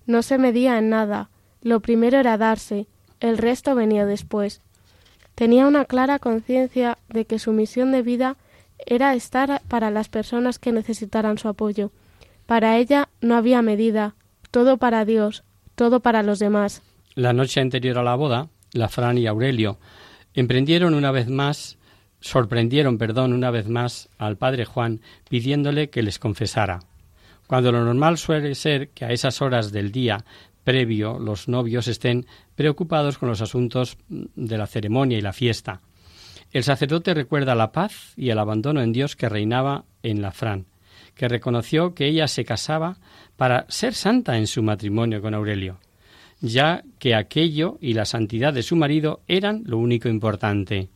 No 0.06 0.24
se 0.24 0.38
medía 0.38 0.78
en 0.78 0.90
nada, 0.90 1.30
lo 1.62 1.80
primero 1.80 2.20
era 2.20 2.38
darse, 2.38 2.88
el 3.22 3.38
resto 3.38 3.76
venía 3.76 4.06
después. 4.06 4.60
Tenía 5.36 5.68
una 5.68 5.86
clara 5.86 6.20
conciencia 6.20 6.98
de 7.08 7.24
que 7.24 7.40
su 7.40 7.54
misión 7.54 7.94
de 7.94 8.02
vida 8.02 8.36
era 8.86 9.14
estar 9.14 9.62
para 9.70 9.90
las 9.90 10.10
personas 10.10 10.60
que 10.60 10.74
necesitaran 10.74 11.38
su 11.38 11.48
apoyo. 11.48 11.92
Para 12.48 12.78
ella 12.78 13.10
no 13.22 13.36
había 13.36 13.62
medida, 13.62 14.16
todo 14.50 14.78
para 14.78 15.06
Dios, 15.06 15.44
todo 15.76 16.00
para 16.00 16.24
los 16.24 16.40
demás. 16.40 16.82
La 17.14 17.34
noche 17.34 17.62
anterior 17.62 18.00
a 18.00 18.04
la 18.04 18.16
boda, 18.16 18.48
la 18.74 18.90
Fran 18.90 19.18
y 19.20 19.28
Aurelio 19.28 19.78
emprendieron 20.34 20.94
una 20.94 21.12
vez 21.12 21.30
más 21.30 21.78
sorprendieron, 22.20 22.98
perdón, 22.98 23.34
una 23.34 23.52
vez 23.52 23.68
más 23.68 24.10
al 24.18 24.38
padre 24.38 24.66
Juan 24.66 25.02
pidiéndole 25.30 25.90
que 25.90 26.02
les 26.02 26.20
confesara. 26.20 26.80
Cuando 27.48 27.72
lo 27.72 27.84
normal 27.84 28.18
suele 28.18 28.56
ser 28.56 28.90
que 28.90 29.06
a 29.06 29.12
esas 29.12 29.42
horas 29.42 29.72
del 29.72 29.92
día 29.92 30.26
previo 30.64 31.20
los 31.20 31.48
novios 31.48 31.88
estén 31.88 32.26
preocupados 32.56 33.18
con 33.18 33.30
los 33.30 33.42
asuntos 33.42 33.98
de 34.10 34.58
la 34.58 34.68
ceremonia 34.68 35.18
y 35.18 35.22
la 35.22 35.32
fiesta. 35.32 35.82
El 36.52 36.64
sacerdote 36.64 37.14
recuerda 37.14 37.56
la 37.56 37.72
paz 37.72 38.14
y 38.18 38.30
el 38.30 38.40
abandono 38.40 38.82
en 38.82 38.92
Dios 38.92 39.16
que 39.16 39.30
reinaba 39.30 39.86
en 40.04 40.22
la 40.22 40.32
Fran, 40.32 40.66
que 41.18 41.28
reconoció 41.28 41.94
que 41.94 42.08
ella 42.08 42.28
se 42.28 42.46
casaba 42.46 42.98
para 43.36 43.66
ser 43.70 43.94
santa 43.94 44.38
en 44.38 44.48
su 44.48 44.64
matrimonio 44.64 45.22
con 45.22 45.34
Aurelio, 45.34 45.80
ya 46.40 46.84
que 47.00 47.16
aquello 47.16 47.78
y 47.82 47.94
la 47.94 48.06
santidad 48.06 48.54
de 48.54 48.64
su 48.64 48.76
marido 48.76 49.22
eran 49.28 49.64
lo 49.66 49.80
único 49.80 50.08
importante. 50.08 50.90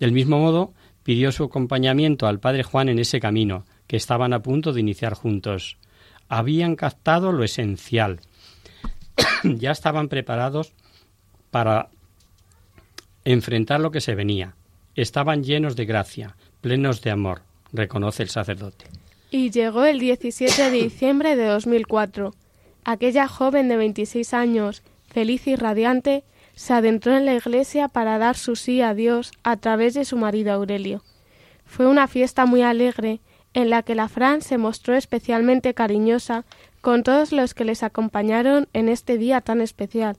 Del 0.00 0.12
mismo 0.12 0.38
modo, 0.38 0.74
pidió 1.04 1.30
su 1.32 1.44
acompañamiento 1.44 2.26
al 2.26 2.40
padre 2.40 2.64
Juan 2.64 2.88
en 2.88 2.98
ese 2.98 3.20
camino, 3.20 3.64
que 3.86 3.96
estaban 3.96 4.32
a 4.32 4.42
punto 4.42 4.72
de 4.72 4.80
iniciar 4.80 5.14
juntos. 5.14 5.76
Habían 6.28 6.76
captado 6.76 7.30
lo 7.30 7.44
esencial. 7.44 8.20
ya 9.44 9.70
estaban 9.70 10.08
preparados 10.08 10.72
para 11.50 11.88
enfrentar 13.24 13.80
lo 13.80 13.90
que 13.90 14.00
se 14.00 14.14
venía. 14.14 14.54
Estaban 14.94 15.44
llenos 15.44 15.76
de 15.76 15.84
gracia, 15.84 16.36
plenos 16.60 17.00
de 17.02 17.10
amor, 17.10 17.42
reconoce 17.72 18.22
el 18.22 18.28
sacerdote. 18.28 19.01
Y 19.34 19.50
llegó 19.50 19.86
el 19.86 19.98
17 19.98 20.70
de 20.70 20.70
diciembre 20.70 21.36
de 21.36 21.46
2004. 21.46 22.34
Aquella 22.84 23.26
joven 23.28 23.66
de 23.68 23.78
26 23.78 24.34
años, 24.34 24.82
feliz 25.08 25.46
y 25.46 25.56
radiante, 25.56 26.22
se 26.54 26.74
adentró 26.74 27.16
en 27.16 27.24
la 27.24 27.32
iglesia 27.32 27.88
para 27.88 28.18
dar 28.18 28.36
su 28.36 28.56
sí 28.56 28.82
a 28.82 28.92
Dios 28.92 29.32
a 29.42 29.56
través 29.56 29.94
de 29.94 30.04
su 30.04 30.18
marido 30.18 30.52
Aurelio. 30.52 31.02
Fue 31.64 31.86
una 31.86 32.08
fiesta 32.08 32.44
muy 32.44 32.60
alegre 32.60 33.20
en 33.54 33.70
la 33.70 33.82
que 33.82 33.94
la 33.94 34.10
Fran 34.10 34.42
se 34.42 34.58
mostró 34.58 34.96
especialmente 34.96 35.72
cariñosa 35.72 36.44
con 36.82 37.02
todos 37.02 37.32
los 37.32 37.54
que 37.54 37.64
les 37.64 37.82
acompañaron 37.82 38.68
en 38.74 38.90
este 38.90 39.16
día 39.16 39.40
tan 39.40 39.62
especial. 39.62 40.18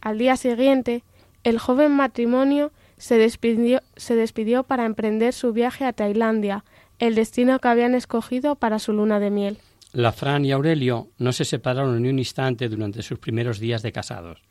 Al 0.00 0.18
día 0.18 0.36
siguiente, 0.36 1.04
el 1.44 1.60
joven 1.60 1.92
matrimonio 1.92 2.72
se 2.96 3.18
despidió, 3.18 3.82
se 3.94 4.16
despidió 4.16 4.64
para 4.64 4.84
emprender 4.84 5.32
su 5.32 5.52
viaje 5.52 5.84
a 5.84 5.92
Tailandia, 5.92 6.64
el 6.98 7.14
destino 7.14 7.58
que 7.58 7.68
habían 7.68 7.94
escogido 7.94 8.56
para 8.56 8.78
su 8.78 8.92
luna 8.92 9.20
de 9.20 9.30
miel. 9.30 9.58
La 9.92 10.12
Fran 10.12 10.44
y 10.44 10.52
Aurelio 10.52 11.08
no 11.18 11.32
se 11.32 11.44
separaron 11.44 12.02
ni 12.02 12.08
un 12.08 12.18
instante 12.18 12.68
durante 12.68 13.02
sus 13.02 13.18
primeros 13.18 13.58
días 13.58 13.82
de 13.82 13.92
casados. 13.92 14.42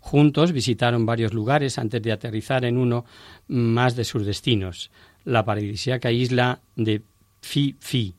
Juntos 0.00 0.52
visitaron 0.52 1.06
varios 1.06 1.32
lugares 1.32 1.78
antes 1.78 2.02
de 2.02 2.12
aterrizar 2.12 2.66
en 2.66 2.76
uno 2.76 3.06
más 3.48 3.96
de 3.96 4.04
sus 4.04 4.26
destinos, 4.26 4.90
la 5.24 5.44
paradisíaca 5.46 6.12
isla 6.12 6.60
de 6.76 7.02
Phi 7.40 7.76
Phi. 7.80 8.14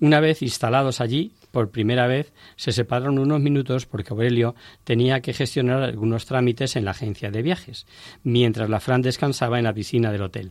Una 0.00 0.18
vez 0.18 0.42
instalados 0.42 1.00
allí, 1.00 1.32
por 1.52 1.70
primera 1.70 2.08
vez, 2.08 2.32
se 2.56 2.72
separaron 2.72 3.20
unos 3.20 3.40
minutos 3.40 3.86
porque 3.86 4.12
Aurelio 4.12 4.56
tenía 4.82 5.20
que 5.20 5.32
gestionar 5.32 5.82
algunos 5.82 6.26
trámites 6.26 6.74
en 6.74 6.84
la 6.84 6.90
agencia 6.90 7.30
de 7.30 7.42
viajes, 7.42 7.86
mientras 8.24 8.68
la 8.68 8.80
Fran 8.80 9.02
descansaba 9.02 9.58
en 9.58 9.64
la 9.64 9.72
piscina 9.72 10.10
del 10.10 10.22
hotel. 10.22 10.50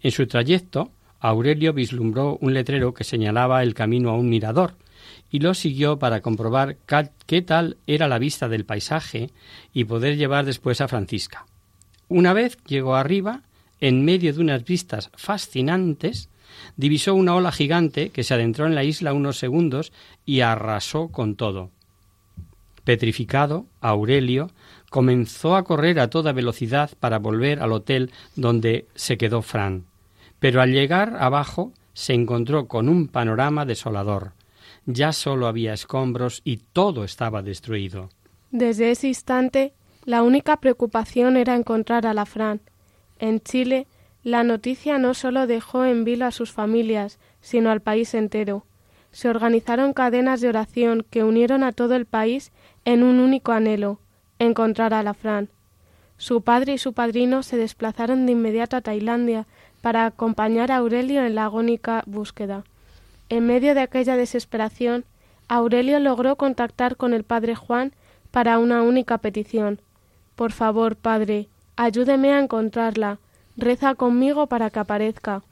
En 0.00 0.10
su 0.10 0.26
trayecto, 0.26 0.92
Aurelio 1.20 1.72
vislumbró 1.72 2.38
un 2.40 2.54
letrero 2.54 2.94
que 2.94 3.04
señalaba 3.04 3.62
el 3.62 3.74
camino 3.74 4.10
a 4.10 4.16
un 4.16 4.28
mirador, 4.28 4.74
y 5.30 5.40
lo 5.40 5.54
siguió 5.54 5.98
para 5.98 6.20
comprobar 6.20 6.76
qué 7.26 7.42
tal 7.42 7.76
era 7.86 8.08
la 8.08 8.18
vista 8.18 8.48
del 8.48 8.64
paisaje 8.64 9.30
y 9.72 9.84
poder 9.84 10.16
llevar 10.16 10.44
después 10.44 10.80
a 10.80 10.88
Francisca. 10.88 11.46
Una 12.08 12.32
vez 12.32 12.56
llegó 12.66 12.96
arriba, 12.96 13.42
en 13.80 14.04
medio 14.04 14.32
de 14.32 14.40
unas 14.40 14.64
vistas 14.64 15.10
fascinantes, 15.14 16.30
divisó 16.76 17.14
una 17.14 17.34
ola 17.34 17.52
gigante 17.52 18.10
que 18.10 18.24
se 18.24 18.34
adentró 18.34 18.66
en 18.66 18.74
la 18.74 18.84
isla 18.84 19.12
unos 19.12 19.38
segundos 19.38 19.92
y 20.24 20.40
arrasó 20.40 21.08
con 21.08 21.36
todo. 21.36 21.70
Petrificado, 22.84 23.66
Aurelio 23.80 24.50
comenzó 24.88 25.56
a 25.56 25.64
correr 25.64 26.00
a 26.00 26.08
toda 26.08 26.32
velocidad 26.32 26.90
para 26.98 27.18
volver 27.18 27.60
al 27.60 27.72
hotel 27.72 28.10
donde 28.34 28.86
se 28.94 29.18
quedó 29.18 29.42
Fran. 29.42 29.84
Pero 30.40 30.60
al 30.60 30.72
llegar 30.72 31.16
abajo 31.18 31.72
se 31.92 32.14
encontró 32.14 32.68
con 32.68 32.88
un 32.88 33.08
panorama 33.08 33.64
desolador 33.64 34.32
ya 34.90 35.12
solo 35.12 35.46
había 35.46 35.74
escombros 35.74 36.40
y 36.44 36.56
todo 36.56 37.04
estaba 37.04 37.42
destruido. 37.42 38.08
Desde 38.50 38.90
ese 38.90 39.08
instante, 39.08 39.74
la 40.04 40.22
única 40.22 40.56
preocupación 40.56 41.36
era 41.36 41.54
encontrar 41.54 42.06
a 42.06 42.14
la 42.14 42.24
Fran. 42.24 42.62
En 43.18 43.40
Chile, 43.40 43.86
la 44.22 44.44
noticia 44.44 44.98
no 44.98 45.12
solo 45.12 45.46
dejó 45.46 45.84
en 45.84 46.04
vilo 46.04 46.24
a 46.24 46.30
sus 46.30 46.52
familias, 46.52 47.18
sino 47.42 47.70
al 47.70 47.82
país 47.82 48.14
entero. 48.14 48.64
Se 49.10 49.28
organizaron 49.28 49.92
cadenas 49.92 50.40
de 50.40 50.48
oración 50.48 51.04
que 51.10 51.22
unieron 51.22 51.62
a 51.62 51.72
todo 51.72 51.94
el 51.94 52.06
país 52.06 52.50
en 52.86 53.02
un 53.02 53.20
único 53.20 53.52
anhelo, 53.52 54.00
encontrar 54.38 54.94
a 54.94 55.02
la 55.02 55.12
Fran. 55.12 55.50
Su 56.16 56.42
padre 56.42 56.72
y 56.72 56.78
su 56.78 56.94
padrino 56.94 57.42
se 57.42 57.58
desplazaron 57.58 58.24
de 58.24 58.32
inmediato 58.32 58.76
a 58.76 58.80
Tailandia 58.80 59.46
para 59.80 60.06
acompañar 60.06 60.72
a 60.72 60.76
Aurelio 60.76 61.24
en 61.24 61.34
la 61.34 61.44
agónica 61.44 62.02
búsqueda. 62.06 62.64
En 63.28 63.46
medio 63.46 63.74
de 63.74 63.80
aquella 63.80 64.16
desesperación, 64.16 65.04
Aurelio 65.48 65.98
logró 65.98 66.36
contactar 66.36 66.96
con 66.96 67.14
el 67.14 67.24
padre 67.24 67.54
Juan 67.54 67.92
para 68.30 68.58
una 68.58 68.82
única 68.82 69.18
petición. 69.18 69.80
Por 70.34 70.52
favor, 70.52 70.96
padre, 70.96 71.48
ayúdeme 71.76 72.32
a 72.32 72.38
encontrarla. 72.38 73.18
Reza 73.56 73.94
conmigo 73.94 74.46
para 74.46 74.70
que 74.70 74.78
aparezca. 74.78 75.42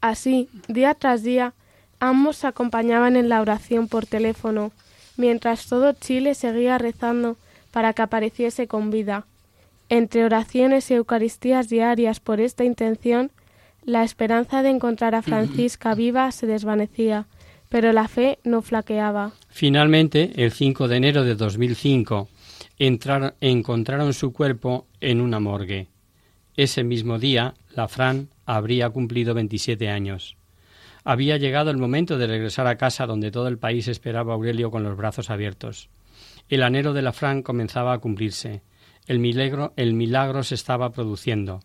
Así, 0.00 0.48
día 0.68 0.94
tras 0.94 1.22
día, 1.22 1.54
ambos 1.98 2.36
se 2.36 2.46
acompañaban 2.46 3.16
en 3.16 3.28
la 3.28 3.40
oración 3.40 3.88
por 3.88 4.06
teléfono, 4.06 4.70
mientras 5.16 5.66
todo 5.66 5.92
Chile 5.92 6.34
seguía 6.34 6.78
rezando 6.78 7.36
para 7.70 7.92
que 7.92 8.02
apareciese 8.02 8.66
con 8.68 8.90
vida. 8.90 9.26
Entre 9.90 10.24
oraciones 10.24 10.88
y 10.92 10.94
Eucaristías 10.94 11.68
diarias 11.68 12.20
por 12.20 12.40
esta 12.40 12.62
intención, 12.62 13.32
la 13.84 14.04
esperanza 14.04 14.62
de 14.62 14.70
encontrar 14.70 15.16
a 15.16 15.22
Francisca 15.22 15.94
viva 15.96 16.30
se 16.30 16.46
desvanecía, 16.46 17.26
pero 17.68 17.92
la 17.92 18.06
fe 18.06 18.38
no 18.44 18.62
flaqueaba. 18.62 19.32
Finalmente, 19.48 20.30
el 20.36 20.52
5 20.52 20.86
de 20.86 20.96
enero 20.96 21.24
de 21.24 21.34
2005, 21.34 22.28
encontraron 22.78 24.14
su 24.14 24.32
cuerpo 24.32 24.86
en 25.00 25.20
una 25.20 25.40
morgue. 25.40 25.88
Ese 26.56 26.84
mismo 26.84 27.18
día, 27.18 27.54
la 27.74 27.88
Fran 27.88 28.28
habría 28.46 28.90
cumplido 28.90 29.34
27 29.34 29.88
años. 29.88 30.36
Había 31.02 31.36
llegado 31.36 31.72
el 31.72 31.78
momento 31.78 32.16
de 32.16 32.28
regresar 32.28 32.68
a 32.68 32.76
casa 32.76 33.06
donde 33.06 33.32
todo 33.32 33.48
el 33.48 33.58
país 33.58 33.88
esperaba 33.88 34.34
a 34.34 34.36
Aurelio 34.36 34.70
con 34.70 34.84
los 34.84 34.96
brazos 34.96 35.30
abiertos. 35.30 35.88
El 36.48 36.62
anhelo 36.62 36.92
de 36.92 37.02
la 37.02 37.12
Fran 37.12 37.42
comenzaba 37.42 37.92
a 37.92 37.98
cumplirse. 37.98 38.62
El 39.06 39.18
milagro, 39.18 40.42
se 40.42 40.54
estaba 40.54 40.90
produciendo. 40.90 41.60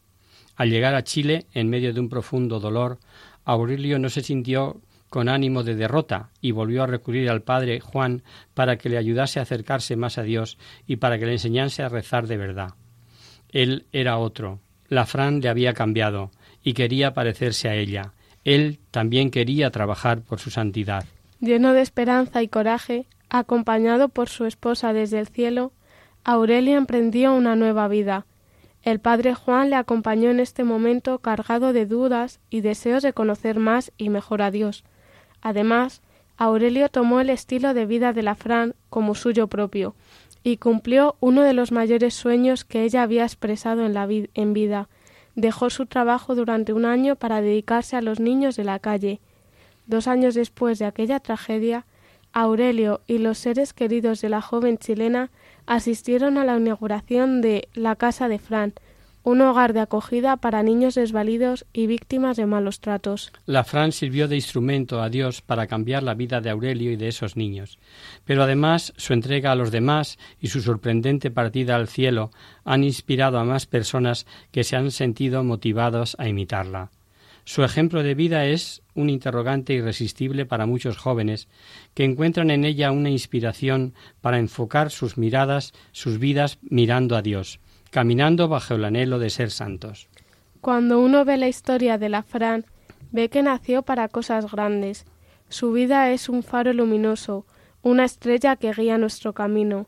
Al 0.56 0.70
llegar 0.70 0.96
a 0.96 1.04
Chile, 1.04 1.46
en 1.54 1.70
medio 1.70 1.94
de 1.94 2.00
un 2.00 2.10
profundo 2.10 2.60
dolor, 2.60 3.00
Aurelio 3.44 4.00
no 4.00 4.10
se 4.10 4.22
sintió 4.22 4.82
con 5.10 5.30
ánimo 5.30 5.64
de 5.64 5.76
derrota 5.76 6.30
y 6.42 6.52
volvió 6.52 6.84
a 6.84 6.88
recurrir 6.88 7.30
al 7.30 7.42
padre 7.42 7.80
Juan 7.80 8.24
para 8.54 8.78
que 8.78 8.90
le 8.90 8.98
ayudase 8.98 9.40
a 9.40 9.44
acercarse 9.44 9.96
más 9.96 10.18
a 10.18 10.24
Dios 10.24 10.58
y 10.88 10.98
para 10.98 11.20
que 11.20 11.26
le 11.26 11.34
enseñase 11.34 11.84
a 11.84 11.90
rezar 11.90 12.28
de 12.28 12.38
verdad. 12.38 12.74
Él 13.50 13.86
era 13.92 14.18
otro. 14.18 14.60
La 14.88 15.06
Fran 15.06 15.42
le 15.42 15.50
había 15.50 15.74
cambiado 15.74 16.32
y 16.64 16.74
quería 16.74 17.14
parecerse 17.14 17.70
a 17.70 17.76
ella. 17.76 18.14
Él 18.44 18.80
también 18.92 19.32
quería 19.32 19.72
trabajar 19.72 20.22
por 20.22 20.40
su 20.40 20.50
santidad. 20.50 21.06
Lleno 21.40 21.74
de 21.74 21.82
esperanza 21.82 22.44
y 22.44 22.48
coraje, 22.48 23.06
acompañado 23.30 24.10
por 24.10 24.30
su 24.30 24.46
esposa 24.46 24.94
desde 24.94 25.20
el 25.20 25.28
cielo, 25.28 25.74
Aurelia 26.28 26.76
emprendió 26.76 27.36
una 27.36 27.56
nueva 27.56 27.88
vida. 27.88 28.26
El 28.82 29.00
padre 29.00 29.36
Juan 29.36 29.70
le 29.70 29.76
acompañó 29.76 30.32
en 30.32 30.40
este 30.40 30.64
momento 30.64 31.20
cargado 31.20 31.72
de 31.72 31.86
dudas 31.86 32.40
y 32.50 32.62
deseos 32.62 33.04
de 33.04 33.14
conocer 33.14 33.60
más 33.60 33.92
y 33.96 34.10
mejor 34.10 34.42
a 34.42 34.50
Dios. 34.50 34.84
Además, 35.44 36.02
Aurelio 36.36 36.90
tomó 36.90 37.20
el 37.20 37.30
estilo 37.30 37.76
de 37.76 37.86
vida 37.86 38.12
de 38.12 38.24
la 38.24 38.34
Fran 38.34 38.74
como 38.90 39.14
suyo 39.14 39.46
propio 39.48 39.94
y 40.42 40.58
cumplió 40.58 41.16
uno 41.20 41.44
de 41.44 41.54
los 41.54 41.72
mayores 41.72 42.16
sueños 42.16 42.66
que 42.66 42.82
ella 42.82 43.04
había 43.04 43.24
expresado 43.24 43.86
en 43.86 44.54
vida, 44.54 44.90
dejó 45.36 45.70
su 45.70 45.86
trabajo 45.86 46.34
durante 46.34 46.74
un 46.74 46.86
año 46.86 47.18
para 47.18 47.40
dedicarse 47.42 47.98
a 47.98 48.02
los 48.02 48.20
niños 48.20 48.56
de 48.56 48.64
la 48.64 48.80
calle. 48.80 49.20
Dos 49.86 50.08
años 50.08 50.34
después 50.34 50.80
de 50.80 50.86
aquella 50.86 51.20
tragedia, 51.20 51.86
Aurelio 52.34 53.02
y 53.06 53.20
los 53.20 53.38
seres 53.38 53.74
queridos 53.74 54.22
de 54.22 54.30
la 54.30 54.42
joven 54.42 54.80
chilena 54.80 55.30
asistieron 55.66 56.38
a 56.38 56.46
la 56.46 56.58
inauguración 56.58 57.42
de 57.42 57.68
la 57.74 57.96
Casa 57.96 58.28
de 58.28 58.40
Fran, 58.40 58.74
un 59.26 59.42
hogar 59.42 59.74
de 59.74 59.80
acogida 59.80 60.38
para 60.38 60.62
niños 60.62 60.94
desvalidos 60.94 61.66
y 61.74 61.88
víctimas 61.88 62.38
de 62.38 62.46
malos 62.46 62.80
tratos. 62.80 63.34
La 63.48 63.64
Fran 63.64 63.92
sirvió 63.92 64.28
de 64.28 64.36
instrumento 64.36 65.02
a 65.02 65.10
Dios 65.10 65.42
para 65.42 65.66
cambiar 65.66 66.04
la 66.04 66.14
vida 66.14 66.42
de 66.42 66.52
Aurelio 66.52 66.92
y 66.92 66.96
de 66.96 67.08
esos 67.08 67.36
niños. 67.36 67.80
Pero 68.24 68.44
además 68.44 68.94
su 68.98 69.14
entrega 69.14 69.52
a 69.52 69.56
los 69.56 69.72
demás 69.72 70.20
y 70.40 70.50
su 70.50 70.62
sorprendente 70.62 71.32
partida 71.32 71.76
al 71.76 71.88
cielo 71.88 72.30
han 72.64 72.84
inspirado 72.84 73.40
a 73.40 73.46
más 73.46 73.66
personas 73.66 74.28
que 74.52 74.64
se 74.64 74.76
han 74.76 74.92
sentido 74.92 75.44
motivados 75.44 76.16
a 76.20 76.28
imitarla. 76.28 76.92
Su 77.46 77.64
ejemplo 77.64 78.04
de 78.04 78.16
vida 78.16 78.46
es 78.46 78.82
un 78.96 79.10
interrogante 79.10 79.74
irresistible 79.74 80.46
para 80.46 80.66
muchos 80.66 80.98
jóvenes 80.98 81.48
que 81.94 82.04
encuentran 82.04 82.52
en 82.52 82.66
ella 82.66 82.92
una 82.92 83.10
inspiración 83.10 83.94
para 84.20 84.40
enfocar 84.40 84.92
sus 84.92 85.18
miradas, 85.18 85.74
sus 85.92 86.20
vidas 86.20 86.58
mirando 86.62 87.16
a 87.16 87.22
Dios 87.22 87.60
caminando 87.96 88.50
bajo 88.50 88.76
el 88.76 88.84
anhelo 88.84 89.20
de 89.20 89.30
ser 89.30 89.52
santos. 89.52 90.10
Cuando 90.60 91.00
uno 91.00 91.24
ve 91.24 91.38
la 91.38 91.48
historia 91.48 91.98
de 91.98 92.10
la 92.10 92.24
Fran, 92.24 92.66
ve 93.14 93.30
que 93.30 93.42
nació 93.42 93.84
para 93.84 94.10
cosas 94.10 94.52
grandes. 94.52 95.06
Su 95.48 95.72
vida 95.72 96.12
es 96.12 96.28
un 96.28 96.44
faro 96.44 96.74
luminoso, 96.74 97.46
una 97.84 98.04
estrella 98.04 98.58
que 98.58 98.74
guía 98.74 98.98
nuestro 98.98 99.32
camino. 99.32 99.88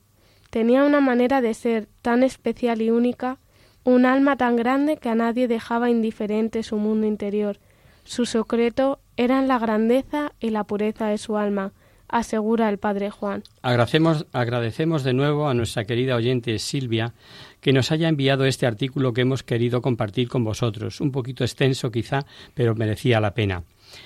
Tenía 0.51 0.86
una 0.86 1.01
manera 1.01 1.41
de 1.41 1.53
ser 1.53 1.89
tan 2.01 2.24
especial 2.24 2.82
y 2.82 2.91
única, 2.91 3.39
un 3.88 4.06
alma 4.06 4.36
tan 4.36 4.58
grande 4.58 4.98
que 4.98 5.08
a 5.08 5.16
nadie 5.16 5.48
dejaba 5.48 5.90
indiferente 5.90 6.62
su 6.62 6.76
mundo 6.76 7.08
interior. 7.08 7.58
Su 8.04 8.26
secreto 8.26 9.00
eran 9.16 9.48
la 9.48 9.60
grandeza 9.60 10.34
y 10.42 10.50
la 10.50 10.66
pureza 10.66 11.08
de 11.08 11.18
su 11.18 11.38
alma, 11.38 11.72
asegura 12.10 12.68
el 12.68 12.80
padre 12.80 13.12
Juan. 13.12 13.44
Agradecemos, 13.62 14.26
agradecemos 14.34 15.06
de 15.06 15.14
nuevo 15.14 15.48
a 15.48 15.54
nuestra 15.54 15.86
querida 15.86 16.18
oyente 16.18 16.60
Silvia 16.60 17.14
que 17.62 17.72
nos 17.72 17.90
haya 17.94 18.10
enviado 18.10 18.44
este 18.44 18.66
artículo 18.66 19.14
que 19.14 19.22
hemos 19.22 19.42
querido 19.44 19.82
compartir 19.82 20.28
con 20.28 20.44
vosotros, 20.44 21.00
un 21.00 21.14
poquito 21.14 21.46
extenso 21.46 21.90
quizá, 21.90 22.26
pero 22.56 22.76
merecía 22.76 23.22
la 23.22 23.34
pena. 23.34 23.64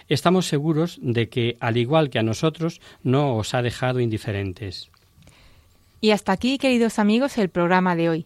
Estamos 0.07 0.45
seguros 0.45 0.99
de 1.01 1.27
que, 1.27 1.57
al 1.59 1.77
igual 1.77 2.11
que 2.11 2.19
a 2.19 2.23
nosotros, 2.23 2.81
no 3.01 3.35
os 3.35 3.55
ha 3.55 3.63
dejado 3.63 3.99
indiferentes. 3.99 4.91
Y 6.01 6.11
hasta 6.11 6.33
aquí, 6.33 6.59
queridos 6.59 6.99
amigos, 6.99 7.39
el 7.39 7.49
programa 7.49 7.95
de 7.95 8.09
hoy. 8.09 8.25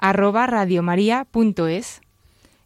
radiomaria.es. 0.00 2.00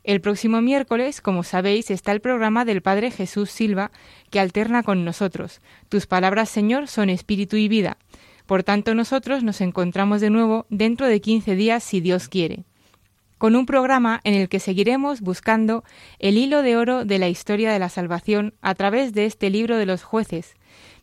El 0.03 0.21
próximo 0.21 0.63
miércoles, 0.63 1.21
como 1.21 1.43
sabéis, 1.43 1.91
está 1.91 2.13
el 2.13 2.21
programa 2.21 2.65
del 2.65 2.81
Padre 2.81 3.11
Jesús 3.11 3.51
Silva, 3.51 3.91
que 4.31 4.41
alterna 4.41 4.83
con 4.83 5.05
nosotros. 5.05 5.61
Tus 5.89 6.07
palabras, 6.07 6.49
Señor, 6.49 6.89
son 6.89 7.11
espíritu 7.11 7.57
y 7.57 7.69
vida. 7.69 7.99
Por 8.47 8.65
tanto, 8.65 8.95
nosotros 8.95 9.45
nos 9.45 9.61
encontramos 9.61 10.21
de 10.21 10.31
nuevo 10.31 10.67
dentro 10.71 11.07
de 11.07 11.21
15 11.21 11.55
días, 11.55 11.85
si 11.85 12.01
Dios 12.01 12.29
quiere, 12.29 12.65
con 13.39 13.55
un 13.55 13.67
programa 13.67 14.21
en 14.25 14.35
el 14.35 14.49
que 14.49 14.59
seguiremos 14.59 15.21
buscando 15.21 15.85
el 16.19 16.37
hilo 16.37 16.63
de 16.63 16.77
oro 16.77 17.05
de 17.05 17.19
la 17.19 17.29
historia 17.29 17.71
de 17.71 17.79
la 17.79 17.89
salvación 17.89 18.55
a 18.63 18.75
través 18.75 19.13
de 19.13 19.27
este 19.27 19.51
libro 19.51 19.77
de 19.77 19.87
los 19.87 20.03
jueces. 20.03 20.55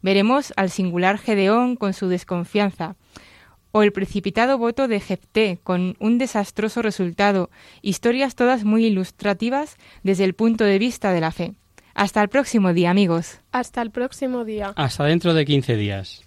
Veremos 0.02 0.54
al 0.58 0.72
singular 0.72 1.20
Gedeón 1.20 1.76
con 1.76 1.94
su 1.94 2.10
desconfianza, 2.10 2.96
o 3.78 3.84
el 3.84 3.92
precipitado 3.92 4.58
voto 4.58 4.88
de 4.88 5.00
Jefté 5.00 5.60
con 5.64 5.96
un 6.00 6.18
desastroso 6.18 6.82
resultado, 6.82 7.52
historias 7.84 8.34
todas 8.34 8.64
muy 8.64 8.86
ilustrativas 8.86 9.78
desde 10.02 10.24
el 10.24 10.34
punto 10.34 10.64
de 10.64 10.80
vista 10.80 11.12
de 11.12 11.22
la 11.22 11.32
fe. 11.32 11.54
Hasta 11.94 12.24
el 12.24 12.30
próximo 12.30 12.74
día, 12.74 12.90
amigos. 12.90 13.40
Hasta 13.52 13.84
el 13.84 13.92
próximo 13.92 14.46
día. 14.46 14.74
Hasta 14.76 15.06
dentro 15.06 15.36
de 15.36 15.46
15 15.46 15.76
días. 15.76 16.27